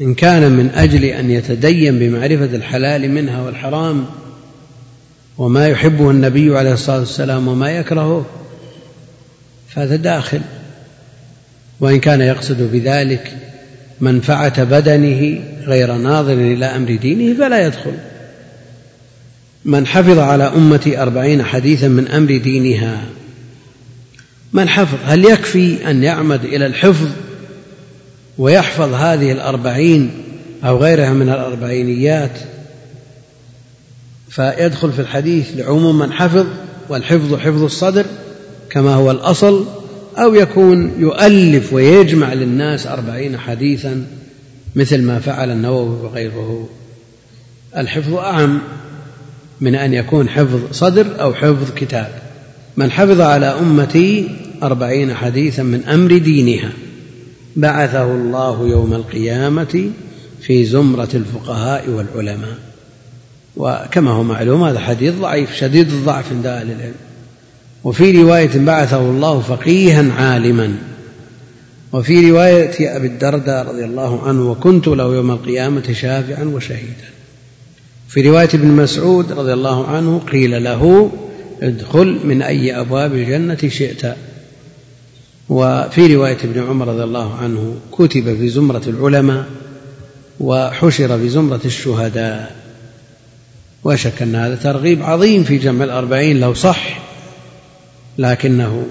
إن 0.00 0.14
كان 0.14 0.52
من 0.52 0.70
أجل 0.74 1.04
أن 1.04 1.30
يتدين 1.30 1.98
بمعرفة 1.98 2.56
الحلال 2.56 3.10
منها 3.10 3.42
والحرام 3.42 4.06
وما 5.38 5.68
يحبه 5.68 6.10
النبي 6.10 6.58
عليه 6.58 6.72
الصلاة 6.72 6.98
والسلام 6.98 7.48
وما 7.48 7.70
يكرهه 7.70 8.26
فهذا 9.68 9.96
داخل. 9.96 10.40
وإن 11.80 12.00
كان 12.00 12.20
يقصد 12.20 12.72
بذلك 12.72 13.32
منفعة 14.00 14.64
بدنه 14.64 15.40
غير 15.66 15.92
ناظر 15.92 16.32
إلى 16.32 16.66
أمر 16.66 16.94
دينه 16.96 17.38
فلا 17.38 17.66
يدخل. 17.66 17.94
من 19.64 19.86
حفظ 19.86 20.18
على 20.18 20.44
أمتي 20.44 21.02
أربعين 21.02 21.42
حديثا 21.42 21.88
من 21.88 22.08
أمر 22.08 22.36
دينها 22.36 23.04
من 24.52 24.68
حفظ 24.68 24.98
هل 25.04 25.24
يكفي 25.24 25.90
أن 25.90 26.02
يعمد 26.02 26.44
إلى 26.44 26.66
الحفظ 26.66 27.08
ويحفظ 28.38 28.94
هذه 28.94 29.32
الأربعين 29.32 30.10
أو 30.64 30.78
غيرها 30.78 31.10
من 31.12 31.28
الأربعينيات؟ 31.28 32.38
فيدخل 34.28 34.92
في 34.92 34.98
الحديث 34.98 35.46
لعموم 35.56 35.98
من 35.98 36.12
حفظ 36.12 36.46
والحفظ 36.88 37.34
حفظ 37.34 37.62
الصدر 37.62 38.06
كما 38.70 38.94
هو 38.94 39.10
الأصل 39.10 39.66
أو 40.18 40.34
يكون 40.34 40.92
يؤلف 40.98 41.72
ويجمع 41.72 42.32
للناس 42.32 42.86
أربعين 42.86 43.38
حديثا 43.38 44.06
مثل 44.76 45.02
ما 45.02 45.18
فعل 45.18 45.50
النووي 45.50 46.00
وغيره. 46.00 46.68
الحفظ 47.76 48.14
أعم 48.14 48.58
من 49.60 49.74
أن 49.74 49.94
يكون 49.94 50.28
حفظ 50.28 50.60
صدر 50.72 51.20
أو 51.20 51.34
حفظ 51.34 51.74
كتاب. 51.76 52.10
من 52.76 52.90
حفظ 52.90 53.20
على 53.20 53.46
أمتي 53.46 54.28
أربعين 54.62 55.14
حديثا 55.14 55.62
من 55.62 55.84
أمر 55.84 56.18
دينها. 56.18 56.72
بعثه 57.56 58.04
الله 58.04 58.68
يوم 58.68 58.92
القيامة 58.92 59.90
في 60.40 60.64
زمرة 60.64 61.08
الفقهاء 61.14 61.90
والعلماء. 61.90 62.58
وكما 63.56 64.10
هو 64.10 64.22
معلوم 64.22 64.62
هذا 64.62 64.78
حديث 64.78 65.14
ضعيف 65.14 65.54
شديد 65.54 65.88
الضعف 65.88 66.32
عند 66.32 66.46
أهل 66.46 66.70
العلم. 66.70 67.05
وفي 67.86 68.22
رواية 68.22 68.58
بعثه 68.58 69.00
الله 69.00 69.40
فقيها 69.40 70.12
عالما. 70.12 70.76
وفي 71.92 72.30
رواية 72.30 72.96
أبي 72.96 73.06
الدرداء 73.06 73.68
رضي 73.68 73.84
الله 73.84 74.28
عنه 74.28 74.50
وكنت 74.50 74.88
له 74.88 75.14
يوم 75.14 75.30
القيامة 75.30 75.92
شافعا 75.92 76.44
وشهيدا. 76.44 77.08
في 78.08 78.20
رواية 78.20 78.48
ابن 78.54 78.68
مسعود 78.68 79.32
رضي 79.32 79.52
الله 79.52 79.86
عنه 79.86 80.18
قيل 80.18 80.64
له 80.64 81.10
ادخل 81.62 82.18
من 82.24 82.42
أي 82.42 82.80
أبواب 82.80 83.14
الجنة 83.14 83.68
شئت. 83.68 84.16
وفي 85.48 86.14
رواية 86.14 86.38
ابن 86.44 86.62
عمر 86.68 86.88
رضي 86.88 87.04
الله 87.04 87.34
عنه 87.34 87.74
كتب 87.92 88.36
في 88.36 88.48
زمرة 88.48 88.82
العلماء 88.86 89.46
وحشر 90.40 91.18
في 91.18 91.28
زمرة 91.28 91.60
الشهداء. 91.64 92.56
وشك 93.84 94.22
أن 94.22 94.34
هذا 94.34 94.54
ترغيب 94.54 95.02
عظيم 95.02 95.44
في 95.44 95.58
جمع 95.58 95.84
الأربعين 95.84 96.40
لو 96.40 96.54
صح 96.54 97.06
لكنه 98.18 98.86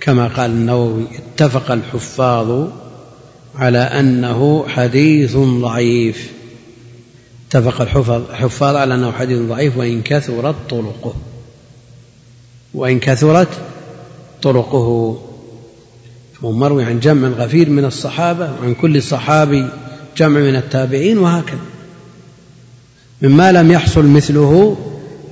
كما 0.00 0.28
قال 0.28 0.50
النووي 0.50 1.04
اتفق 1.18 1.70
الحفاظ 1.70 2.68
على 3.54 3.78
أنه 3.78 4.68
حديث 4.68 5.36
ضعيف. 5.36 6.32
اتفق 7.48 7.80
الحفاظ 7.80 8.76
على 8.76 8.94
أنه 8.94 9.12
حديث 9.12 9.38
ضعيف 9.38 9.76
وإن 9.76 10.02
كثرت 10.02 10.54
طرقه. 10.70 11.14
وإن 12.74 13.00
كثرت 13.00 13.48
طرقه. 14.42 15.18
هو 16.44 16.52
مروي 16.52 16.84
عن 16.84 17.00
جمع 17.00 17.28
غفير 17.28 17.70
من 17.70 17.84
الصحابة 17.84 18.52
وعن 18.60 18.74
كل 18.74 19.02
صحابي 19.02 19.68
جمع 20.16 20.40
من 20.40 20.56
التابعين 20.56 21.18
وهكذا. 21.18 21.58
مما 23.22 23.52
لم 23.52 23.70
يحصل 23.72 24.06
مثله 24.06 24.76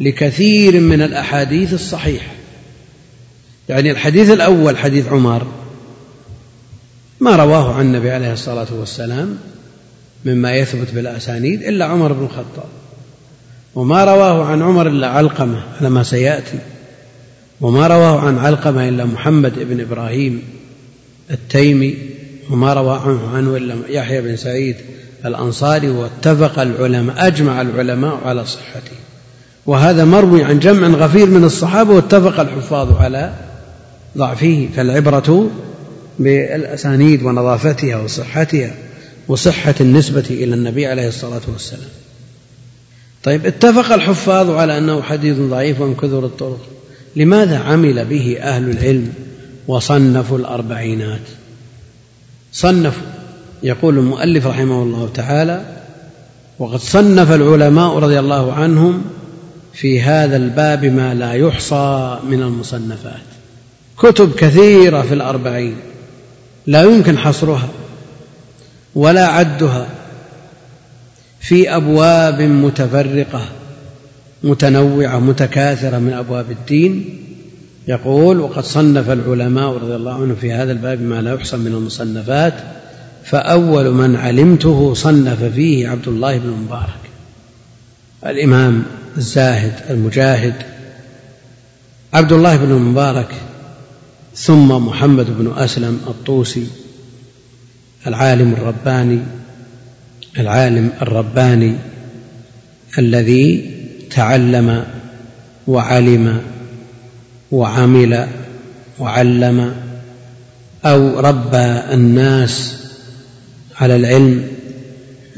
لكثير 0.01 0.81
من 0.81 1.03
الأحاديث 1.03 1.73
الصحيحة. 1.73 2.42
يعني 3.69 3.91
الحديث 3.91 4.31
الأول 4.31 4.77
حديث 4.77 5.09
عمر 5.09 5.47
ما 7.21 7.37
رواه 7.37 7.75
عن 7.75 7.87
النبي 7.87 8.11
عليه 8.11 8.33
الصلاة 8.33 8.67
والسلام 8.79 9.39
مما 10.25 10.57
يثبت 10.57 10.95
بالأسانيد 10.95 11.63
إلا 11.63 11.85
عمر 11.85 12.13
بن 12.13 12.25
الخطاب 12.25 12.69
وما 13.75 14.05
رواه 14.05 14.45
عن 14.45 14.63
عمر 14.63 14.87
إلا 14.87 15.09
علقمة 15.09 15.63
على 15.81 15.91
ما 15.91 16.03
سيأتي 16.03 16.59
وما 17.61 17.87
رواه 17.87 18.21
عن 18.21 18.39
علقمة 18.39 18.89
إلا 18.89 19.05
محمد 19.05 19.53
بن 19.59 19.81
إبراهيم 19.81 20.43
التيمي 21.31 21.97
وما 22.51 22.73
روى 22.73 23.01
عنه 23.05 23.29
عنه 23.35 23.57
إلا 23.57 23.75
يحيى 23.89 24.21
بن 24.21 24.37
سعيد 24.37 24.77
الأنصاري 25.25 25.91
واتفق 25.91 26.59
العلماء 26.59 27.27
أجمع 27.27 27.61
العلماء 27.61 28.21
على 28.25 28.47
صحته 28.47 28.97
وهذا 29.67 30.05
مروي 30.05 30.45
عن 30.45 30.59
جمع 30.59 30.89
غفير 30.89 31.27
من 31.27 31.45
الصحابة 31.45 31.95
واتفق 31.95 32.41
الحفاظ 32.41 32.97
على 32.97 33.33
ضعفه 34.19 34.69
فالعبرة 34.77 35.51
بالأسانيد 36.19 37.23
ونظافتها 37.23 37.97
وصحتها 37.97 38.75
وصحة 39.29 39.75
النسبة 39.81 40.25
إلى 40.31 40.55
النبي 40.55 40.87
عليه 40.87 41.09
الصلاة 41.09 41.41
والسلام. 41.53 41.91
طيب 43.25 43.47
اتفق 43.47 43.93
الحفاظ 43.93 44.51
على 44.51 44.79
أنه 44.79 45.03
حديث 45.03 45.37
ضعيف 45.37 45.81
وانكثر 45.81 46.27
الطرق. 46.27 46.61
لماذا 47.17 47.59
عمل 47.59 48.05
به 48.05 48.39
أهل 48.41 48.71
العلم 48.71 49.13
وصنفوا 49.69 50.39
الأربعينات؟ 50.39 51.21
صنفوا 52.53 53.07
يقول 53.63 53.99
المؤلف 53.99 54.47
رحمه 54.47 54.83
الله 54.83 55.09
تعالى 55.15 55.65
وقد 56.59 56.81
صنف 56.81 57.33
العلماء 57.33 57.99
رضي 57.99 58.19
الله 58.19 58.53
عنهم 58.53 59.03
في 59.73 60.03
هذا 60.03 60.37
الباب 60.37 60.85
ما 60.85 61.15
لا 61.15 61.33
يحصى 61.33 62.19
من 62.29 62.43
المصنفات 62.43 63.32
كتب 64.03 64.35
كثيرة 64.35 65.03
في 65.03 65.15
الأربعين 65.15 65.77
لا 66.67 66.83
يمكن 66.83 67.19
حصرها 67.19 67.69
ولا 68.95 69.27
عدها 69.27 69.87
في 71.41 71.77
أبواب 71.77 72.41
متفرقة 72.43 73.49
متنوعة 74.43 75.19
متكاثرة 75.19 75.99
من 75.99 76.13
أبواب 76.13 76.51
الدين. 76.51 77.19
يقول 77.89 78.41
وقد 78.41 78.65
صنف 78.65 79.11
العلماء 79.11 79.73
رضي 79.73 79.95
الله 79.95 80.15
عنهم 80.15 80.35
في 80.41 80.53
هذا 80.53 80.73
الباب 80.73 81.03
ما 81.03 81.23
لا 81.23 81.35
يحصى 81.35 81.57
من 81.57 81.67
المصنفات 81.67 82.55
فأول 83.25 83.91
من 83.91 84.17
علمته 84.17 84.95
صنف 84.95 85.45
فيه 85.45 85.89
عبد 85.89 86.09
الله 86.09 86.39
بن 86.39 86.49
مبارك 86.49 87.03
الإمام 88.27 88.83
الزاهد 89.17 89.73
المجاهد. 89.91 90.55
عبد 92.15 92.33
الله 92.33 92.57
بن 92.57 92.73
مبارك 92.73 93.35
ثم 94.35 94.69
محمد 94.69 95.39
بن 95.39 95.53
أسلم 95.57 96.01
الطوسي 96.07 96.67
العالم 98.07 98.53
الرباني 98.53 99.19
العالم 100.39 100.91
الرباني 101.03 101.75
الذي 102.99 103.71
تعلم 104.11 104.85
وعلم 105.67 106.41
وعمل 107.51 108.27
وعلم 108.99 109.75
أو 110.85 111.21
ربى 111.21 111.95
الناس 111.95 112.75
على 113.81 113.97
العلم 113.97 114.47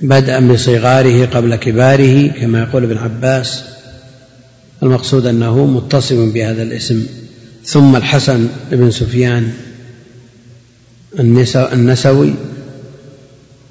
بدءا 0.03 0.40
بصغاره 0.40 1.26
قبل 1.26 1.57
كباره 1.57 2.28
كما 2.28 2.61
يقول 2.61 2.84
ابن 2.84 2.99
عباس. 2.99 3.64
المقصود 4.82 5.26
أنه 5.26 5.66
متصف 5.66 6.16
بهذا 6.34 6.62
الاسم. 6.62 7.07
ثم 7.64 7.96
الحسن 7.96 8.48
بن 8.70 8.90
سفيان 8.90 9.52
النسوي 11.72 12.34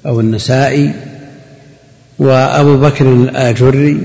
أو 0.06 0.20
النسائي 0.20 0.92
وأبو 2.18 2.76
بكر 2.76 3.12
الآجري 3.12 4.02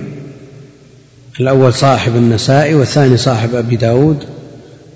الأول 1.40 1.74
صاحب 1.74 2.16
النسائي 2.16 2.76
والثاني 2.76 3.18
صاحب 3.18 3.56
أبي 3.56 3.76
داود 3.76 4.24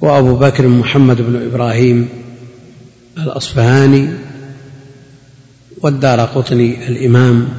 وأبو 0.01 0.35
بكر 0.35 0.67
محمد 0.67 1.21
بن 1.21 1.45
إبراهيم 1.45 2.09
الأصفهاني 3.17 4.09
والدار 5.81 6.19
قطني 6.19 6.87
الإمام 6.87 7.49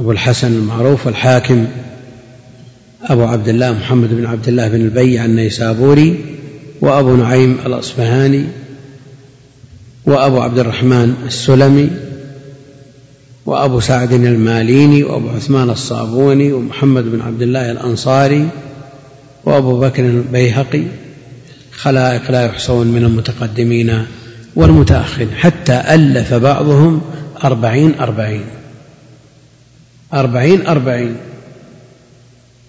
أبو 0.00 0.12
الحسن 0.12 0.52
المعروف 0.52 1.06
والحاكم 1.06 1.66
أبو 3.02 3.24
عبد 3.24 3.48
الله 3.48 3.72
محمد 3.72 4.14
بن 4.14 4.26
عبد 4.26 4.48
الله 4.48 4.68
بن 4.68 4.80
البيع 4.80 5.24
النيسابوري 5.24 6.24
وأبو 6.82 7.16
نعيم 7.16 7.58
الأصفهاني 7.66 8.44
وأبو 10.06 10.40
عبد 10.40 10.58
الرحمن 10.58 11.14
السلمي 11.26 11.90
وأبو 13.46 13.80
سعد 13.80 14.12
الماليني 14.12 15.02
وأبو 15.02 15.28
عثمان 15.28 15.70
الصابوني 15.70 16.52
ومحمد 16.52 17.04
بن 17.04 17.20
عبد 17.20 17.42
الله 17.42 17.70
الأنصاري 17.70 18.48
وأبو 19.44 19.80
بكر 19.80 20.04
البيهقي. 20.04 20.82
خلائق 21.72 22.30
لا 22.30 22.46
يحصون 22.46 22.86
من 22.86 23.04
المتقدمين 23.04 24.06
والمتأخرين. 24.56 25.30
حتى 25.30 25.82
ألف 25.88 26.34
بعضهم 26.34 27.00
أربعين 27.44 27.94
أربعين. 28.00 28.44
أربعين 30.14 30.66
أربعين. 30.66 31.16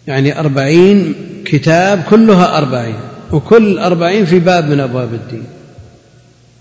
يعني 0.08 0.40
أربعين 0.40 1.16
كتاب 1.46 2.04
كلها 2.10 2.58
أربعين. 2.58 3.13
وكل 3.34 3.80
أربعين 3.80 4.26
في 4.26 4.40
باب 4.40 4.66
من 4.66 4.80
أبواب 4.80 5.14
الدين. 5.14 5.44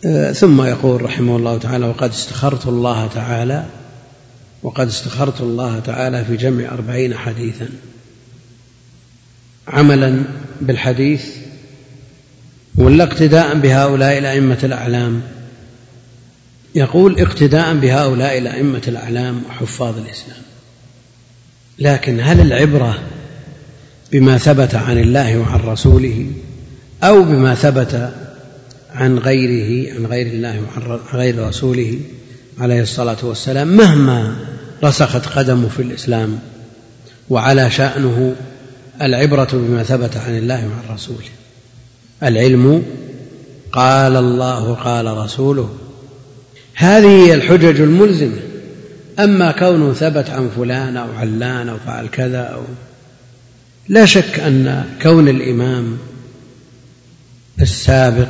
آه، 0.04 0.32
ثم 0.32 0.62
يقول 0.62 1.02
رحمه 1.02 1.36
الله 1.36 1.58
تعالى 1.58 1.86
وقد 1.86 2.10
استخرت 2.10 2.66
الله 2.66 3.06
تعالى 3.06 3.66
وقد 4.62 4.86
استخرت 4.86 5.40
الله 5.40 5.80
تعالى 5.80 6.24
في 6.24 6.36
جمع 6.36 6.64
أربعين 6.64 7.14
حديثا. 7.14 7.68
عملا 9.68 10.24
بالحديث 10.60 11.24
ولا 12.76 13.04
اقتداء 13.04 13.54
بهؤلاء 13.54 14.18
الأئمة 14.18 14.58
الأعلام؟ 14.64 15.22
يقول 16.74 17.20
اقتداء 17.20 17.74
بهؤلاء 17.74 18.38
الأئمة 18.38 18.82
الأعلام 18.88 19.42
وحفاظ 19.48 19.98
الإسلام. 19.98 20.42
لكن 21.78 22.20
هل 22.20 22.40
العبرة 22.40 22.98
بما 24.12 24.38
ثبت 24.38 24.74
عن 24.74 24.98
الله 24.98 25.38
وعن 25.38 25.60
رسوله 25.60 26.26
أو 27.02 27.22
بما 27.22 27.54
ثبت 27.54 28.12
عن 28.94 29.18
غيره 29.18 29.94
عن 29.94 30.06
غير 30.06 30.26
الله 30.26 30.62
وعن 30.62 30.98
غير 31.12 31.48
رسوله 31.48 31.98
عليه 32.58 32.82
الصلاة 32.82 33.16
والسلام 33.22 33.68
مهما 33.68 34.36
رسخت 34.84 35.26
قدمه 35.26 35.68
في 35.68 35.82
الإسلام 35.82 36.38
وعلى 37.30 37.70
شأنه 37.70 38.34
العبرة 39.02 39.48
بما 39.52 39.82
ثبت 39.82 40.16
عن 40.16 40.38
الله 40.38 40.54
وعن 40.54 40.94
رسوله. 40.94 41.28
العلم 42.22 42.82
قال 43.72 44.16
الله 44.16 44.74
قال 44.74 45.16
رسوله. 45.16 45.70
هذه 46.74 47.26
هي 47.26 47.34
الحجج 47.34 47.80
الملزمة. 47.80 48.38
أما 49.18 49.52
كونه 49.52 49.92
ثبت 49.92 50.30
عن 50.30 50.50
فلان 50.56 50.96
أو 50.96 51.12
علان 51.12 51.68
أو 51.68 51.76
فعل 51.86 52.06
كذا 52.06 52.40
أو 52.40 52.62
لا 53.88 54.04
شك 54.04 54.40
أن 54.40 54.84
كون 55.02 55.28
الإمام 55.28 55.98
السابق 57.60 58.28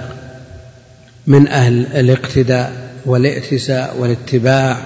من 1.26 1.48
أهل 1.48 1.86
الاقتداء 1.94 2.92
والائتساء 3.06 3.96
والاتباع 3.98 4.76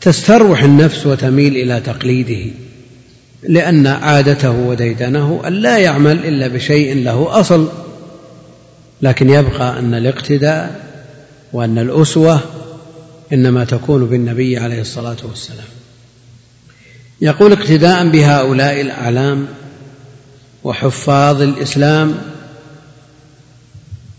تستروح 0.00 0.62
النفس 0.62 1.06
وتميل 1.06 1.56
إلى 1.56 1.80
تقليده 1.80 2.50
لأن 3.48 3.86
عادته 3.86 4.50
وديدنه 4.50 5.42
أن 5.46 5.52
لا 5.52 5.78
يعمل 5.78 6.26
إلا 6.26 6.48
بشيء 6.48 7.02
له 7.02 7.40
أصل 7.40 7.68
لكن 9.02 9.30
يبقى 9.30 9.78
أن 9.78 9.94
الاقتداء 9.94 10.80
وأن 11.52 11.78
الأسوة 11.78 12.40
إنما 13.32 13.64
تكون 13.64 14.06
بالنبي 14.06 14.58
عليه 14.58 14.80
الصلاة 14.80 15.16
والسلام. 15.28 15.66
يقول 17.20 17.52
اقتداء 17.52 18.08
بهؤلاء 18.08 18.80
الأعلام 18.80 19.46
وحفاظ 20.64 21.42
الإسلام 21.42 22.14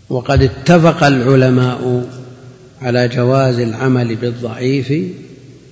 وقد 0.08 0.42
اتفق 0.42 1.04
العلماء 1.04 2.08
على 2.82 3.08
جواز 3.08 3.58
العمل 3.58 4.16
بالضعيف 4.16 4.92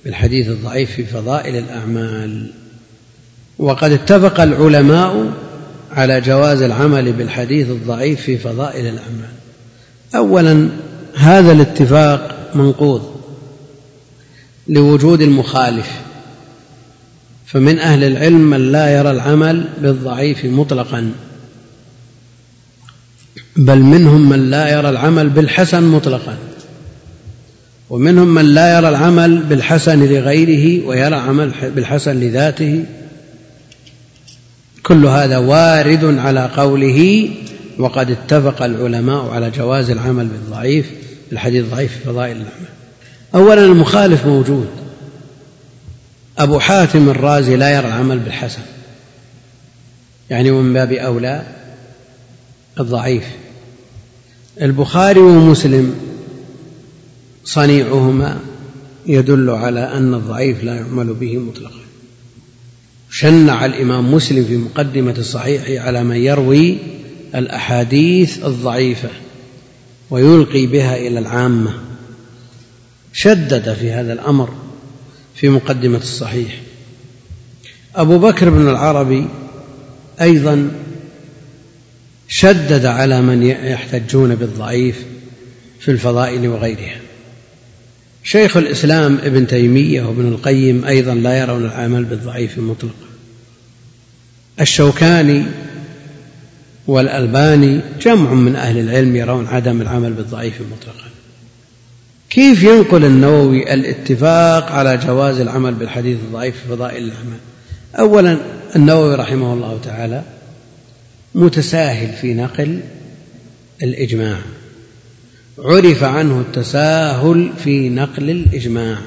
بالحديث 0.05 0.47
الضعيف 0.47 0.91
في 0.91 1.05
فضائل 1.05 1.55
الأعمال. 1.55 2.51
وقد 3.59 3.91
اتفق 3.91 4.39
العلماء 4.39 5.33
على 5.91 6.21
جواز 6.21 6.61
العمل 6.61 7.13
بالحديث 7.13 7.69
الضعيف 7.69 8.21
في 8.21 8.37
فضائل 8.37 8.85
الأعمال. 8.85 9.33
أولا 10.15 10.69
هذا 11.15 11.51
الاتفاق 11.51 12.49
منقوض 12.55 13.21
لوجود 14.67 15.21
المخالف. 15.21 15.91
فمن 17.45 17.79
أهل 17.79 18.03
العلم 18.03 18.49
من 18.49 18.71
لا 18.71 18.97
يرى 18.97 19.11
العمل 19.11 19.69
بالضعيف 19.81 20.45
مطلقا. 20.45 21.11
بل 23.57 23.79
منهم 23.79 24.29
من 24.29 24.49
لا 24.51 24.71
يرى 24.71 24.89
العمل 24.89 25.29
بالحسن 25.29 25.83
مطلقا. 25.83 26.37
ومنهم 27.89 28.27
من 28.27 28.45
لا 28.45 28.77
يرى 28.77 28.89
العمل 28.89 29.43
بالحسن 29.43 30.03
لغيره 30.03 30.87
ويرى 30.87 31.07
العمل 31.07 31.51
بالحسن 31.75 32.19
لذاته. 32.19 32.85
كل 34.83 35.05
هذا 35.05 35.37
وارد 35.37 36.17
على 36.19 36.49
قوله 36.57 37.29
وقد 37.77 38.11
اتفق 38.11 38.63
العلماء 38.63 39.29
على 39.29 39.51
جواز 39.51 39.89
العمل 39.89 40.27
بالضعيف 40.27 40.85
الحديث 41.31 41.65
ضعيف 41.65 41.91
في 41.97 41.99
فضائل 41.99 42.31
الأعمال 42.31 42.73
أولا 43.35 43.65
المخالف 43.65 44.25
موجود. 44.25 44.67
أبو 46.37 46.59
حاتم 46.59 47.09
الرازي 47.09 47.55
لا 47.55 47.69
يرى 47.69 47.87
العمل 47.87 48.19
بالحسن. 48.19 48.61
يعني 50.29 50.51
ومن 50.51 50.73
باب 50.73 50.91
أولى 50.91 51.41
الضعيف. 52.79 53.23
البخاري 54.61 55.19
ومسلم 55.19 55.95
صنيعهما 57.45 58.39
يدل 59.05 59.49
على 59.49 59.79
أن 59.79 60.13
الضعيف 60.13 60.63
لا 60.63 60.75
يعمل 60.75 61.13
به 61.13 61.37
مطلقا. 61.37 61.83
شنع 63.09 63.65
الإمام 63.65 64.13
مسلم 64.13 64.45
في 64.45 64.57
مقدمة 64.57 65.15
الصحيح 65.17 65.85
على 65.85 66.03
من 66.03 66.15
يروي 66.15 66.77
الأحاديث 67.35 68.45
الضعيفة 68.45 69.09
ويلقي 70.09 70.65
بها 70.65 70.97
إلى 70.97 71.19
العامة. 71.19 71.73
شدد 73.13 73.73
في 73.73 73.91
هذا 73.91 74.13
الأمر 74.13 74.49
في 75.35 75.49
مقدمة 75.49 75.97
الصحيح. 75.97 76.61
أبو 77.95 78.17
بكر 78.17 78.49
بن 78.49 78.69
العربي 78.69 79.27
أيضا 80.21 80.71
شدد 82.27 82.85
على 82.85 83.21
من 83.21 83.43
يحتجون 83.43 84.35
بالضعيف 84.35 85.05
في 85.79 85.91
الفضائل 85.91 86.47
وغيرها. 86.47 87.03
شيخ 88.23 88.57
الإسلام 88.57 89.17
ابن 89.23 89.47
تيمية 89.47 90.01
وابن 90.01 90.27
القيم 90.27 90.85
أيضا 90.85 91.13
لا 91.13 91.39
يرون 91.39 91.65
العمل 91.65 92.03
بالضعيف 92.03 92.57
مطلقا 92.57 92.93
الشوكاني 94.61 95.43
والألباني 96.87 97.79
جمع 98.01 98.33
من 98.33 98.55
أهل 98.55 98.79
العلم 98.79 99.15
يرون 99.15 99.47
عدم 99.47 99.81
العمل 99.81 100.13
بالضعيف 100.13 100.53
مطلقا 100.61 101.09
كيف 102.29 102.63
ينقل 102.63 103.05
النووي 103.05 103.73
الاتفاق 103.73 104.71
على 104.71 104.97
جواز 104.97 105.39
العمل 105.39 105.73
بالحديث 105.73 106.17
الضعيف 106.17 106.55
في 106.55 106.67
فضائل 106.69 107.03
الأعمال؟ 107.03 107.39
أولا 107.99 108.37
النووي 108.75 109.15
رحمه 109.15 109.53
الله 109.53 109.79
تعالى 109.83 110.23
متساهل 111.35 112.13
في 112.13 112.33
نقل 112.33 112.79
الإجماع. 113.83 114.37
عرف 115.59 116.03
عنه 116.03 116.39
التساهل 116.39 117.49
في 117.63 117.89
نقل 117.89 118.29
الإجماع. 118.29 118.97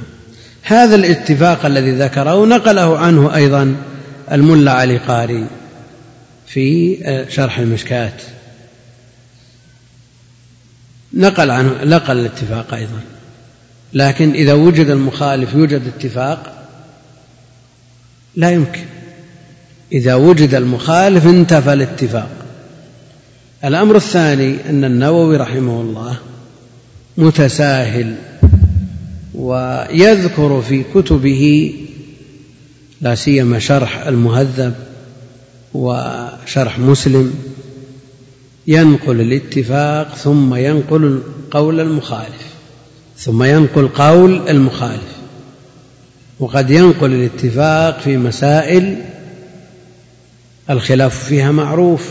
هذا 0.62 0.94
الاتفاق 0.94 1.66
الذي 1.66 1.90
ذكره 1.90 2.46
نقله 2.46 2.98
عنه 2.98 3.34
أيضا 3.34 3.76
الملا 4.32 4.72
علي 4.72 4.96
قاري 4.98 5.46
في 6.46 6.96
شرح 7.30 7.58
المشكات. 7.58 8.22
نقل 11.14 11.50
عنه 11.50 11.84
نقل 11.84 12.18
الاتفاق 12.18 12.74
أيضا. 12.74 13.00
لكن 13.92 14.32
إذا 14.32 14.52
وجد 14.52 14.86
المخالف 14.86 15.54
يوجد 15.54 15.82
اتفاق 15.86 16.68
لا 18.36 18.50
يمكن. 18.50 18.84
إذا 19.92 20.14
وجد 20.14 20.54
المخالف 20.54 21.26
انتفى 21.26 21.72
الاتفاق. 21.72 22.30
الأمر 23.64 23.96
الثاني 23.96 24.70
أن 24.70 24.84
النووي 24.84 25.36
رحمه 25.36 25.80
الله 25.80 26.18
متساهل 27.16 28.14
ويذكر 29.34 30.62
في 30.68 30.84
كتبه 30.94 31.74
لا 33.00 33.14
سيما 33.14 33.58
شرح 33.58 34.06
المهذب 34.06 34.74
وشرح 35.74 36.78
مسلم 36.78 37.34
ينقل 38.66 39.20
الاتفاق 39.20 40.14
ثم 40.14 40.54
ينقل 40.54 41.22
قول 41.50 41.80
المخالف 41.80 42.46
ثم 43.18 43.42
ينقل 43.42 43.88
قول 43.88 44.48
المخالف 44.48 45.16
وقد 46.40 46.70
ينقل 46.70 47.12
الاتفاق 47.12 48.00
في 48.00 48.16
مسائل 48.16 48.96
الخلاف 50.70 51.24
فيها 51.24 51.50
معروف. 51.50 52.10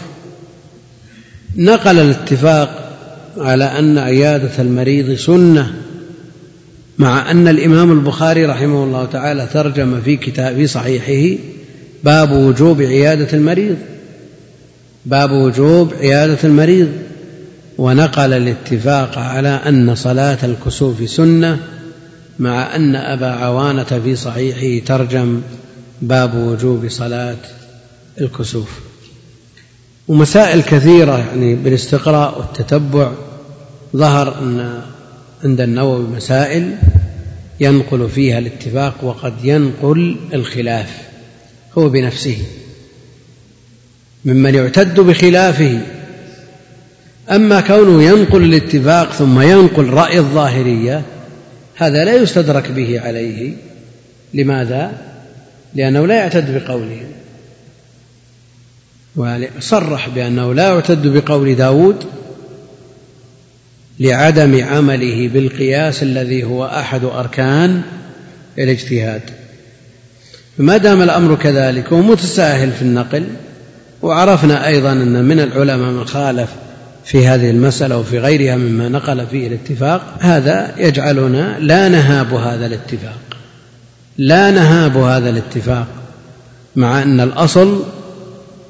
نقل 1.55 1.99
الاتفاق 1.99 2.97
على 3.37 3.63
أن 3.63 3.97
عيادة 3.97 4.51
المريض 4.59 5.17
سنة 5.17 5.73
مع 6.97 7.31
أن 7.31 7.47
الإمام 7.47 7.91
البخاري 7.91 8.45
رحمه 8.45 8.83
الله 8.83 9.05
تعالى 9.05 9.47
ترجم 9.53 10.01
في 10.01 10.17
كتاب 10.17 10.55
في 10.55 10.67
صحيحه 10.67 11.37
باب 12.03 12.31
وجوب 12.31 12.81
عيادة 12.81 13.27
المريض. 13.33 13.77
باب 15.05 15.31
وجوب 15.31 15.93
عيادة 15.93 16.37
المريض. 16.43 16.89
ونقل 17.77 18.33
الاتفاق 18.33 19.17
على 19.17 19.49
أن 19.49 19.95
صلاة 19.95 20.37
الكسوف 20.43 21.09
سنة 21.09 21.59
مع 22.39 22.75
أن 22.75 22.95
أبا 22.95 23.27
عوانة 23.27 24.01
في 24.03 24.15
صحيحه 24.15 24.85
ترجم 24.85 25.41
باب 26.01 26.35
وجوب 26.35 26.89
صلاة 26.89 27.37
الكسوف. 28.21 28.79
ومسائل 30.07 30.61
كثيرة 30.61 31.17
يعني 31.17 31.55
بالاستقراء 31.55 32.39
والتتبع. 32.39 33.11
ظهر 33.95 34.39
أن 34.39 34.81
عند 35.43 35.61
النووي 35.61 36.03
مسائل 36.03 36.75
ينقل 37.59 38.09
فيها 38.09 38.39
الاتفاق 38.39 39.03
وقد 39.03 39.33
ينقل 39.43 40.17
الخلاف 40.33 40.97
هو 41.77 41.89
بنفسه. 41.89 42.37
ممن 44.25 44.55
يعتد 44.55 44.99
بخلافه. 44.99 45.81
أما 47.31 47.61
كونه 47.61 48.03
ينقل 48.03 48.43
الاتفاق 48.43 49.11
ثم 49.11 49.41
ينقل 49.41 49.89
رأي 49.89 50.19
الظاهرية 50.19 51.01
هذا 51.75 52.05
لا 52.05 52.13
يستدرك 52.15 52.71
به 52.71 53.01
عليه. 53.01 53.53
لماذا؟ 54.33 54.91
لأنه 55.75 56.07
لا 56.07 56.15
يعتد 56.15 56.63
بقولهم 56.63 57.07
وصرح 59.15 60.09
بأنه 60.09 60.53
لا 60.53 60.67
يعتد 60.67 61.07
بقول 61.07 61.55
داود 61.55 61.95
لعدم 63.99 64.63
عمله 64.63 65.27
بالقياس 65.27 66.03
الذي 66.03 66.43
هو 66.43 66.65
أحد 66.65 67.03
أركان 67.03 67.81
الاجتهاد. 68.59 69.21
ما 70.57 70.77
دام 70.77 71.01
الأمر 71.01 71.35
كذلك 71.35 71.91
ومتساهل 71.91 72.71
في 72.71 72.81
النقل 72.81 73.27
وعرفنا 74.01 74.67
أيضا 74.67 74.91
أن 74.91 75.25
من 75.25 75.39
العلماء 75.39 75.91
من 75.91 76.05
خالف 76.05 76.49
في 77.05 77.27
هذه 77.27 77.49
المسألة 77.49 77.97
وفي 77.97 78.19
غيرها 78.19 78.55
مما 78.55 78.89
نقل 78.89 79.27
فيه 79.27 79.47
الاتفاق 79.47 80.17
هذا 80.19 80.75
يجعلنا 80.77 81.59
لا 81.59 81.89
نهاب 81.89 82.33
هذا 82.33 82.65
الاتفاق. 82.65 83.17
لا 84.17 84.51
نهاب 84.51 84.97
هذا 84.97 85.29
الاتفاق 85.29 85.87
مع 86.75 87.03
أن 87.03 87.19
الأصل 87.21 87.83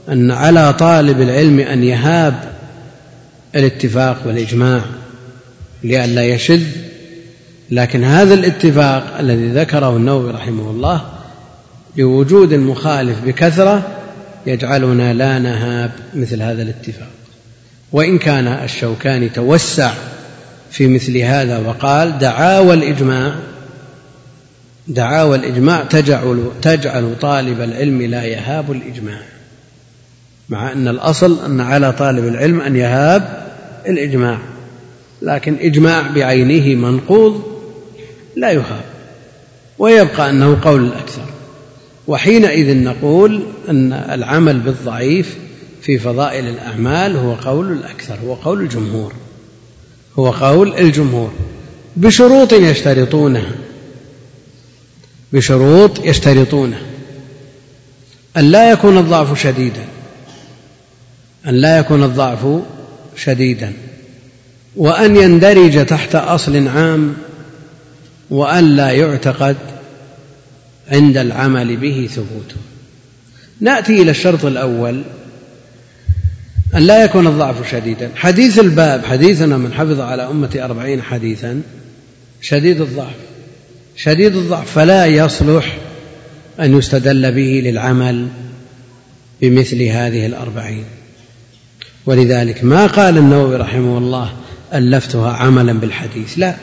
أن 0.10 0.32
على 0.32 0.74
طالب 0.74 1.22
العلم 1.22 1.60
أن 1.60 1.84
يهاب 1.84 2.40
الاتفاق 3.56 4.18
والإجماع 4.26 4.82
لئلا 5.84 6.26
يشذ. 6.26 6.64
لكن 7.72 8.04
هذا 8.04 8.34
الاتفاق 8.34 9.18
الذي 9.20 9.48
ذكره 9.48 9.98
النووي 9.98 10.32
رحمه 10.32 10.72
الله 10.72 11.06
لوجود 11.98 12.54
المخالف 12.54 13.26
بكثرة 13.26 13.84
يجعلنا 14.46 15.14
لا 15.14 15.40
نهاب 15.40 15.92
مثل 16.14 16.42
هذا 16.42 16.62
الاتفاق. 16.62 17.10
وإن 17.92 18.18
كان 18.18 18.48
الشوكاني 18.48 19.30
توسع 19.30 19.94
في 20.72 20.88
مثل 20.88 21.18
هذا 21.18 21.58
وقال 21.58 22.18
دعاوى 22.18 22.74
الإجماع 22.74 23.36
دعاوى 24.88 25.38
الإجماع 25.38 25.84
تجعل 25.84 26.50
تجعل 26.62 27.16
طالب 27.22 27.62
العلم 27.62 28.02
لا 28.02 28.24
يهاب 28.24 28.72
الإجماع. 28.72 29.20
مع 30.50 30.72
أن 30.72 30.88
الأصل 30.88 31.46
أن 31.46 31.62
على 31.62 31.92
طالب 31.92 32.28
العلم 32.28 32.62
أن 32.62 32.76
يهاب 32.76 33.52
الإجماع 33.88 34.38
لكن 35.22 35.56
إجماع 35.62 36.02
بعينه 36.08 36.90
منقوض 36.90 37.44
لا 38.36 38.52
يهاب 38.52 38.86
ويبقى 39.78 40.30
أنه 40.30 40.58
قول 40.62 40.84
الأكثر. 40.86 41.26
وحينئذ 42.08 42.78
نقول 42.84 43.44
أن 43.70 43.94
العمل 43.94 44.60
بالضعيف 44.60 45.38
في 45.82 46.00
فضائل 46.00 46.48
الأعمال 46.48 47.16
هو 47.16 47.34
قول 47.34 47.72
الأكثر 47.72 48.16
هو 48.26 48.34
قول 48.34 48.62
الجمهور 48.62 49.14
هو 50.20 50.32
قول 50.32 50.76
الجمهور. 50.78 51.32
بشروط 51.96 52.54
يشترطونها 52.54 53.52
بشروط 55.34 56.06
يشترطونها. 56.06 56.82
أن 58.38 58.52
لا 58.52 58.72
يكون 58.72 58.98
الضعف 58.98 59.42
شديدا. 59.42 59.86
أن 61.48 61.54
لا 61.54 61.78
يكون 61.78 62.04
الضعف 62.04 62.48
شديدا 63.16 63.74
وأن 64.76 65.16
يندرج 65.16 65.86
تحت 65.86 66.16
أصل 66.16 66.68
عام 66.68 67.14
وأن 68.30 68.76
لا 68.76 68.92
يعتقد 68.92 69.58
عند 70.92 71.18
العمل 71.18 71.78
به 71.78 72.10
ثبوته 72.12 72.56
نأتي 73.62 74.02
إلى 74.02 74.12
الشرط 74.12 74.46
الأول 74.46 75.04
أن 76.76 76.82
لا 76.82 77.04
يكون 77.04 77.28
الضعف 77.28 77.72
شديدا. 77.72 78.10
حديث 78.16 78.60
الباب 78.60 79.06
حديثنا 79.06 79.58
من 79.58 79.74
حفظ 79.74 80.00
على 80.00 80.28
أمة 80.28 80.60
أربعين 80.64 81.02
حديثا 81.02 81.62
شديد 82.42 82.82
الضعف. 82.82 83.16
شديد 83.96 84.36
الضعف 84.36 84.72
فلا 84.72 85.06
يصلح 85.06 85.78
أن 86.60 86.78
يستدل 86.78 87.32
به 87.32 87.62
للعمل 87.66 88.28
بمثل 89.42 89.82
هذه 89.82 90.26
الأربعين. 90.26 90.84
ولذلك 92.06 92.64
ما 92.64 92.88
قال 92.88 93.18
النووي 93.18 93.56
رحمه 93.56 93.98
الله 93.98 94.34
ألفتها 94.74 95.32
عملا 95.32 95.74
بالحديث؟ 95.74 96.40
لا. 96.40 96.56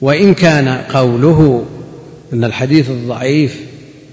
وإن 0.00 0.34
كان 0.34 0.68
قوله 0.68 1.66
أن 2.32 2.44
الحديث 2.44 2.90
الضعيف 2.90 3.60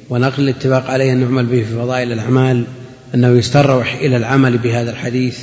ونقل 0.09 0.43
الاتفاق 0.43 0.89
عليه 0.89 1.13
أن 1.13 1.17
نعمل 1.17 1.45
به 1.45 1.57
في 1.57 1.75
فضائل 1.75 2.11
الأعمال 2.11 2.63
أنه 3.15 3.27
يستروح 3.27 3.93
إلى 3.93 4.17
العمل 4.17 4.57
بهذا 4.57 4.91
الحديث 4.91 5.39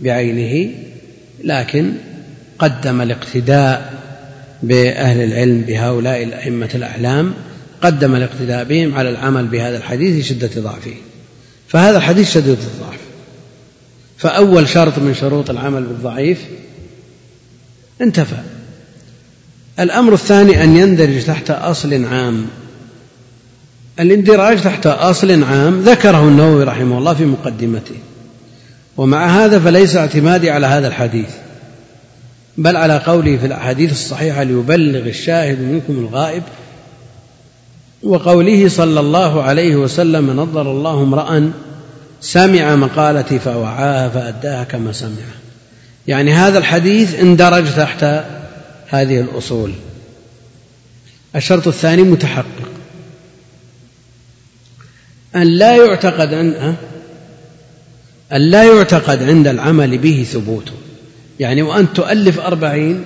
بعينه 0.00 0.74
لكن 1.44 1.92
قدم 2.58 3.00
الاقتداء 3.00 3.94
بأهل 4.62 5.24
العلم 5.24 5.60
بهؤلاء 5.60 6.22
الأئمة 6.22 6.68
الأعلام 6.74 7.34
قدم 7.82 8.14
الاقتداء 8.14 8.64
بهم 8.64 8.94
على 8.94 9.10
العمل 9.10 9.46
بهذا 9.46 9.76
الحديث 9.76 10.24
لشدة 10.24 10.50
ضعفه. 10.62 10.94
فهذا 11.68 11.96
الحديث 11.96 12.34
شديد 12.34 12.48
الضعف. 12.48 13.03
فأول 14.24 14.68
شرط 14.68 14.98
من 14.98 15.14
شروط 15.14 15.50
العمل 15.50 15.82
بالضعيف 15.82 16.44
انتفى. 18.00 18.36
الأمر 19.80 20.12
الثاني 20.12 20.64
أن 20.64 20.76
يندرج 20.76 21.24
تحت 21.24 21.50
أصل 21.50 22.04
عام. 22.04 22.46
الاندراج 24.00 24.62
تحت 24.62 24.86
أصل 24.86 25.44
عام 25.44 25.80
ذكره 25.80 26.28
النووي 26.28 26.64
رحمه 26.64 26.98
الله 26.98 27.14
في 27.14 27.24
مقدمته. 27.24 27.94
ومع 28.96 29.26
هذا 29.26 29.58
فليس 29.58 29.96
اعتمادي 29.96 30.50
على 30.50 30.66
هذا 30.66 30.88
الحديث 30.88 31.30
بل 32.58 32.76
على 32.76 32.98
قوله 32.98 33.36
في 33.36 33.46
الأحاديث 33.46 33.92
الصحيحة 33.92 34.42
ليبلغ 34.42 35.08
الشاهد 35.08 35.60
منكم 35.60 35.92
الغائب. 35.92 36.42
وقوله 38.02 38.68
صلى 38.68 39.00
الله 39.00 39.42
عليه 39.42 39.76
وسلم 39.76 40.30
نظر 40.30 40.70
الله 40.70 41.02
امرأ 41.02 41.52
سمع 42.24 42.76
مقالتي 42.76 43.38
فوعاها 43.38 44.08
فأداها 44.08 44.64
كما 44.64 44.92
سمعها 44.92 45.34
يعني 46.06 46.32
هذا 46.32 46.58
الحديث 46.58 47.20
اندرج 47.20 47.74
تحت 47.76 48.04
هذه 48.88 49.20
الأصول. 49.20 49.72
الشرط 51.36 51.68
الثاني 51.68 52.02
متحقق. 52.02 52.68
أن 55.36 55.42
لا 55.42 55.76
يعتقد 55.76 56.32
أن 56.32 56.74
أن 58.32 58.40
لا 58.40 58.64
يعتقد 58.64 59.22
عند 59.22 59.46
العمل 59.46 59.98
به 59.98 60.26
ثبوته 60.32 60.72
يعني 61.40 61.62
وأن 61.62 61.92
تؤلف 61.92 62.40
أربعين 62.40 63.04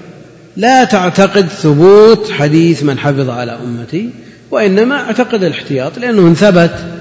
لا 0.56 0.84
تعتقد 0.84 1.48
ثبوت 1.48 2.30
حديث 2.30 2.82
من 2.82 2.98
حفظ 2.98 3.30
على 3.30 3.58
أمتي 3.64 4.10
وإنما 4.50 4.94
أعتقد 4.94 5.44
الاحتياط 5.44 5.98
لأنه 5.98 6.22
إن 6.22 6.34
ثبت 6.34 6.97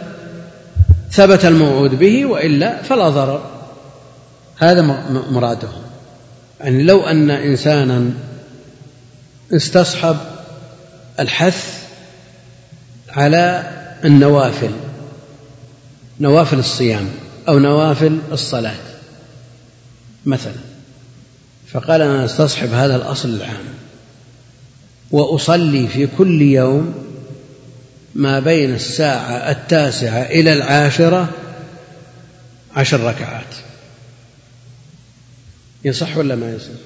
ثبت 1.11 1.45
الموعود 1.45 1.99
به 1.99 2.25
وإلا 2.25 2.81
فلا 2.81 3.09
ضرر. 3.09 3.41
هذا 4.57 4.81
مراده. 5.31 5.69
يعني 6.59 6.83
لو 6.83 7.03
أن 7.03 7.29
إنسانا 7.29 8.11
استصحب 9.51 10.17
الحث 11.19 11.83
على 13.09 13.71
النوافل 14.05 14.71
نوافل 16.19 16.59
الصيام 16.59 17.09
أو 17.47 17.59
نوافل 17.59 18.19
الصلاة 18.31 18.75
مثلا 20.25 20.53
فقال 21.67 22.01
أنا 22.01 22.25
استصحب 22.25 22.73
هذا 22.73 22.95
الأصل 22.95 23.29
العام 23.29 23.65
وأصلي 25.11 25.87
في 25.87 26.07
كل 26.17 26.41
يوم 26.41 27.06
ما 28.17 28.39
بين 28.39 28.73
الساعة 28.73 29.51
التاسعة 29.51 30.21
إلى 30.21 30.53
العاشرة 30.53 31.29
عشر 32.75 32.99
ركعات. 32.99 33.55
يصح 35.85 36.17
ولا 36.17 36.35
ما 36.35 36.53
يصح؟ 36.55 36.79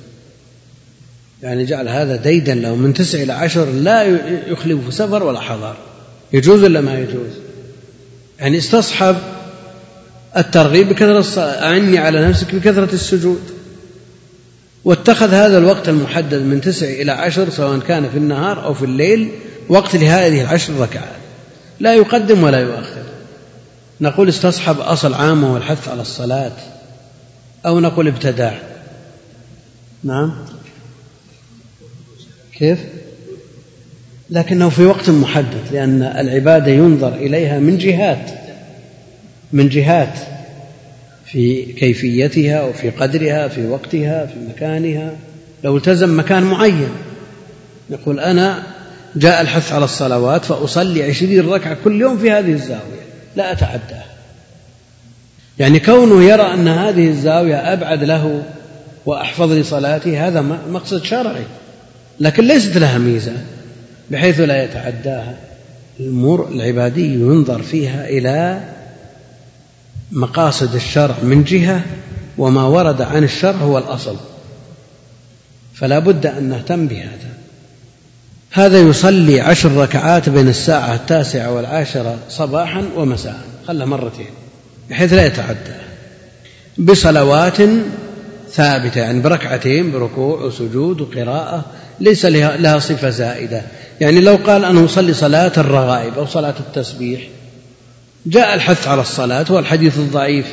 يعني 1.43 1.65
جعل 1.65 1.87
هذا 1.87 2.15
ديدا 2.15 2.53
له 2.55 2.75
من 2.75 2.93
تسع 2.93 3.21
إلى 3.21 3.33
عشر 3.33 3.65
لا 3.65 4.03
يخلف 4.47 4.93
سفر 4.93 5.23
ولا 5.23 5.39
حضر 5.39 5.75
يجوز 6.33 6.63
ولا 6.63 6.81
ما 6.81 6.99
يجوز؟ 6.99 7.31
يعني 8.39 8.57
استصحب 8.57 9.15
الترغيب 10.37 10.89
بكثرة 10.89 11.19
الصلاة 11.19 11.63
أعني 11.63 11.97
على 11.97 12.27
نفسك 12.27 12.55
بكثرة 12.55 12.93
السجود. 12.93 13.41
واتخذ 14.83 15.33
هذا 15.33 15.57
الوقت 15.57 15.89
المحدد 15.89 16.41
من 16.41 16.61
تسع 16.61 16.85
إلى 16.85 17.11
عشر 17.11 17.49
سواء 17.49 17.79
كان 17.79 18.09
في 18.09 18.17
النهار 18.17 18.63
أو 18.63 18.73
في 18.73 18.85
الليل 18.85 19.31
وقت 19.69 19.95
لهذه 19.95 20.41
العشر 20.41 20.73
ركعات. 20.79 21.20
لا 21.81 21.93
يقدم 21.93 22.43
ولا 22.43 22.59
يؤخر. 22.59 23.03
نقول 24.01 24.29
استصحب 24.29 24.79
أصل 24.79 25.13
عام 25.13 25.43
وهو 25.43 25.57
الحث 25.57 25.87
على 25.87 26.01
الصلاة 26.01 26.51
أو 27.65 27.79
نقول 27.79 28.07
ابتدع. 28.07 28.53
نعم. 30.03 30.33
كيف؟ 32.57 32.79
لكنه 34.29 34.69
في 34.69 34.85
وقت 34.85 35.09
محدد 35.09 35.63
لأن 35.71 36.03
العبادة 36.03 36.71
ينظر 36.71 37.13
إليها 37.13 37.59
من 37.59 37.77
جهات 37.77 38.31
من 39.53 39.69
جهات 39.69 40.19
في 41.25 41.65
كيفيتها 41.65 42.63
وفي 42.63 42.89
قدرها 42.89 43.47
في 43.47 43.67
وقتها 43.67 44.25
في 44.25 44.35
مكانها. 44.49 45.15
لو 45.63 45.77
التزم 45.77 46.19
مكان 46.19 46.43
معين 46.43 46.89
يقول 47.89 48.19
أنا 48.19 48.63
جاء 49.15 49.41
الحث 49.41 49.71
على 49.71 49.85
الصلوات 49.85 50.45
فأصلي 50.45 51.03
عشرين 51.03 51.49
ركعة 51.49 51.77
كل 51.83 52.01
يوم 52.01 52.17
في 52.17 52.31
هذه 52.31 52.51
الزاوية. 52.51 53.01
لا 53.35 53.51
أتعداها 53.51 54.05
يعني 55.59 55.79
كونه 55.79 56.23
يرى 56.23 56.53
أن 56.53 56.67
هذه 56.67 57.07
الزاوية 57.07 57.73
أبعد 57.73 58.03
له 58.03 58.43
وأحفظ 59.05 59.51
لصلاته 59.51 60.27
هذا 60.27 60.41
مقصد 60.71 61.03
شرعي. 61.03 61.43
لكن 62.19 62.47
ليست 62.47 62.77
لها 62.77 62.97
ميزة 62.97 63.33
بحيث 64.11 64.39
لا 64.39 64.63
يتعداها. 64.63 65.37
الأمور 65.99 66.49
العبادية 66.51 67.13
ينظر 67.13 67.61
فيها 67.61 68.09
إلى 68.09 68.61
مقاصد 70.11 70.75
الشرع 70.75 71.15
من 71.23 71.43
جهة 71.43 71.81
وما 72.37 72.63
ورد 72.63 73.01
عن 73.01 73.23
الشرع 73.23 73.57
هو 73.57 73.77
الأصل. 73.77 74.15
فلا 75.73 75.99
بد 75.99 76.25
أن 76.25 76.43
نهتم 76.43 76.87
بهذا. 76.87 77.40
هذا 78.53 78.79
يصلي 78.79 79.41
عشر 79.41 79.71
ركعات 79.71 80.29
بين 80.29 80.47
الساعة 80.47 80.95
التاسعة 80.95 81.51
والعاشرة 81.51 82.17
صباحا 82.29 82.83
ومساء 82.95 83.39
خلها 83.67 83.85
مرتين 83.85 84.29
بحيث 84.89 85.13
لا 85.13 85.25
يتعدى. 85.25 85.75
بصلوات 86.77 87.57
ثابتة 88.51 89.01
يعني 89.01 89.21
بركعتين 89.21 89.91
بركوع 89.91 90.41
وسجود 90.41 91.01
وقراءة 91.01 91.65
ليس 91.99 92.25
لها 92.25 92.79
صفة 92.79 93.09
زائدة. 93.09 93.61
يعني 94.01 94.21
لو 94.21 94.35
قال 94.35 94.65
أنا 94.65 94.85
أصلي 94.85 95.13
صلاة 95.13 95.51
الرغائب 95.57 96.13
أو 96.17 96.25
صلاة 96.25 96.55
التسبيح 96.59 97.21
جاء 98.25 98.55
الحث 98.55 98.87
على 98.87 99.01
الصلاة 99.01 99.45
والحديث 99.49 99.97
الضعيف 99.97 100.45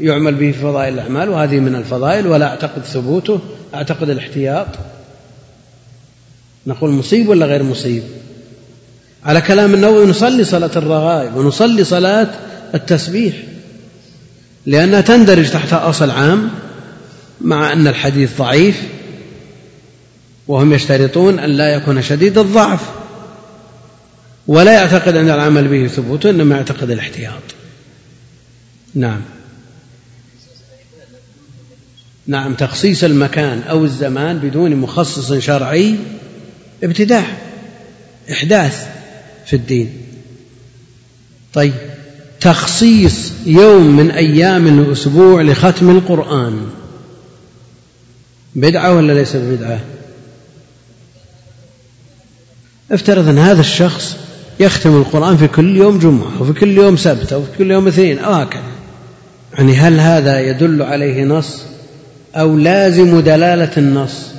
يعمل 0.00 0.34
به 0.34 0.52
في 0.52 0.58
فضائل 0.58 0.94
الأعمال 0.94 1.28
وهذه 1.28 1.58
من 1.60 1.74
الفضائل 1.74 2.26
ولا 2.26 2.46
أعتقد 2.46 2.82
ثبوته 2.82 3.40
أعتقد 3.74 4.10
الاحتياط. 4.10 4.66
نقول 6.66 6.90
مصيب 6.90 7.28
ولا 7.28 7.46
غير 7.46 7.62
مصيب؟ 7.62 8.02
على 9.24 9.40
كلام 9.40 9.74
النووي 9.74 10.06
نصلي 10.06 10.44
صلاة 10.44 10.70
الرغائب 10.76 11.36
ونصلي 11.36 11.84
صلاة 11.84 12.28
التسبيح 12.74 13.34
لأنها 14.66 15.00
تندرج 15.00 15.50
تحت 15.50 15.72
أصل 15.72 16.10
عام 16.10 16.50
مع 17.40 17.72
أن 17.72 17.86
الحديث 17.86 18.38
ضعيف 18.38 18.82
وهم 20.48 20.72
يشترطون 20.72 21.38
أن 21.38 21.50
لا 21.50 21.74
يكون 21.74 22.02
شديد 22.02 22.38
الضعف 22.38 22.80
ولا 24.46 24.72
يعتقد 24.72 25.16
أن 25.16 25.30
العمل 25.30 25.68
به 25.68 25.86
ثبوت 25.86 26.26
إنما 26.26 26.56
يعتقد 26.56 26.90
الاحتياط. 26.90 27.42
نعم. 28.94 29.20
نعم 32.26 32.54
تخصيص 32.54 33.04
المكان 33.04 33.62
أو 33.62 33.84
الزمان 33.84 34.38
بدون 34.38 34.76
مخصص 34.76 35.32
شرعي 35.32 35.96
ابتداع 36.82 37.24
إحداث 38.30 38.86
في 39.46 39.56
الدين. 39.56 39.92
طيب 41.54 41.74
تخصيص 42.40 43.32
يوم 43.46 43.96
من 43.96 44.10
أيام 44.10 44.66
الأسبوع 44.66 45.42
لختم 45.42 45.90
القرآن 45.90 46.66
بدعة 48.54 48.94
ولا 48.94 49.12
ليس 49.12 49.36
بدعة؟ 49.36 49.80
افترض 52.92 53.28
أن 53.28 53.38
هذا 53.38 53.60
الشخص 53.60 54.16
يختم 54.60 54.96
القرآن 54.96 55.36
في 55.36 55.48
كل 55.48 55.76
يوم 55.76 55.98
جمعة 55.98 56.42
وفي 56.42 56.52
كل 56.52 56.70
يوم 56.70 56.96
سبت 56.96 57.32
أو 57.32 57.42
في 57.42 57.48
كل 57.58 57.70
يوم 57.70 57.86
اثنين 57.86 58.18
أو 58.18 58.32
هكذا. 58.32 58.62
يعني 59.54 59.74
هل 59.76 60.00
هذا 60.00 60.40
يدل 60.40 60.82
عليه 60.82 61.24
نص 61.24 61.62
أو 62.34 62.58
لازم 62.58 63.20
دلالة 63.20 63.70
النص؟ 63.76 64.33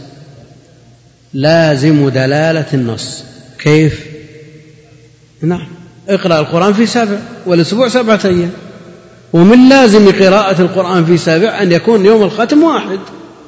لازم 1.35 2.09
دلالة 2.09 2.65
النص. 2.73 3.23
كيف؟ 3.59 4.05
نعم. 5.41 5.67
اقرأ 6.09 6.39
القرآن 6.39 6.73
في 6.73 6.85
سبع 6.85 7.17
والأسبوع 7.45 7.87
سبعة 7.87 8.19
أيام. 8.25 8.51
ومن 9.33 9.69
لازم 9.69 10.11
قراءة 10.11 10.61
القرآن 10.61 11.05
في 11.05 11.17
سبع 11.17 11.61
أن 11.61 11.71
يكون 11.71 12.05
يوم 12.05 12.23
الختم 12.23 12.63
واحد. 12.63 12.99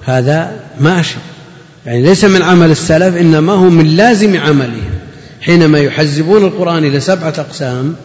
هذا 0.06 0.60
ماشي 0.80 1.16
يعني 1.86 2.04
ليس 2.04 2.26
من 2.26 2.42
عمل 2.42 2.72
السلف 2.72 3.18
إنما 3.18 3.54
هو 3.54 3.70
من 3.70 3.96
لازم 3.96 4.38
عملهم. 4.38 4.92
حينما 5.42 5.80
يحزبون 5.80 6.44
القرآن 6.44 6.86
إلى 6.86 7.00
سبعة 7.00 7.34
أقسام 7.38 7.96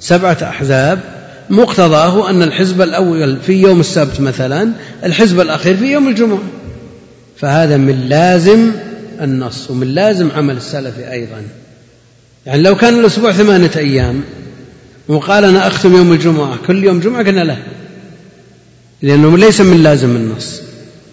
سبعة 0.00 0.38
أحزاب 0.42 1.00
مقتضاه 1.50 2.30
أن 2.30 2.42
الحزب 2.42 2.82
الأول 2.82 3.36
في 3.46 3.52
يوم 3.52 3.80
السبت 3.80 4.20
مثلا 4.20 4.72
الحزب 5.04 5.40
الأخير 5.40 5.76
في 5.76 5.92
يوم 5.92 6.08
الجمعة. 6.08 6.42
فهذا 7.36 7.76
من 7.76 8.08
لازم 8.08 8.72
النص 9.20 9.70
ومن 9.70 9.94
لازم 9.94 10.30
عمل 10.30 10.56
السلف 10.56 10.98
أيضا. 10.98 11.42
يعني 12.46 12.62
لو 12.62 12.76
كان 12.76 12.98
الأسبوع 13.00 13.32
ثمانية 13.32 13.70
أيام 13.76 14.22
وقال 15.08 15.44
أنا 15.44 15.66
أختم 15.66 15.96
يوم 15.96 16.12
الجمعة 16.12 16.58
كل 16.66 16.84
يوم 16.84 17.00
جمعة 17.00 17.26
قلنا 17.26 17.44
له. 17.44 17.58
لأنه 19.02 19.38
ليس 19.38 19.60
من 19.60 19.82
لازم 19.82 20.16
النص. 20.16 20.60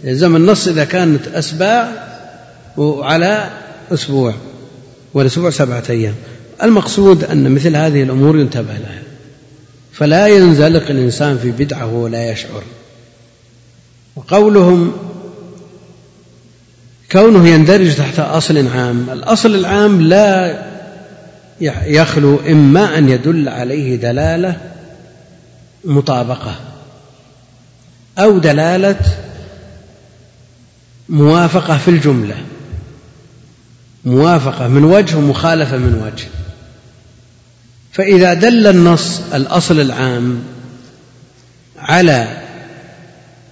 يلزم 0.03 0.35
النص 0.35 0.67
إذا 0.67 0.83
كانت 0.83 1.27
أسباع 1.27 1.91
وعلى 2.77 3.49
أسبوع 3.91 4.33
والأسبوع 5.13 5.49
سبعة 5.49 5.83
أيام. 5.89 6.15
المقصود 6.63 7.23
أن 7.23 7.51
مثل 7.51 7.75
هذه 7.75 8.03
الأمور 8.03 8.39
ينتبه 8.39 8.73
لها. 8.73 9.01
فلا 9.93 10.27
ينزلق 10.27 10.89
الإنسان 10.89 11.37
في 11.37 11.51
بدعة 11.51 11.85
وهو 11.85 12.07
لا 12.07 12.31
يشعر. 12.31 12.63
وقولهم 14.15 14.93
كونه 17.11 17.47
يندرج 17.47 17.95
تحت 17.95 18.19
أصل 18.19 18.67
عام. 18.67 19.09
الأصل 19.09 19.55
العام 19.55 20.01
لا 20.01 20.63
يخلو 21.85 22.39
إما 22.49 22.97
أن 22.97 23.09
يدل 23.09 23.49
عليه 23.49 23.95
دلالة 23.95 24.57
مطابقة 25.85 26.55
أو 28.19 28.37
دلالة 28.37 28.99
موافقة 31.09 31.77
في 31.77 31.87
الجملة. 31.87 32.35
موافقة 34.05 34.67
من 34.67 34.83
وجه 34.83 35.17
ومخالفة 35.17 35.77
من 35.77 36.01
وجه. 36.05 36.27
فإذا 37.91 38.33
دل 38.33 38.67
النص 38.67 39.21
الأصل 39.33 39.79
العام 39.79 40.43
على 41.77 42.27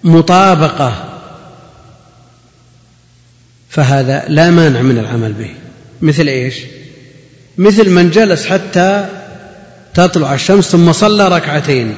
مطابقة 0.04 1.09
فهذا 3.70 4.24
لا 4.28 4.50
مانع 4.50 4.82
من 4.82 4.98
العمل 4.98 5.34
به. 5.34 5.50
مثل 6.02 6.28
إيش؟ 6.28 6.56
مثل 7.58 7.90
من 7.90 8.10
جلس 8.10 8.46
حتى 8.46 9.06
تطلع 9.94 10.34
الشمس 10.34 10.72
ثم 10.72 10.92
صلى 10.92 11.28
ركعتين. 11.28 11.96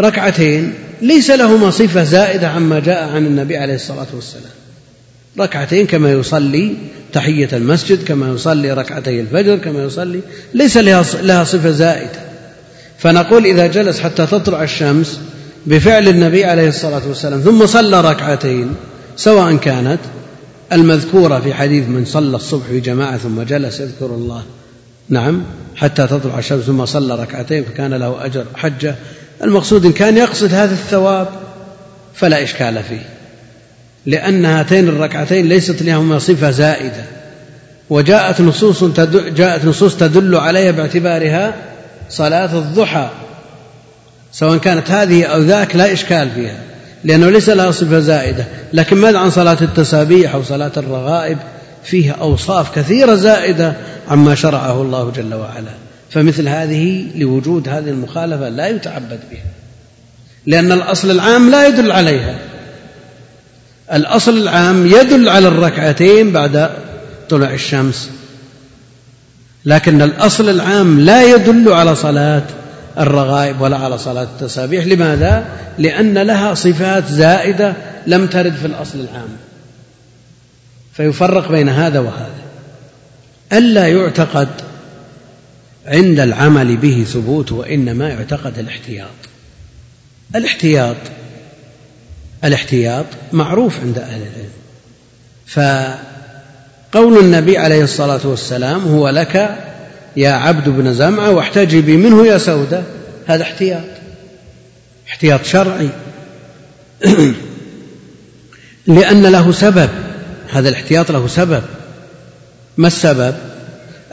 ركعتين 0.00 0.74
ليس 1.02 1.30
لهما 1.30 1.70
صفة 1.70 2.04
زائدة 2.04 2.48
عما 2.48 2.80
جاء 2.80 3.08
عن 3.08 3.26
النبي 3.26 3.56
عليه 3.56 3.74
الصلاة 3.74 4.06
والسلام. 4.14 4.52
ركعتين 5.38 5.86
كما 5.86 6.12
يصلي 6.12 6.76
تحية 7.12 7.48
المسجد 7.52 8.04
كما 8.04 8.34
يصلي 8.34 8.72
ركعتي 8.72 9.20
الفجر 9.20 9.56
كما 9.56 9.84
يصلي 9.84 10.20
ليس 10.54 10.76
لها 10.76 11.44
صفة 11.44 11.70
زائدة. 11.70 12.20
فنقول 12.98 13.46
إذا 13.46 13.66
جلس 13.66 14.00
حتى 14.00 14.26
تطلع 14.26 14.62
الشمس 14.62 15.20
بفعل 15.66 16.08
النبي 16.08 16.44
عليه 16.44 16.68
الصلاة 16.68 17.02
والسلام 17.08 17.40
ثم 17.40 17.66
صلى 17.66 18.00
ركعتين 18.00 18.74
سواء 19.16 19.56
كانت 19.56 19.98
المذكورة 20.72 21.40
في 21.40 21.54
حديث 21.54 21.88
من 21.88 22.04
صلى 22.04 22.36
الصبح 22.36 22.66
في 22.66 22.80
جماعة 22.80 23.16
ثم 23.16 23.42
جلس 23.42 23.80
يذكر 23.80 24.06
الله. 24.06 24.42
نعم 25.08 25.42
حتى 25.76 26.06
تطلع 26.06 26.38
الشمس 26.38 26.64
ثم 26.64 26.86
صلى 26.86 27.14
ركعتين 27.14 27.64
فكان 27.64 27.94
له 27.94 28.24
أجر 28.24 28.44
حجة. 28.54 28.94
المقصود 29.44 29.86
إن 29.86 29.92
كان 29.92 30.16
يقصد 30.16 30.54
هذا 30.54 30.72
الثواب 30.72 31.28
فلا 32.14 32.42
إشكال 32.42 32.82
فيه 32.82 33.06
لأن 34.06 34.44
هاتين 34.44 34.88
الركعتين 34.88 35.48
ليست 35.48 35.82
لهما 35.82 36.18
صفة 36.18 36.50
زائدة. 36.50 37.04
وجاءت 37.90 38.40
نصوص 38.40 38.84
جاءت 39.36 39.64
نصوص 39.64 39.96
تدل 39.96 40.36
عليها 40.36 40.70
باعتبارها 40.70 41.54
صلاة 42.10 42.58
الضحى 42.58 43.10
سواء 44.32 44.58
كانت 44.58 44.90
هذه 44.90 45.24
أو 45.24 45.40
ذاك 45.40 45.76
لا 45.76 45.92
إشكال 45.92 46.30
فيها. 46.30 46.58
لأنه 47.04 47.30
ليس 47.30 47.48
لها 47.48 47.70
صفة 47.70 47.98
زائدة. 47.98 48.44
لكن 48.72 48.96
ماذا 48.96 49.18
عن 49.18 49.30
صلاة 49.30 49.58
التسابيح 49.62 50.34
أو 50.34 50.42
صلاة 50.42 50.72
الرغائب؟ 50.76 51.38
فيها 51.84 52.12
أوصاف 52.12 52.74
كثيرة 52.78 53.14
زائدة 53.14 53.74
عما 54.08 54.34
شرعه 54.34 54.82
الله 54.82 55.10
جل 55.10 55.34
وعلا. 55.34 55.70
فمثل 56.10 56.48
هذه 56.48 57.06
لوجود 57.14 57.68
هذه 57.68 57.88
المخالفة 57.88 58.48
لا 58.48 58.68
يتعبد 58.68 59.20
بها. 59.30 59.52
لأن 60.46 60.72
الأصل 60.72 61.10
العام 61.10 61.50
لا 61.50 61.66
يدل 61.66 61.92
عليها. 61.92 62.38
الأصل 63.92 64.36
العام 64.36 64.86
يدل 64.86 65.28
على 65.28 65.48
الركعتين 65.48 66.32
بعد 66.32 66.70
طلوع 67.28 67.52
الشمس. 67.52 68.10
لكن 69.64 70.02
الأصل 70.02 70.48
العام 70.48 71.00
لا 71.00 71.34
يدل 71.34 71.72
على 71.72 71.94
صلاة 71.94 72.42
الرغائب 72.98 73.60
ولا 73.60 73.76
على 73.76 73.98
صلاة 73.98 74.22
التسابيح. 74.22 74.86
لماذا؟ 74.86 75.44
لأن 75.78 76.18
لها 76.18 76.54
صفات 76.54 77.06
زائدة 77.06 77.74
لم 78.06 78.26
ترد 78.26 78.54
في 78.54 78.66
الأصل 78.66 79.00
العام. 79.00 79.28
فيفرق 80.92 81.50
بين 81.50 81.68
هذا 81.68 81.98
وهذا. 81.98 82.42
ألا 83.52 83.86
يعتقد 83.88 84.48
عند 85.86 86.20
العمل 86.20 86.76
به 86.76 87.06
ثبوت 87.12 87.52
وإنما 87.52 88.08
يعتقد 88.08 88.58
الاحتياط. 88.58 89.08
الاحتياط 90.36 90.96
الاحتياط 92.44 93.06
معروف 93.32 93.80
عند 93.80 93.98
أهل 93.98 94.22
العلم. 94.22 94.50
فقول 95.46 97.18
النبي 97.18 97.58
عليه 97.58 97.84
الصلاة 97.84 98.20
والسلام 98.24 98.88
هو 98.88 99.08
لك 99.08 99.58
يا 100.18 100.30
عبد 100.30 100.68
بن 100.68 100.94
زمعة 100.94 101.30
واحتجبي 101.30 101.96
منه 101.96 102.26
يا 102.26 102.38
سودة 102.38 102.82
هذا 103.26 103.42
احتياط. 103.42 103.84
احتياط 105.08 105.44
شرعي. 105.44 105.88
لأن 108.86 109.22
له 109.22 109.52
سبب. 109.52 109.88
هذا 110.50 110.68
الاحتياط 110.68 111.10
له 111.10 111.26
سبب. 111.26 111.62
ما 112.76 112.86
السبب؟ 112.86 113.34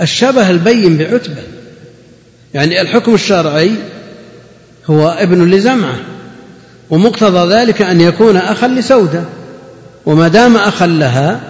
الشبه 0.02 0.50
البين 0.50 0.98
بعتبة. 0.98 1.44
يعني 2.54 2.82
الحكم 2.82 3.14
الشرعي 3.14 3.72
هو 4.90 5.10
ابن 5.10 5.52
لزمعة 5.52 6.00
ومقتضى 6.90 7.54
ذلك 7.54 7.82
أن 7.82 8.02
يكون 8.02 8.38
أخا 8.38 8.68
لسودة 8.68 9.24
وما 10.06 10.28
دام 10.28 10.58
أخا 10.58 10.88
لها 10.88 11.42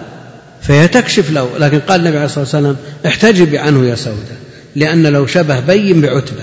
فهي 0.62 0.88
تكشف 0.88 1.30
له. 1.30 1.58
لكن 1.58 1.80
قال 1.80 2.00
النبي 2.00 2.16
عليه 2.16 2.26
الصلاة 2.26 2.44
والسلام 2.44 2.76
احتجبي 3.06 3.58
عنه 3.58 3.86
يا 3.86 3.94
سودة 3.94 4.45
لأن 4.76 5.06
له 5.06 5.26
شبه 5.26 5.60
بين 5.60 6.00
بعتبة. 6.00 6.42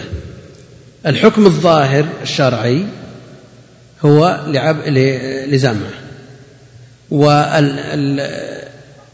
الحكم 1.06 1.46
الظاهر 1.46 2.06
الشرعي 2.22 2.86
هو 4.06 4.40
لعب 4.48 4.78
لزمعة 5.48 5.94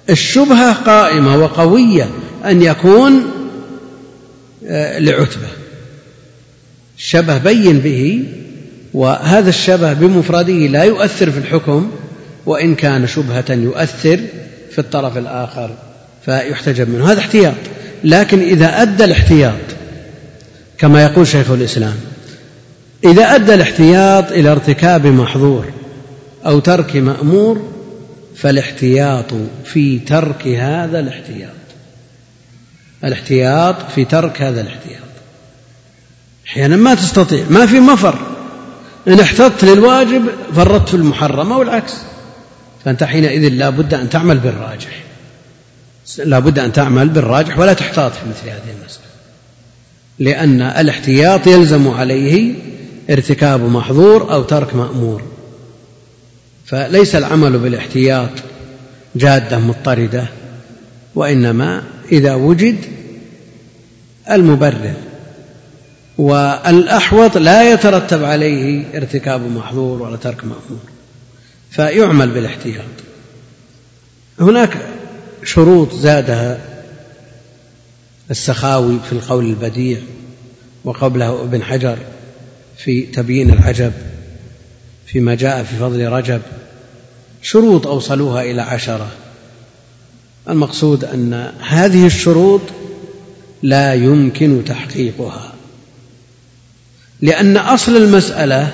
والشبهة 0.08 0.74
قائمة 0.74 1.38
وقوية 1.38 2.10
أن 2.46 2.62
يكون 2.62 3.24
آه، 4.68 5.00
لعتبة. 5.00 5.48
الشبه 6.98 7.38
بين 7.38 7.80
به 7.80 8.24
وهذا 8.94 9.50
الشبه 9.50 9.94
بمفرده 9.94 10.54
لا 10.54 10.84
يؤثر 10.84 11.32
في 11.32 11.38
الحكم 11.38 11.92
وإن 12.46 12.76
كان 12.76 13.08
شبهة 13.08 13.46
يؤثر 13.50 14.20
في 14.72 14.80
الطرف 14.80 15.18
الآخر 15.18 15.72
فيحتجب 16.26 16.90
منه. 16.90 17.12
هذا 17.12 17.20
احتياط. 17.20 17.56
لكن 18.04 18.40
إذا 18.40 18.82
أدى 18.82 19.04
الاحتياط 19.04 19.54
كما 20.78 21.04
يقول 21.04 21.28
شيخ 21.28 21.52
الإسلام 21.52 21.96
إذا 23.04 23.36
أدى 23.36 23.54
الاحتياط 23.54 24.32
إلى 24.32 24.52
ارتكاب 24.52 25.08
محظور 25.08 25.66
أو 26.46 26.60
ترك 26.60 26.96
مأمور 26.96 27.70
فالاحتياط 28.36 29.34
في 29.66 30.00
ترك 30.00 30.48
هذا 30.48 31.00
الاحتياط. 31.00 31.50
الاحتياط 33.04 33.76
في 33.96 34.06
ترك 34.06 34.42
هذا 34.42 34.62
الاحتياط. 34.62 35.10
أحيانا 36.48 36.76
ما 36.76 36.96
تستطيع 36.96 37.44
ما 37.50 37.66
في 37.66 37.80
مفر. 37.80 38.20
إن 39.08 39.20
احتطت 39.20 39.64
للواجب 39.64 40.26
فرطت 40.56 40.90
في 40.90 40.96
المحرم 40.96 41.52
أو 41.52 41.62
العكس 41.62 41.94
فأنت 42.86 43.04
حينئذ 43.04 43.50
لا 43.50 43.70
بد 43.70 43.94
أن 43.94 44.10
تعمل 44.10 44.38
بالراجح. 44.38 45.04
لا 46.18 46.40
بد 46.40 46.60
أن 46.60 46.72
تعمل 46.72 47.10
بالراجح 47.10 47.60
ولا 47.60 47.74
تحتاط 47.74 48.12
في 48.12 48.30
مثل 48.30 48.50
هذه 48.50 48.76
المسألة. 48.80 49.06
لأن 50.20 50.62
الاحتياط 50.62 51.48
يلزم 51.48 51.88
عليه 51.88 52.54
ارتكاب 53.10 53.62
محظور 53.62 54.34
أو 54.34 54.44
ترك 54.44 54.76
مأمور. 54.76 55.22
فليس 56.66 57.16
العمل 57.16 57.58
بالاحتياط 57.58 58.30
جادة 59.16 59.60
مضطردة 59.60 60.28
وإنما 61.16 61.84
إذا 62.12 62.34
وجد 62.36 62.78
المبرر 64.32 64.94
والأحوط 66.18 67.38
لا 67.38 67.74
يترتب 67.74 68.24
عليه 68.24 68.86
ارتكاب 68.96 69.42
محظور 69.42 70.02
ولا 70.02 70.16
ترك 70.16 70.44
مأمور. 70.44 70.82
فيعمل 71.72 72.30
بالاحتياط. 72.30 72.84
هناك 74.40 74.78
شروط 75.44 75.94
زادها 75.94 76.60
السخاوي 78.32 78.98
في 79.08 79.14
القول 79.14 79.46
البديع 79.46 79.98
وقبله 80.84 81.42
ابن 81.42 81.64
حجر 81.64 81.98
في 82.78 83.02
تبيين 83.02 83.50
العجب 83.50 83.92
فيما 85.06 85.36
جاء 85.36 85.64
في 85.64 85.76
فضل 85.76 86.08
رجب. 86.10 86.42
شروط 87.42 87.88
أوصلوها 87.88 88.44
إلى 88.44 88.62
عشرة. 88.62 89.12
المقصود 90.50 91.04
أن 91.04 91.52
هذه 91.60 92.06
الشروط 92.06 92.62
لا 93.64 93.94
يمكن 93.94 94.62
تحقيقها 94.66 95.54
لأن 97.22 97.58
أصل 97.58 97.98
المسألة 97.98 98.74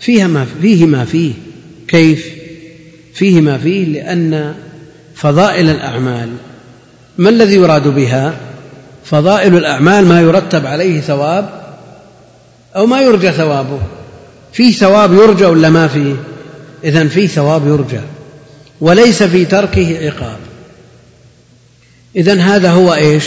فيها 0.00 0.26
ما 0.26 0.46
فيه 0.62 0.86
ما 0.86 1.04
فيه 1.04 1.32
كيف؟ 1.88 2.30
فيه 3.14 3.40
ما 3.40 3.58
فيه 3.58 3.84
لأن 3.84 4.54
فضائل 5.16 5.70
الأعمال. 5.70 6.28
ما 7.18 7.28
الذي 7.28 7.54
يراد 7.54 7.88
بها؟ 7.88 8.34
فضائل 9.04 9.56
الأعمال 9.56 10.06
ما 10.06 10.20
يرتب 10.20 10.66
عليه 10.66 11.00
ثواب 11.00 11.48
أو 12.76 12.86
ما 12.86 13.00
يرجى 13.00 13.32
ثوابه. 13.32 13.78
فيه 14.52 14.72
ثواب 14.72 15.12
يرجى 15.12 15.44
ولا 15.44 15.70
ما 15.70 15.88
فيه 15.88 16.14
اذا 16.84 17.08
فيه 17.08 17.26
ثواب 17.26 17.66
يرجى 17.66 18.00
وليس 18.80 19.22
في 19.22 19.44
تركه 19.44 19.98
عقاب. 20.06 20.38
اذا 22.16 22.40
هذا 22.40 22.70
هو 22.70 22.94
إيش؟ 22.94 23.24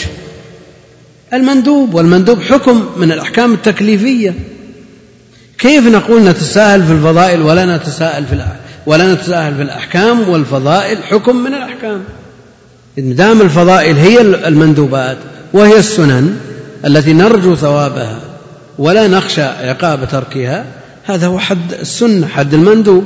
المندوب 1.34 1.94
والمندوب 1.94 2.41
حكم 2.41 2.90
من 2.98 3.11
الأحكام 3.11 3.53
التكليفية. 3.53 4.34
كيف 5.57 5.88
نقول 5.88 6.24
نتساهل 6.24 6.84
في 6.84 6.91
الفضائل 6.91 7.41
ولا 7.41 7.78
نتساهل 7.78 8.26
في 8.26 8.34
ولا 8.85 9.14
نتساهل 9.14 9.56
في 9.56 9.61
الأحكام 9.61 10.30
والفضائل 10.30 11.03
حكم 11.03 11.35
من 11.35 11.53
الأحكام. 11.53 12.03
دام 12.97 13.41
الفضائل 13.41 13.95
هي 13.95 14.22
المندوبات 14.22 15.18
وهي 15.53 15.80
السنن 15.80 16.38
التي 16.85 17.14
نرجو 17.14 17.56
ثوابها 17.56 18.19
ولا 18.77 19.07
نخشى 19.07 19.41
عقاب 19.41 20.07
تركها 20.11 20.65
هذا 21.03 21.27
هو 21.27 21.39
حد 21.39 21.73
السنة 21.81 22.27
حد 22.27 22.53
المندوب. 22.53 23.06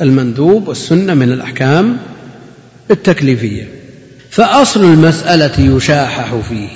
والمندوب 0.00 0.68
والسنة 0.68 1.14
من 1.14 1.32
الأحكام 1.32 1.96
التكليفية. 2.90 3.68
فأصل 4.30 4.80
المسألة 4.80 5.76
يشاحح 5.76 6.34
فيه. 6.48 6.68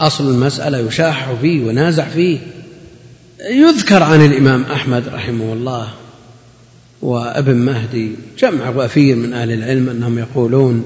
أصل 0.00 0.30
المسألة 0.30 0.78
يشاحح 0.78 1.32
فيه 1.40 1.64
ونازع 1.64 2.04
فيه. 2.04 2.38
يذكر 3.48 4.02
عن 4.02 4.24
الإمام 4.24 4.62
أحمد 4.62 5.08
رحمه 5.08 5.52
الله 5.52 5.88
وأبن 7.02 7.56
مهدي 7.56 8.10
جمع 8.38 8.68
وافير 8.68 9.16
من 9.16 9.32
أهل 9.32 9.52
العلم 9.52 9.88
أنهم 9.88 10.18
يقولون 10.18 10.84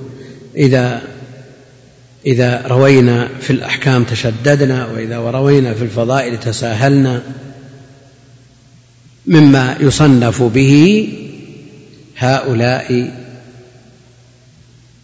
إذا 0.56 1.02
إذا 2.26 2.66
روينا 2.66 3.28
في 3.40 3.50
الأحكام 3.50 4.04
تشددنا 4.04 4.86
وإذا 4.86 5.18
روينا 5.18 5.74
في 5.74 5.82
الفضائل 5.82 6.40
تساهلنا 6.40 7.22
مما 9.26 9.76
يصنف 9.80 10.42
به 10.42 11.08
هؤلاء 12.16 13.14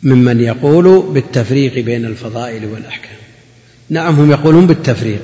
ممن 0.03 0.41
يقول 0.41 1.13
بالتفريق 1.15 1.79
بين 1.79 2.05
الفضائل 2.05 2.65
والأحكام. 2.65 3.17
نعم 3.91 4.15
هم 4.15 4.31
يقولون 4.31 4.67
بالتفريق 4.67 5.23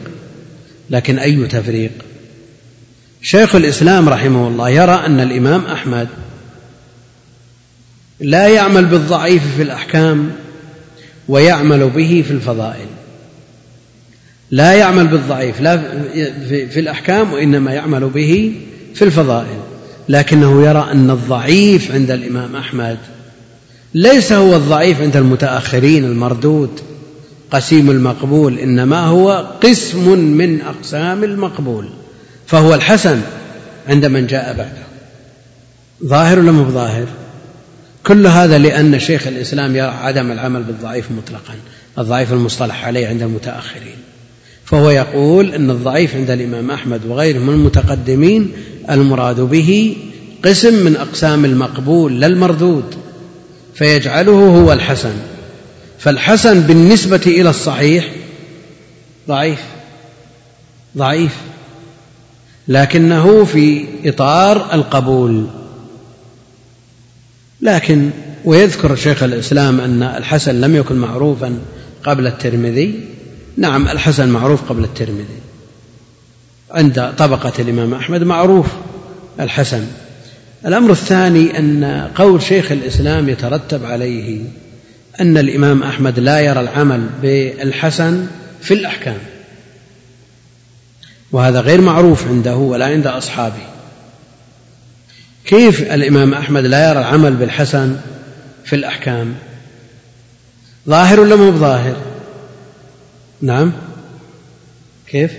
لكن 0.91 1.19
أي 1.19 1.47
تفريق؟ 1.47 2.06
شيخ 3.27 3.55
الإسلام 3.55 4.09
رحمه 4.09 4.49
الله 4.49 4.69
يرى 4.69 5.03
أن 5.07 5.21
الإمام 5.21 5.65
أحمد 5.65 6.09
لا 8.21 8.49
يعمل 8.49 8.85
بالضعيف 8.85 9.43
في 9.57 9.63
الأحكام 9.63 10.31
ويعمل 11.29 11.91
به 11.91 12.25
في 12.27 12.31
الفضائل. 12.31 12.87
لا 14.51 14.73
يعمل 14.73 15.07
بالضعيف 15.07 15.61
لا 15.61 15.77
في 16.47 16.81
الأحكام 16.81 17.33
وإنما 17.33 17.73
يعمل 17.73 18.09
به 18.09 18.53
في 18.95 19.05
الفضائل. 19.05 19.61
لكنه 20.09 20.67
يرى 20.67 20.89
أن 20.93 21.11
الضعيف 21.11 21.93
عند 21.93 22.11
الإمام 22.11 22.57
أحمد 22.57 22.99
ليس 23.95 24.33
هو 24.33 24.57
الضعيف 24.57 25.01
عند 25.01 25.17
المتأخرين 25.17 26.05
المردود 26.05 26.81
قسيم 27.51 27.91
المقبول 27.91 28.59
إنما 28.59 29.01
هو 29.01 29.47
قسم 29.63 30.19
من 30.19 30.61
أقسام 30.61 31.25
المقبول. 31.25 31.89
فهو 32.47 32.75
الحسن 32.75 33.21
عند 33.89 34.07
من 34.07 34.27
جاء 34.27 34.53
بعده. 34.53 34.87
ظاهر 36.05 36.39
ولا 36.39 36.53
مو 36.53 36.65
بظاهر؟ 36.65 37.07
كل 38.05 38.27
هذا 38.27 38.59
لأن 38.59 38.99
شيخ 38.99 39.27
الإسلام 39.27 39.77
يرى 39.77 39.87
عدم 39.87 40.33
العمل 40.33 40.63
بالضعيف 40.63 41.11
مطلقا. 41.11 41.55
الضعيف 41.99 42.33
المصطلح 42.33 42.85
عليه 42.85 43.09
عند 43.09 43.23
المتأخرين. 43.23 43.97
فهو 44.65 44.91
يقول 44.91 45.55
أن 45.55 45.71
الضعيف 45.71 46.15
عند 46.15 46.31
الإمام 46.31 46.71
أحمد 46.71 47.01
وغيره 47.07 47.39
من 47.39 47.55
المتقدمين 47.55 48.53
المراد 48.91 49.41
به 49.41 49.97
قسم 50.45 50.85
من 50.85 50.97
أقسام 50.97 51.45
المقبول 51.45 52.21
لا 52.21 52.27
المردود 52.27 52.95
فيجعله 53.75 54.33
هو 54.33 54.73
الحسن. 54.73 55.15
فالحسن 55.99 56.61
بالنسبة 56.61 57.23
إلى 57.27 57.51
الصحيح 57.51 58.11
ضعيف 59.29 59.61
ضعيف. 60.97 61.37
لكنه 62.69 63.45
في 63.45 63.85
إطار 64.05 64.75
القبول. 64.75 65.47
لكن 67.63 68.11
ويذكر 68.45 68.97
شيخ 68.97 69.23
الإسلام 69.23 69.81
أن 69.81 70.03
الحسن 70.03 70.61
لم 70.61 70.77
يكن 70.77 70.97
معروفا 70.97 71.59
قبل 72.05 72.27
الترمذي. 72.27 73.01
نعم 73.57 73.89
الحسن 73.89 74.29
معروف 74.29 74.63
قبل 74.69 74.85
الترمذي. 74.85 75.41
عند 76.71 77.13
طبقة 77.19 77.53
الإمام 77.59 77.95
أحمد 77.95 78.23
معروف 78.23 78.67
الحسن. 79.41 79.87
الأمر 80.67 80.91
الثاني 80.91 81.59
أن 81.59 82.11
قول 82.15 82.43
شيخ 82.43 82.73
الإسلام 82.73 83.29
يترتب 83.29 83.85
عليه 83.85 84.41
أن 85.21 85.39
الإمام 85.39 85.83
أحمد 85.83 86.19
لا 86.19 86.41
يرى 86.41 86.61
العمل 86.61 87.07
بالحسن 87.23 88.27
في 88.61 88.75
الأحكام. 88.75 89.19
وهذا 91.37 91.61
غير 91.61 91.81
معروف 91.81 92.27
عنده 92.27 92.57
ولا 92.57 92.87
عند 92.87 93.07
أصحابه. 93.07 93.63
كيف 95.45 95.83
الإمام 95.83 96.35
أحمد 96.35 96.65
لا 96.65 96.89
يرى 96.89 96.99
العمل 96.99 97.37
بالحسن 97.37 97.97
في 98.65 98.77
الأحكام؟ 98.77 99.35
ظاهر 100.89 101.21
ولا 101.21 101.37
مو 101.37 101.51
بظاهر؟ 101.51 101.97
نعم. 103.43 103.73
كيف؟ 105.07 105.33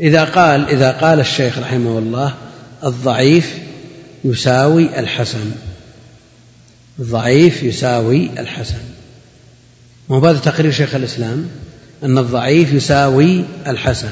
إذا 0.00 0.24
قال 0.24 0.68
إذا 0.68 0.90
قال 0.90 1.20
الشيخ 1.20 1.58
رحمه 1.58 1.98
الله 1.98 2.34
الضعيف 2.84 3.54
يساوي 4.24 4.98
الحسن. 5.00 5.52
الضعيف 6.98 7.62
يساوي 7.62 8.30
الحسن. 8.40 8.82
مو 10.08 10.18
هذا 10.18 10.38
تقرير 10.38 10.72
شيخ 10.72 10.94
الإسلام؟ 10.94 11.48
أن 12.04 12.18
الضعيف 12.18 12.72
يساوي 12.72 13.44
الحسن. 13.66 14.08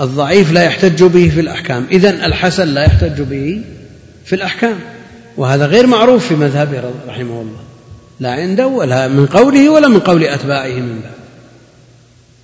الضعيف 0.00 0.52
لا 0.52 0.62
يحتج 0.62 1.02
به 1.02 1.28
في 1.28 1.40
الأحكام. 1.40 1.86
إذن 1.92 2.24
الحسن 2.24 2.68
لا 2.68 2.84
يحتج 2.84 3.20
به 3.20 3.62
في 4.24 4.34
الأحكام. 4.34 4.78
وهذا 5.36 5.66
غير 5.66 5.86
معروف 5.86 6.28
في 6.28 6.34
مذهبه 6.34 6.82
رحمه 7.08 7.40
الله. 7.40 7.60
لا 8.20 8.32
عنده 8.32 8.66
ولا 8.66 9.08
من 9.08 9.26
قوله 9.26 9.70
ولا 9.70 9.88
من 9.88 9.98
قول 9.98 10.24
أتباعه 10.24 10.68
من 10.68 11.00
بعد. 11.00 11.20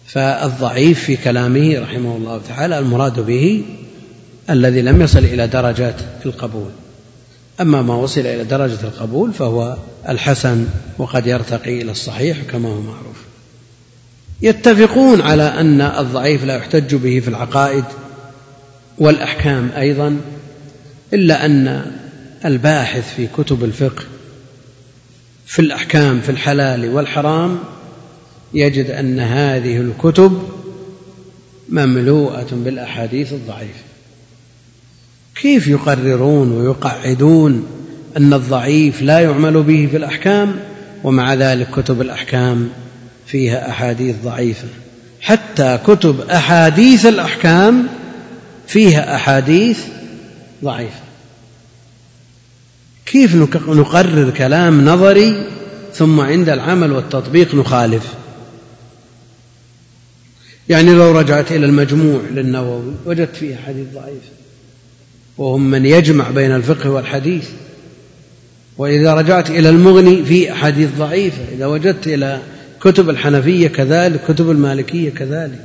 فالضعيف 0.07 1.05
في 1.05 1.17
كلامه 1.17 1.79
رحمه 1.79 2.17
الله 2.17 2.41
تعالى 2.49 2.79
المراد 2.79 3.21
به 3.21 3.65
الذي 4.51 4.83
لم 4.83 5.03
يصل 5.03 5.19
إلى 5.19 5.47
درجات 5.47 6.01
القبول. 6.27 6.71
أما 7.61 7.83
ما 7.83 7.95
وصل 7.95 8.21
إلى 8.21 8.45
درجة 8.45 8.79
القبول 8.85 9.33
فهو 9.33 9.77
الحسن 10.09 10.67
وقد 10.99 11.27
يرتقي 11.27 11.83
إلى 11.83 11.91
الصحيح 11.91 12.37
كما 12.51 12.69
هو 12.69 12.81
معروف. 12.81 13.16
يتفقون 14.43 15.21
على 15.21 15.43
أن 15.43 15.81
الضعيف 15.81 16.45
لا 16.45 16.57
يحتج 16.57 16.95
به 16.95 17.21
في 17.21 17.29
العقائد 17.29 17.85
والأحكام 18.99 19.71
أيضا 19.77 20.17
إلا 21.13 21.47
أن 21.47 21.93
الباحث 22.45 23.15
في 23.15 23.27
كتب 23.37 23.65
الفقه 23.65 24.05
في 25.47 25.59
الأحكام 25.59 26.21
في 26.21 26.29
الحلال 26.29 26.95
والحرام 26.95 27.59
يجد 28.55 28.91
أن 28.91 29.21
هذه 29.21 29.77
الكتب 29.77 30.43
مملوءة 31.69 32.47
بالأحاديث 32.53 33.33
الضعيفة. 33.33 33.85
كيف 35.35 35.69
يقررون 35.69 36.53
ويقعدون 36.53 37.67
أن 38.17 38.35
الضعيف 38.35 39.03
لا 39.03 39.21
يعمل 39.21 39.63
به 39.63 39.89
في 39.91 39.97
الأحكام 39.97 40.57
ومع 41.05 41.35
ذلك 41.35 41.71
كتب 41.71 42.01
الأحكام 42.01 42.69
فيها 43.27 43.71
أحاديث 43.71 44.17
ضعيفة. 44.25 44.69
حتى 45.21 45.79
كتب 45.87 46.21
أحاديث 46.21 47.07
الأحكام 47.07 47.87
فيها 48.67 49.17
أحاديث 49.17 49.81
ضعيفة. 50.65 51.01
كيف 53.07 53.35
نقرر 53.69 54.31
كلام 54.31 54.85
نظري 54.85 55.47
ثم 55.95 56.21
عند 56.21 56.49
العمل 56.49 56.93
والتطبيق 56.93 57.55
نخالف؟ 57.55 58.15
يعني 60.69 60.95
لو 60.95 61.19
رجعت 61.19 61.53
إلى 61.53 61.67
المجموع 61.67 62.21
للنووي 62.31 62.95
وجدت 63.07 63.37
فيه 63.37 63.57
حديث 63.57 63.87
ضعيف 63.95 64.23
وهم 65.39 65.71
من 65.71 65.87
يجمع 65.87 66.31
بين 66.31 66.55
الفقه 66.55 66.91
والحديث. 66.91 67.49
وإذا 68.79 69.15
رجعت 69.15 69.51
إلى 69.51 69.69
المغني 69.69 70.25
في 70.25 70.53
أحاديث 70.53 70.89
ضعيفة. 70.99 71.43
إذا 71.57 71.67
وجدت 71.67 72.07
إلى 72.07 72.41
كتب 72.87 73.11
الحنفية 73.11 73.69
كذلك 73.69 74.21
كتب 74.29 74.51
المالكية 74.51 75.11
كذلك. 75.11 75.61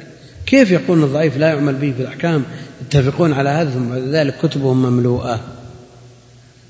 كيف 0.45 0.71
يقول 0.71 1.03
الضعيف 1.03 1.37
لا 1.37 1.47
يعمل 1.47 1.73
به 1.73 1.93
في 1.97 2.01
الأحكام؟ 2.01 2.43
يتفقون 2.81 3.33
على 3.33 3.49
هذا 3.49 3.69
ثم 3.69 3.89
بعد 3.89 4.01
ذلك 4.01 4.35
كتبهم 4.43 4.81
مملوءة. 4.81 5.39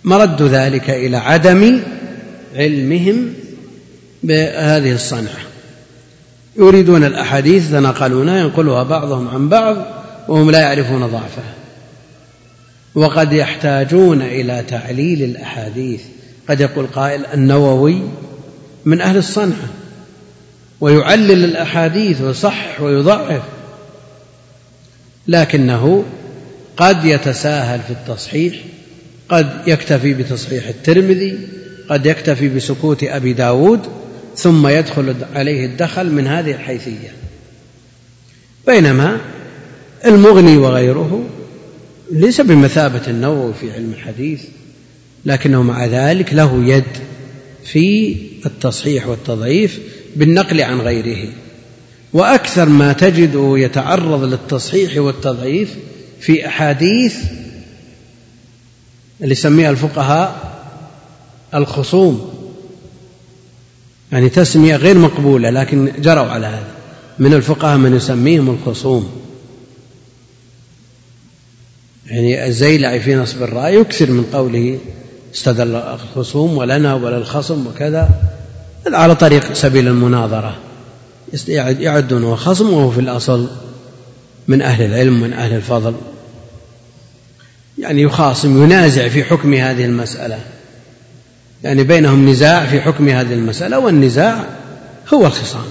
مرد 0.03 0.41
ذلك 0.41 0.89
إلى 0.89 1.17
عدم 1.17 1.81
علمهم 2.55 3.33
بهذه 4.23 4.93
الصنعة. 4.93 5.39
يريدون 6.57 7.03
الأحاديث 7.03 7.67
يتناقلونها 7.67 8.39
ينقلها 8.39 8.83
بعضهم 8.83 9.27
عن 9.27 9.49
بعض 9.49 9.77
وهم 10.27 10.51
لا 10.51 10.59
يعرفون 10.59 11.05
ضعفها. 11.05 11.53
وقد 12.95 13.33
يحتاجون 13.33 14.21
إلى 14.21 14.63
تعليل 14.67 15.23
الأحاديث. 15.23 16.01
قد 16.49 16.59
يقول 16.61 16.85
قائل 16.87 17.25
النووي 17.25 18.01
من 18.85 19.01
أهل 19.01 19.17
الصنعة. 19.17 19.80
ويعلل 20.81 21.43
الأحاديث 21.43 22.21
ويصحح 22.21 22.81
ويضعف 22.81 23.41
لكنه 25.27 26.03
قد 26.77 27.05
يتساهل 27.05 27.79
في 27.79 27.91
التصحيح 27.91 28.55
قد 29.29 29.67
يكتفي 29.67 30.13
بتصحيح 30.13 30.67
الترمذي 30.67 31.39
قد 31.89 32.05
يكتفي 32.05 32.49
بسكوت 32.49 33.03
أبي 33.03 33.33
داود 33.33 33.79
ثم 34.35 34.67
يدخل 34.67 35.15
عليه 35.35 35.65
الدخل 35.65 36.11
من 36.11 36.27
هذه 36.27 36.51
الحيثية. 36.51 37.13
بينما 38.67 39.17
المغني 40.05 40.57
وغيره 40.57 41.23
ليس 42.11 42.41
بمثابة 42.41 43.01
النووي 43.07 43.53
في 43.53 43.71
علم 43.71 43.93
الحديث 43.93 44.43
لكنه 45.25 45.63
مع 45.63 45.85
ذلك 45.85 46.33
له 46.33 46.63
يد 46.65 46.83
في 47.63 48.15
التصحيح 48.45 49.07
والتضعيف 49.07 49.79
بالنقل 50.15 50.61
عن 50.61 50.81
غيره. 50.81 51.29
وأكثر 52.13 52.69
ما 52.69 52.93
تجده 52.93 53.53
يتعرض 53.57 54.23
للتصحيح 54.23 54.97
والتضعيف 54.97 55.75
في 56.19 56.47
أحاديث 56.47 57.15
اللي 59.21 59.31
يسميها 59.31 59.69
الفقهاء 59.69 60.51
الخصوم. 61.53 62.33
يعني 64.11 64.29
تسمية 64.29 64.75
غير 64.75 64.97
مقبولة 64.97 65.49
لكن 65.49 65.91
جروا 65.99 66.25
على 66.25 66.45
هذا. 66.45 66.67
من 67.19 67.33
الفقهاء 67.33 67.77
من 67.77 67.95
يسميهم 67.95 68.49
الخصوم. 68.49 69.21
يعني 72.07 72.45
الزيلعي 72.45 72.99
في 72.99 73.15
نصب 73.15 73.43
الرأي 73.43 73.75
يكثر 73.75 74.11
من 74.11 74.23
قوله 74.33 74.79
استدل 75.35 75.75
الخصوم 75.75 76.57
ولنا 76.57 76.93
وللخصم 76.93 77.67
وكذا. 77.67 78.09
على 78.87 79.15
طريق 79.15 79.53
سبيل 79.53 79.87
المناظرة. 79.87 80.55
يعدونه 81.47 82.35
خصم 82.35 82.73
وهو 82.73 82.91
في 82.91 82.99
الأصل 82.99 83.49
من 84.47 84.61
أهل 84.61 84.85
العلم 84.85 85.21
من 85.21 85.33
أهل 85.33 85.55
الفضل. 85.55 85.95
يعني 87.79 88.01
يخاصم 88.01 88.63
ينازع 88.63 89.07
في 89.07 89.23
حكم 89.23 89.53
هذه 89.53 89.85
المسألة. 89.85 90.39
يعني 91.63 91.83
بينهم 91.83 92.29
نزاع 92.29 92.65
في 92.65 92.81
حكم 92.81 93.09
هذه 93.09 93.33
المسألة 93.33 93.79
والنزاع 93.79 94.45
هو 95.13 95.25
الخصام. 95.25 95.65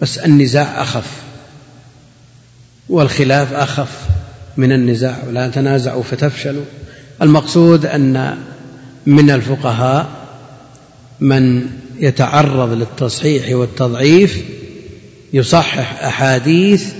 بس 0.00 0.18
النزاع 0.18 0.82
أخف 0.82 1.10
والخلاف 2.88 3.52
أخف 3.52 3.90
من 4.56 4.72
النزاع. 4.72 5.16
ولا 5.28 5.48
تنازعوا 5.48 6.02
فتفشلوا. 6.02 6.64
المقصود 7.22 7.86
أن 7.86 8.38
من 9.06 9.30
الفقهاء 9.30 10.17
من 11.20 11.66
يتعرض 11.98 12.72
للتصحيح 12.72 13.56
والتضعيف 13.56 14.44
يصحح 15.32 16.04
أحاديث 16.04 16.92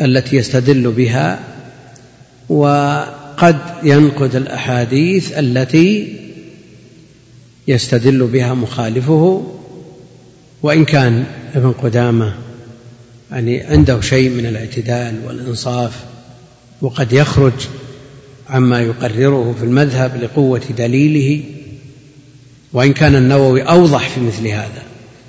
التي 0.00 0.36
يستدل 0.36 0.90
بها 0.90 1.40
وقد 2.48 3.58
ينقد 3.82 4.36
الأحاديث 4.36 5.32
التي 5.32 6.16
يستدل 7.68 8.26
بها 8.26 8.54
مخالفه 8.54 9.54
وإن 10.62 10.84
كان 10.84 11.24
ابن 11.54 11.72
قدامة 11.72 12.34
يعني 13.30 13.60
عنده 13.60 14.00
شيء 14.00 14.30
من 14.30 14.46
الاعتدال 14.46 15.20
والإنصاف 15.26 16.04
وقد 16.80 17.12
يخرج 17.12 17.52
عما 18.48 18.80
يقرره 18.80 19.54
في 19.58 19.64
المذهب 19.64 20.16
لقوة 20.22 20.62
دليله. 20.78 21.44
وإن 22.72 22.92
كان 22.92 23.14
النووي 23.14 23.62
أوضح 23.62 24.08
في 24.08 24.20
مثل 24.20 24.46
هذا 24.46 24.82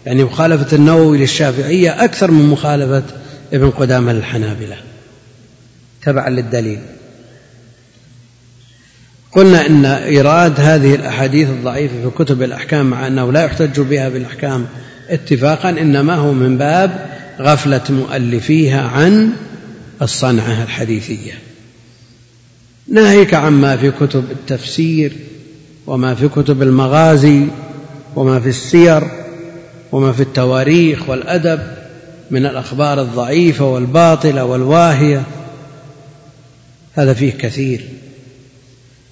يعني 0.06 0.24
مخالفة 0.24 0.76
النووي 0.76 1.18
للشافعية 1.18 2.04
أكثر 2.04 2.32
من 2.32 2.46
مخالفة 2.46 3.04
ابن 3.54 3.70
قدامة 3.70 4.14
للحنابلة. 4.14 4.78
تبعا 6.02 6.30
للدليل. 6.30 6.80
قلنا 9.32 9.68
إن 9.68 9.86
إيراد 9.86 10.60
هذه 10.60 10.96
الأحاديث 10.96 11.50
الضعيفة 11.50 11.94
في 12.04 12.10
كتب 12.24 12.44
الأحكام 12.44 12.90
مع 12.90 13.08
أنه 13.08 13.32
لا 13.32 13.44
يحتج 13.44 13.80
بها 13.80 14.10
بالأحكام 14.10 14.68
اتفاقا 15.10 15.70
إنما 15.70 16.16
هو 16.16 16.34
من 16.34 16.58
باب 16.58 17.10
غفلة 17.40 17.84
مؤلفيها 17.90 18.82
عن 18.82 19.30
الصنعة 20.02 20.64
الحديثية. 20.64 21.34
ناهيك 22.88 23.34
عما 23.34 23.78
في 23.78 23.92
كتب 23.92 24.32
التفسير 24.32 25.14
وما 25.90 26.16
في 26.16 26.28
كتب 26.28 26.62
المغازي 26.62 27.46
وما 28.16 28.40
في 28.40 28.50
السير 28.50 29.04
وما 29.92 30.12
في 30.12 30.22
التواريخ 30.22 31.10
والأدب 31.10 31.60
من 32.32 32.46
الأخبار 32.46 33.02
الضعيفة 33.02 33.66
والباطلة 33.66 34.46
والواهية 34.46 35.24
هذا 36.96 37.14
فيه 37.14 37.32
كثير. 37.32 37.86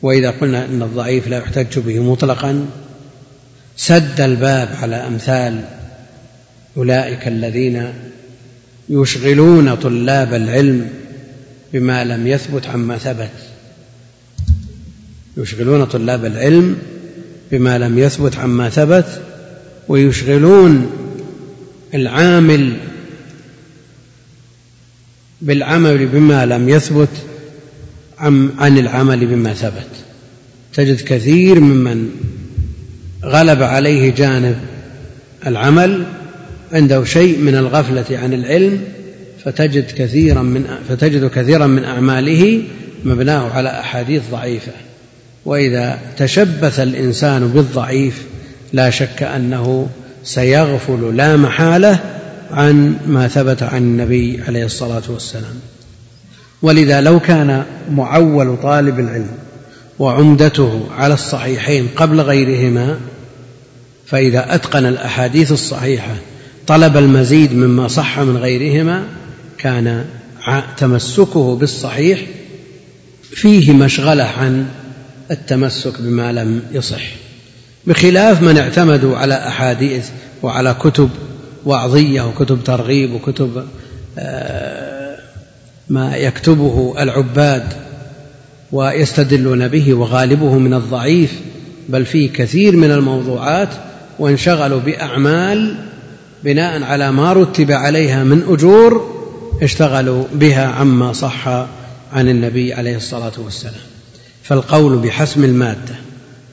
وإذا 0.01 0.29
قلنا 0.29 0.65
إن 0.65 0.81
الضعيف 0.81 1.27
لا 1.27 1.37
يحتج 1.37 1.79
به 1.79 1.99
مطلقا 1.99 2.65
سد 3.77 4.21
الباب 4.21 4.69
على 4.81 4.95
أمثال 4.95 5.63
أولئك 6.77 7.27
الذين 7.27 7.93
يشغلون 8.89 9.75
طلاب 9.75 10.33
العلم 10.33 10.89
بما 11.73 12.03
لم 12.03 12.27
يثبت 12.27 12.67
عما 12.67 12.97
ثبت. 12.97 13.46
يشغلون 15.37 15.85
طلاب 15.85 16.25
العلم 16.25 16.77
بما 17.51 17.77
لم 17.77 17.99
يثبت 17.99 18.35
عما 18.35 18.69
ثبت 18.69 19.21
ويشغلون 19.87 20.91
العامل 21.93 22.73
بالعمل 25.41 26.05
بما 26.05 26.45
لم 26.45 26.69
يثبت 26.69 27.09
عن 28.59 28.77
العمل 28.77 29.25
بما 29.25 29.53
ثبت. 29.53 29.87
تجد 30.73 31.01
كثير 31.01 31.59
ممن 31.59 32.09
غلب 33.23 33.63
عليه 33.63 34.13
جانب 34.13 34.55
العمل 35.47 36.03
عنده 36.73 37.03
شيء 37.03 37.37
من 37.39 37.55
الغفلة 37.55 38.17
عن 38.17 38.33
العلم 38.33 38.81
فتجد 39.45 39.91
كثيرا 39.91 40.41
من 40.41 40.65
فتجد 40.89 41.29
كثيرا 41.29 41.67
من 41.67 41.83
أعماله 41.83 42.63
مبناه 43.05 43.51
على 43.51 43.69
أحاديث 43.69 44.21
ضعيفة. 44.31 44.71
وإذا 45.47 45.99
تشبث 46.17 46.79
الإنسان 46.79 47.47
بالضعيف 47.47 48.23
لا 48.73 48.89
شك 48.89 49.23
أنه 49.23 49.89
سيغفل 50.23 51.15
لا 51.15 51.35
محالة 51.35 51.99
عن 52.51 52.95
ما 53.07 53.27
ثبت 53.27 53.63
عن 53.63 53.81
النبي 53.81 54.41
عليه 54.47 54.65
الصلاة 54.65 55.01
والسلام. 55.09 55.59
ولذا 56.61 57.01
لو 57.01 57.19
كان 57.19 57.63
معول 57.91 58.57
طالب 58.63 58.99
العلم 58.99 59.29
وعمدته 59.99 60.81
على 60.97 61.13
الصحيحين 61.13 61.87
قبل 61.95 62.21
غيرهما 62.21 62.97
فإذا 64.05 64.55
أتقن 64.55 64.85
الأحاديث 64.85 65.51
الصحيحة 65.51 66.15
طلب 66.67 66.97
المزيد 66.97 67.53
مما 67.53 67.87
صح 67.87 68.19
من 68.19 68.37
غيرهما 68.37 69.03
كان 69.57 70.05
تمسكه 70.77 71.55
بالصحيح 71.55 72.21
فيه 73.31 73.73
مشغلة 73.73 74.23
عن 74.23 74.65
التمسك 75.31 76.01
بما 76.01 76.31
لم 76.31 76.61
يصح 76.71 77.01
بخلاف 77.87 78.41
من 78.41 78.57
اعتمدوا 78.57 79.17
على 79.17 79.33
أحاديث 79.47 80.09
وعلى 80.43 80.75
كتب 80.79 81.09
وعظية 81.65 82.21
وكتب 82.21 82.63
ترغيب 82.63 83.13
وكتب 83.13 83.65
آه، 84.17 85.17
ما 85.89 86.15
يكتبه 86.17 86.95
العباد 86.99 87.73
ويستدلون 88.71 89.67
به 89.67 89.93
وغالبه 89.93 90.57
من 90.57 90.73
الضعيف 90.73 91.33
بل 91.89 92.05
فيه 92.05 92.33
كثير 92.33 92.75
من 92.75 92.91
الموضوعات 92.91 93.69
وانشغلوا 94.19 94.79
بأعمال 94.79 95.75
بناء 96.43 96.83
على 96.83 97.11
ما 97.11 97.33
رتب 97.33 97.71
عليها 97.71 98.23
من 98.23 98.43
أجور 98.49 99.17
اشتغلوا 99.61 100.23
بها 100.33 100.67
عما 100.67 101.13
صح 101.13 101.47
عن 102.13 102.29
النبي 102.29 102.73
عليه 102.73 102.95
الصلاة 102.95 103.31
والسلام. 103.37 103.96
فالقول 104.47 104.97
بحسم 104.97 105.43
المادة 105.43 105.95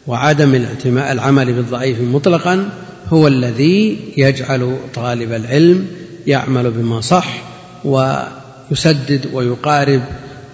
وعدم 0.07 0.66
العمل 0.87 1.53
بالضعيف 1.53 2.01
مطلقا 2.01 2.69
هو 3.09 3.29
الذي 3.29 3.99
يجعل 4.16 4.77
طالب 4.95 5.33
العلم 5.33 5.87
يعمل 6.27 6.71
بما 6.71 7.01
صح 7.01 7.43
ويسدد 7.85 9.27
ويقارب 9.33 10.03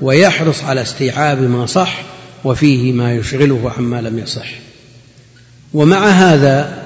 ويحرص 0.00 0.64
على 0.64 0.82
استيعاب 0.82 1.42
ما 1.42 1.66
صح 1.66 2.02
وفيه 2.44 2.92
ما 2.92 3.14
يشغله 3.14 3.72
عما 3.78 4.00
لم 4.00 4.18
يصح. 4.18 4.48
ومع 5.74 6.08
هذا 6.08 6.82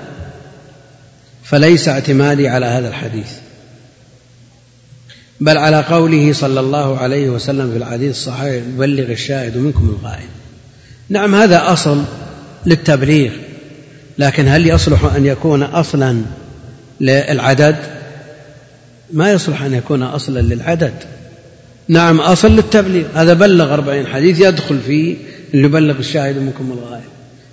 فليس 1.45 1.89
اعتمادي 1.89 2.49
على 2.49 2.67
هذا 2.67 2.89
الحديث 2.89 3.31
بل 5.41 5.59
على 5.59 5.81
قوله 5.83 6.33
صلى 6.33 6.61
الله 6.61 6.99
عليه 6.99 7.29
وسلم 7.29 7.71
في 7.71 7.77
الحديث 7.77 8.11
الصحيح 8.11 8.55
يبلغ 8.55 9.13
الشاهد 9.13 9.57
منكم 9.57 9.97
الغائب. 10.01 10.44
نعم 11.09 11.35
هذا 11.35 11.73
أصل 11.73 12.03
للتبليغ 12.67 13.31
لكن 14.19 14.49
هل 14.49 14.67
يصلح 14.67 15.15
أن 15.15 15.27
يكون 15.27 15.63
أصلا 15.63 16.23
للعدد؟ 17.01 17.77
ما 19.13 19.33
يصلح 19.33 19.63
أن 19.63 19.75
يكون 19.75 20.03
أصلا 20.03 20.41
للعدد. 20.41 20.95
نعم 21.89 22.21
أصل 22.21 22.57
للتبليغ. 22.57 23.05
هذا 23.15 23.35
بلغ 23.35 23.75
أربعين 23.75 24.07
حديث 24.07 24.41
يدخل 24.41 24.79
فيه 24.87 25.17
اللي 25.55 25.65
يبلغ 25.65 25.99
الشاهد 25.99 26.37
منكم 26.37 26.73
الغائب. 26.73 27.05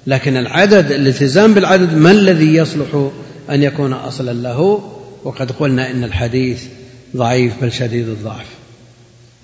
لكن 0.08 0.38
العدد 0.38 0.92
الالتزام 0.92 1.54
بالعدد 1.54 1.94
ما 1.94 2.12
الذي 2.12 2.56
يصلح 2.56 3.10
أن 3.50 3.64
يكون 3.64 3.94
أصلا 3.94 4.34
له؟ 4.34 4.92
وقد 5.24 5.52
قلنا 5.52 5.92
إن 5.92 6.04
الحديث 6.04 6.64
ضعيف 7.18 7.54
بل 7.62 7.72
شديد 7.72 8.08
الضعف. 8.08 8.46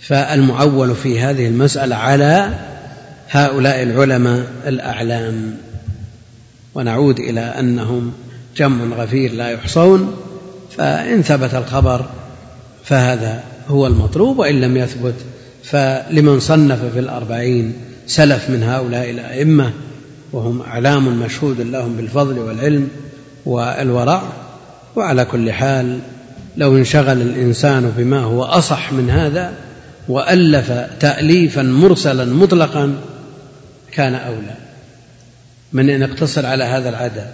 فالمعول 0.01 0.95
في 0.95 1.19
هذه 1.19 1.47
المسألة 1.47 1.95
على 1.95 2.53
هؤلاء 3.29 3.83
العلماء 3.83 4.45
الأعلام 4.67 5.57
ونعود 6.75 7.19
إلى 7.19 7.39
أنهم 7.39 8.13
جمع 8.57 8.97
غفير 8.97 9.33
لا 9.33 9.49
يحصون 9.49 10.15
فإن 10.77 11.21
ثبت 11.21 11.53
الخبر 11.53 12.05
فهذا 12.83 13.43
هو 13.69 13.87
المطلوب 13.87 14.39
وإن 14.39 14.61
لم 14.61 14.77
يثبت 14.77 15.15
فلمن 15.63 16.39
صنف 16.39 16.93
في 16.93 16.99
الأربعين 16.99 17.73
سلف 18.07 18.49
من 18.49 18.63
هؤلاء 18.63 19.09
الأئمة 19.09 19.71
وهم 20.33 20.61
أعلام 20.61 21.19
مشهود 21.19 21.61
لهم 21.61 21.95
بالفضل 21.97 22.39
والعلم 22.39 22.89
والورع 23.45 24.21
وعلى 24.95 25.25
كل 25.25 25.51
حال 25.51 25.99
لو 26.57 26.77
انشغل 26.77 27.21
الإنسان 27.21 27.93
بما 27.97 28.19
هو 28.19 28.43
أصح 28.43 28.93
من 28.93 29.09
هذا 29.09 29.53
وألف 30.09 30.71
تاليفا 30.99 31.61
مرسلا 31.61 32.25
مطلقا 32.25 32.93
كان 33.91 34.15
أولى 34.15 34.55
من 35.73 35.89
أن 35.89 36.01
يقتصر 36.01 36.45
على 36.45 36.63
هذا 36.63 36.89
العدد. 36.89 37.33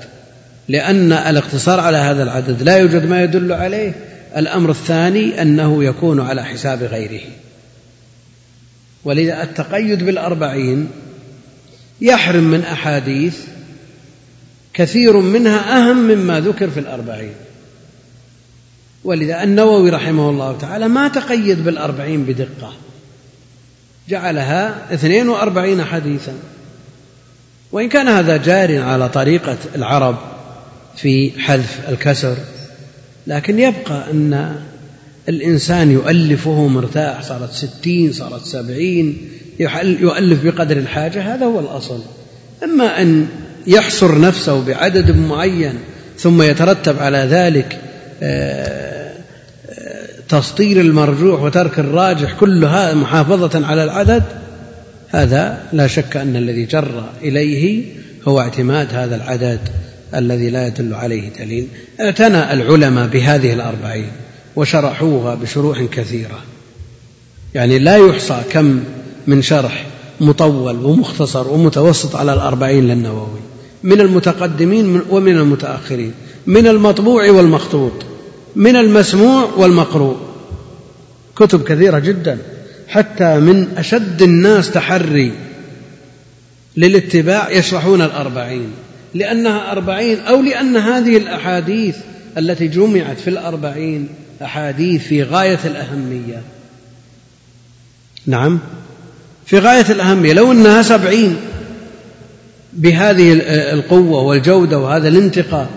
لأن 0.68 1.12
الاقتصار 1.12 1.80
على 1.80 1.98
هذا 1.98 2.24
العدد 2.24 2.64
لا 2.64 2.78
يوجد 2.78 3.06
ما 3.06 3.24
يدل 3.24 3.52
عليه. 3.52 3.94
الأمر 4.38 4.70
الثاني 4.70 5.42
أنه 5.42 5.84
يكون 5.84 6.20
على 6.20 6.44
حساب 6.44 6.84
غيره. 6.84 7.22
ولذا 9.04 9.44
التقيد 9.44 10.04
بالأربعين 10.04 10.90
يحرم 12.02 12.44
من 12.44 12.62
أحاديث 12.62 13.38
كثير 14.74 15.18
منها 15.18 15.78
أهم 15.78 15.98
مما 15.98 16.40
ذكر 16.40 16.70
في 16.70 16.80
الأربعين. 16.80 17.34
ولذا 19.04 19.44
النووي 19.44 19.90
رحمه 19.90 20.30
الله 20.30 20.58
تعالى 20.58 20.88
ما 20.88 21.08
تقيد 21.08 21.64
بالأربعين 21.64 22.24
بدقة. 22.24 22.74
جعلها 24.10 24.94
اثنين 24.94 25.30
وأربعين 25.30 25.84
حديثا. 25.84 26.34
وإن 27.72 27.90
كان 27.90 28.08
هذا 28.08 28.38
جار 28.38 28.82
على 28.82 29.10
طريقة 29.10 29.58
العرب 29.76 30.18
في 30.96 31.32
حذف 31.42 31.90
الكسر 31.90 32.38
لكن 33.28 33.60
يبقى 33.60 34.12
أن 34.12 34.56
الإنسان 35.30 35.92
يؤلفه 35.92 36.68
مرتاح 36.68 37.22
صارت 37.22 37.54
ستين 37.54 38.14
صارت 38.14 38.46
سبعين 38.46 39.18
يؤلف 40.00 40.44
بقدر 40.46 40.78
الحاجة 40.78 41.36
هذا 41.36 41.46
هو 41.46 41.60
الأصل. 41.60 42.00
أما 42.64 43.02
أن 43.02 43.28
يحصر 43.68 44.20
نفسه 44.20 44.66
بعدد 44.66 45.16
معين 45.16 45.74
ثم 46.20 46.42
يترتب 46.42 47.00
على 47.00 47.18
ذلك 47.18 47.80
تسطير 50.34 50.82
المرجوح 50.82 51.42
وترك 51.42 51.80
الراجح 51.80 52.34
كلها 52.40 52.94
محافظة 52.94 53.66
على 53.68 53.84
العدد 53.84 54.24
هذا 55.10 55.64
لا 55.74 55.88
شك 55.88 56.18
أن 56.18 56.36
الذي 56.36 56.66
جر 56.66 57.04
إليه 57.22 57.84
هو 58.28 58.40
اعتماد 58.40 58.88
هذا 58.94 59.16
العدد 59.16 59.60
الذي 60.16 60.50
لا 60.50 60.68
يدل 60.68 60.94
عليه 60.94 61.30
دليل. 61.40 61.68
اعتنى 62.00 62.54
العلماء 62.54 63.08
بهذه 63.08 63.54
الأربعين 63.54 64.12
وشرحوها 64.56 65.36
بشروح 65.36 65.82
كثيرة. 65.82 66.40
يعني 67.54 67.80
لا 67.80 67.98
يحصى 67.98 68.42
كم 68.52 68.80
من 69.28 69.42
شرح 69.42 69.86
مطول 70.22 70.86
ومختصر 70.86 71.48
ومتوسط 71.48 72.16
على 72.16 72.34
الأربعين 72.34 72.88
للنووي. 72.88 73.40
من 73.84 74.02
المتقدمين 74.02 75.02
ومن 75.10 75.38
المتأخرين. 75.38 76.14
من 76.48 76.68
المطبوع 76.68 77.32
والمخطوط. 77.32 78.13
من 78.56 78.76
المسموع 78.76 79.44
والمقروء. 79.58 80.18
كتب 81.36 81.64
كثيرة 81.64 82.00
جدا. 82.00 82.38
حتى 82.88 83.40
من 83.40 83.68
أشد 83.78 84.22
الناس 84.22 84.72
تحري 84.72 85.34
للاتباع 86.78 87.52
يشرحون 87.52 88.02
الأربعين. 88.02 88.68
لأنها 89.14 89.72
أربعين 89.72 90.20
أو 90.20 90.42
لأن 90.42 90.78
هذه 90.78 91.18
الأحاديث 91.18 91.96
التي 92.38 92.68
جمعت 92.68 93.20
في 93.20 93.30
الأربعين 93.30 94.10
أحاديث 94.42 95.04
في 95.04 95.24
غاية 95.24 95.60
الأهمية. 95.66 96.42
نعم. 98.26 98.60
في 99.46 99.60
غاية 99.60 99.86
الأهمية. 99.90 100.34
لو 100.34 100.52
أنها 100.52 100.82
سبعين 100.82 101.38
بهذه 102.74 103.42
القوة 103.74 104.22
والجودة 104.22 104.80
وهذا 104.80 105.08
الانتقاء 105.08 105.70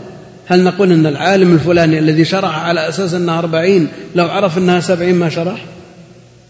هل 0.46 0.64
نقول 0.64 0.92
أن 0.92 1.06
العالم 1.06 1.54
الفلاني 1.54 1.98
الذي 1.98 2.24
شرح 2.24 2.58
على 2.58 2.88
أساس 2.88 3.14
أنها 3.14 3.38
أربعين 3.38 3.88
لو 4.14 4.26
عرف 4.26 4.58
أنها 4.58 4.80
سبعين 4.80 5.14
ما 5.14 5.28
شرح 5.28 5.64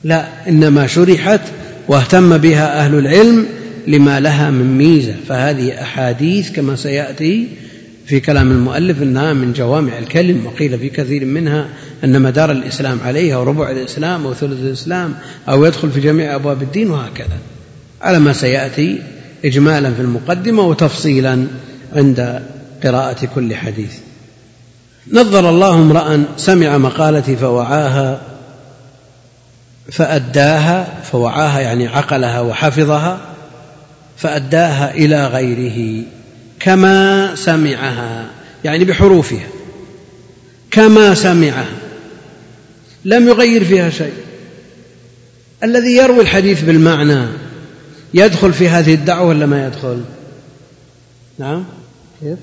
لا 0.04 0.48
إنما 0.48 0.86
شرحت 0.86 1.40
واهتم 1.88 2.38
بها 2.38 2.80
أهل 2.80 2.98
العلم 2.98 3.46
لما 3.86 4.20
لها 4.20 4.50
من 4.50 4.78
ميزة. 4.78 5.14
فهذه 5.28 5.82
أحاديث 5.82 6.52
كما 6.52 6.76
سيأتي 6.76 7.48
في 8.06 8.20
كلام 8.20 8.50
المؤلف 8.50 9.02
إنها 9.02 9.32
من 9.32 9.52
جوامع 9.52 9.98
الكلم 9.98 10.46
وقيل 10.46 10.78
في 10.78 10.88
كثير 10.88 11.24
منها 11.24 11.68
أن 12.04 12.22
مدار 12.22 12.50
الإسلام 12.50 12.98
عليها 13.04 13.36
وربع 13.36 13.70
الإسلام 13.70 14.26
أو 14.26 14.34
ثلث 14.34 14.60
الإسلام 14.60 15.14
أو 15.48 15.64
يدخل 15.64 15.90
في 15.90 16.00
جميع 16.00 16.34
أبواب 16.34 16.62
الدين 16.62 16.90
وهكذا. 16.90 17.38
على 18.02 18.18
ما 18.18 18.32
سيأتي 18.32 19.02
اجمالا 19.44 19.90
في 19.94 20.00
المقدمة 20.00 20.62
وتفصيلا 20.62 21.46
عند 21.96 22.42
قراءة 22.86 23.28
كل 23.34 23.54
حديث. 23.54 23.94
نظر 25.12 25.48
الله 25.48 25.74
امرأ 25.74 26.24
سمع 26.36 26.78
مقالتي 26.78 27.36
فوعاها 27.36 28.20
فأداها 29.92 31.02
فوعاها 31.02 31.60
يعني 31.60 31.88
عقلها 31.88 32.40
وحفظها 32.40 33.20
فأداها 34.16 34.94
إلى 34.94 35.26
غيره 35.26 36.04
كما 36.60 37.34
سمعها 37.34 38.24
يعني 38.64 38.84
بحروفها 38.84 39.46
كما 40.70 41.14
سمعها. 41.14 41.66
لم 43.04 43.28
يغير 43.28 43.64
فيها 43.64 43.90
شيء. 43.90 44.14
الذي 45.64 45.96
يروي 45.96 46.20
الحديث 46.20 46.62
بالمعنى 46.62 47.26
يدخل 48.14 48.52
في 48.52 48.68
هذه 48.68 48.94
الدعوة 48.94 49.28
ولا 49.28 49.46
ما 49.46 49.66
يدخل؟ 49.66 50.00
نعم 51.38 51.64
كيف؟ 52.20 52.38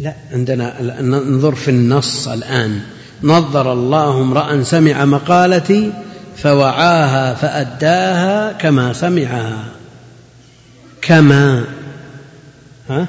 لا 0.00 0.14
عندنا 0.32 1.00
ننظر 1.00 1.54
في 1.54 1.70
النص 1.70 2.28
الآن. 2.28 2.80
نظر 3.22 3.72
الله 3.72 4.22
امرأ 4.22 4.62
سمع 4.62 5.04
مقالتي 5.04 5.92
فوعاها 6.36 7.34
فأداها 7.34 8.52
كما 8.52 8.92
سمعها. 8.92 9.64
كما. 11.02 11.64
ها؟ 12.90 13.06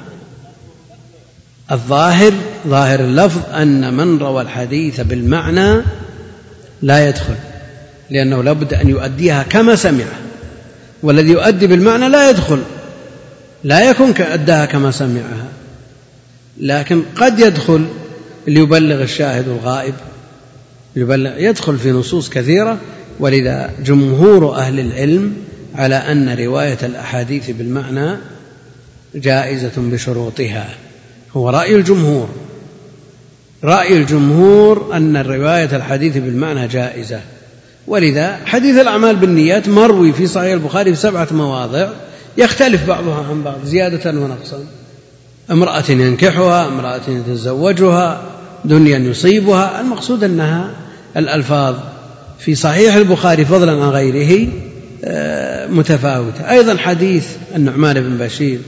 الظاهر 1.70 2.32
ظاهر 2.66 3.00
اللفظ 3.00 3.40
أن 3.54 3.94
من 3.94 4.18
روى 4.18 4.42
الحديث 4.42 5.00
بالمعنى 5.00 5.82
لا 6.82 7.08
يدخل 7.08 7.34
لأنه 8.10 8.42
لابد 8.42 8.74
أن 8.74 8.88
يؤديها 8.88 9.42
كما 9.42 9.76
سمعها 9.76 10.18
والذي 11.02 11.32
يؤدي 11.32 11.66
بالمعنى 11.66 12.08
لا 12.08 12.30
يدخل 12.30 12.62
لا 13.64 13.90
يكون 13.90 14.12
كأداها 14.12 14.64
كما 14.66 14.90
سمعها. 14.90 15.57
لكن 16.60 17.02
قد 17.16 17.40
يدخل 17.40 17.86
ليبلغ 18.46 19.02
الشاهد 19.02 19.48
الغائب. 19.48 19.94
يبلغ 20.96 21.38
يدخل 21.38 21.78
في 21.78 21.90
نصوص 21.90 22.30
كثيرة 22.30 22.78
ولذا 23.20 23.70
جمهور 23.84 24.54
أهل 24.54 24.80
العلم 24.80 25.36
على 25.74 25.94
أن 25.94 26.36
رواية 26.38 26.78
الأحاديث 26.82 27.50
بالمعنى 27.50 28.16
جائزة 29.14 29.72
بشروطها. 29.76 30.68
هو 31.32 31.50
رأي 31.50 31.74
الجمهور. 31.74 32.28
رأي 33.64 33.96
الجمهور 33.96 34.96
أن 34.96 35.16
رواية 35.16 35.76
الحديث 35.76 36.16
بالمعنى 36.16 36.68
جائزة. 36.68 37.20
ولذا 37.86 38.38
حديث 38.44 38.76
الأعمال 38.80 39.16
بالنيات 39.16 39.68
مروي 39.68 40.12
في 40.12 40.26
صحيح 40.26 40.52
البخاري 40.52 40.94
في 40.94 41.00
سبعة 41.00 41.28
مواضع 41.30 41.88
يختلف 42.38 42.86
بعضها 42.88 43.26
عن 43.30 43.42
بعض 43.42 43.64
زيادة 43.64 44.10
ونقصا. 44.10 44.64
امرأة 45.50 45.84
ينكحها 45.88 46.66
امرأة 46.66 47.00
يتزوجها 47.08 48.22
دنيا 48.64 48.98
يصيبها. 48.98 49.80
المقصود 49.80 50.24
أنها 50.24 50.70
الألفاظ 51.16 51.74
في 52.38 52.54
صحيح 52.54 52.94
البخاري 52.94 53.44
فضلا 53.44 53.72
عن 53.72 53.90
غيره 53.90 54.48
آه، 55.04 55.66
متفاوتة. 55.66 56.50
أيضا 56.50 56.76
حديث 56.76 57.26
النعمان 57.56 58.00
بن 58.00 58.16
بشير 58.26 58.58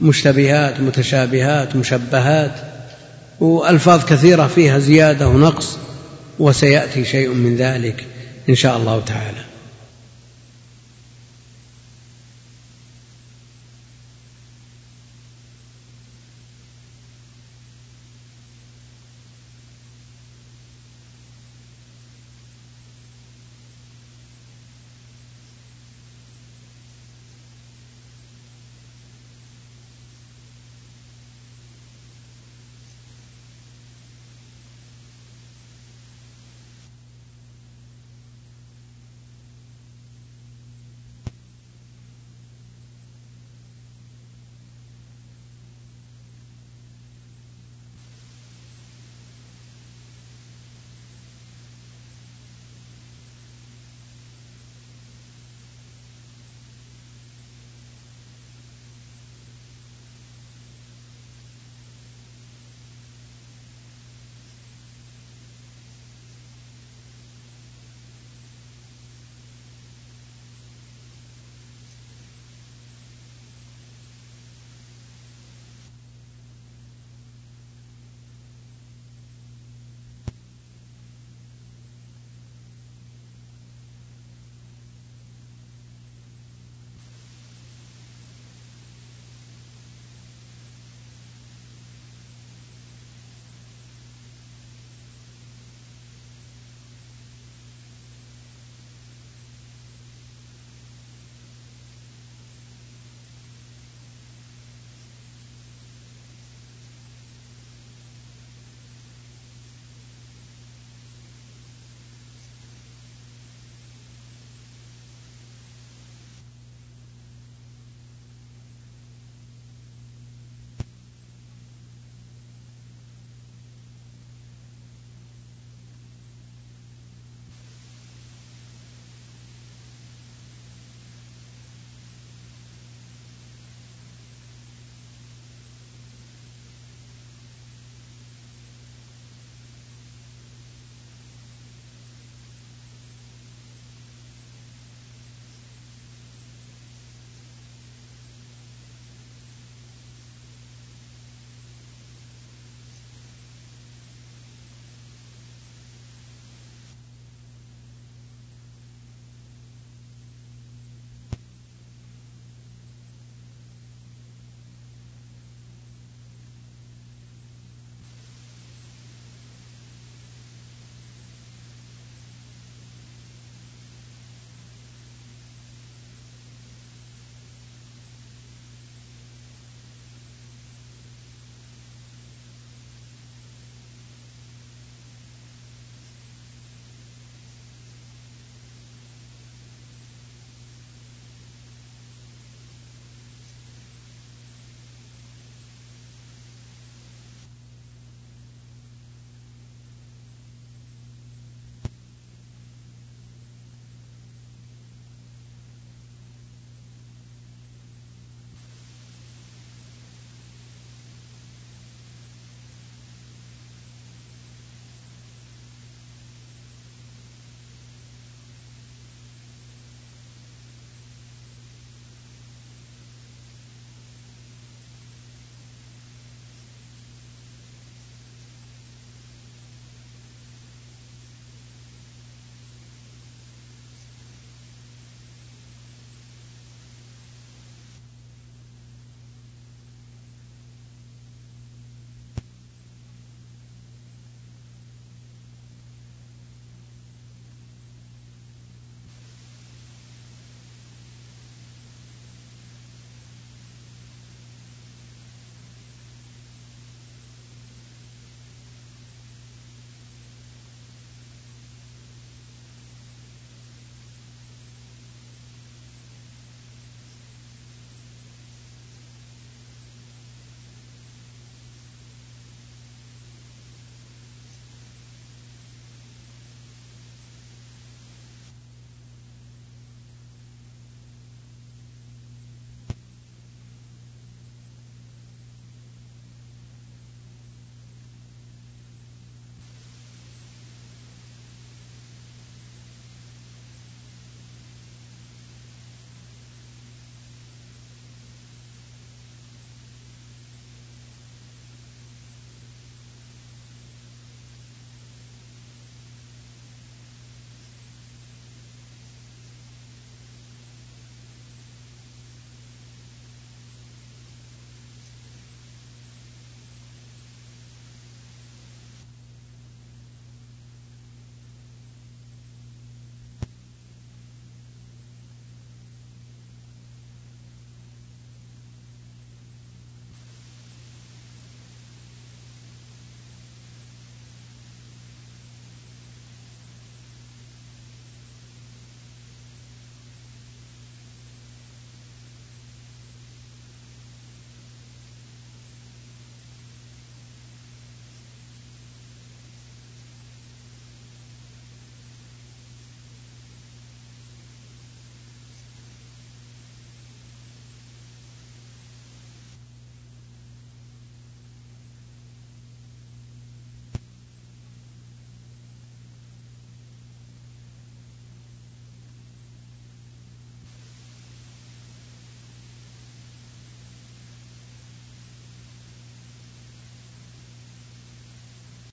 مشتبهات 0.00 0.80
متشابهات 0.80 1.76
مشبهات 1.76 2.52
وألفاظ 3.40 4.04
كثيرة 4.04 4.46
فيها 4.46 4.78
زيادة 4.78 5.28
ونقص 5.28 5.78
وسيأتي 6.38 7.04
شيء 7.04 7.28
من 7.28 7.56
ذلك 7.56 8.04
إن 8.48 8.54
شاء 8.54 8.76
الله 8.76 9.02
تعالى. 9.06 9.51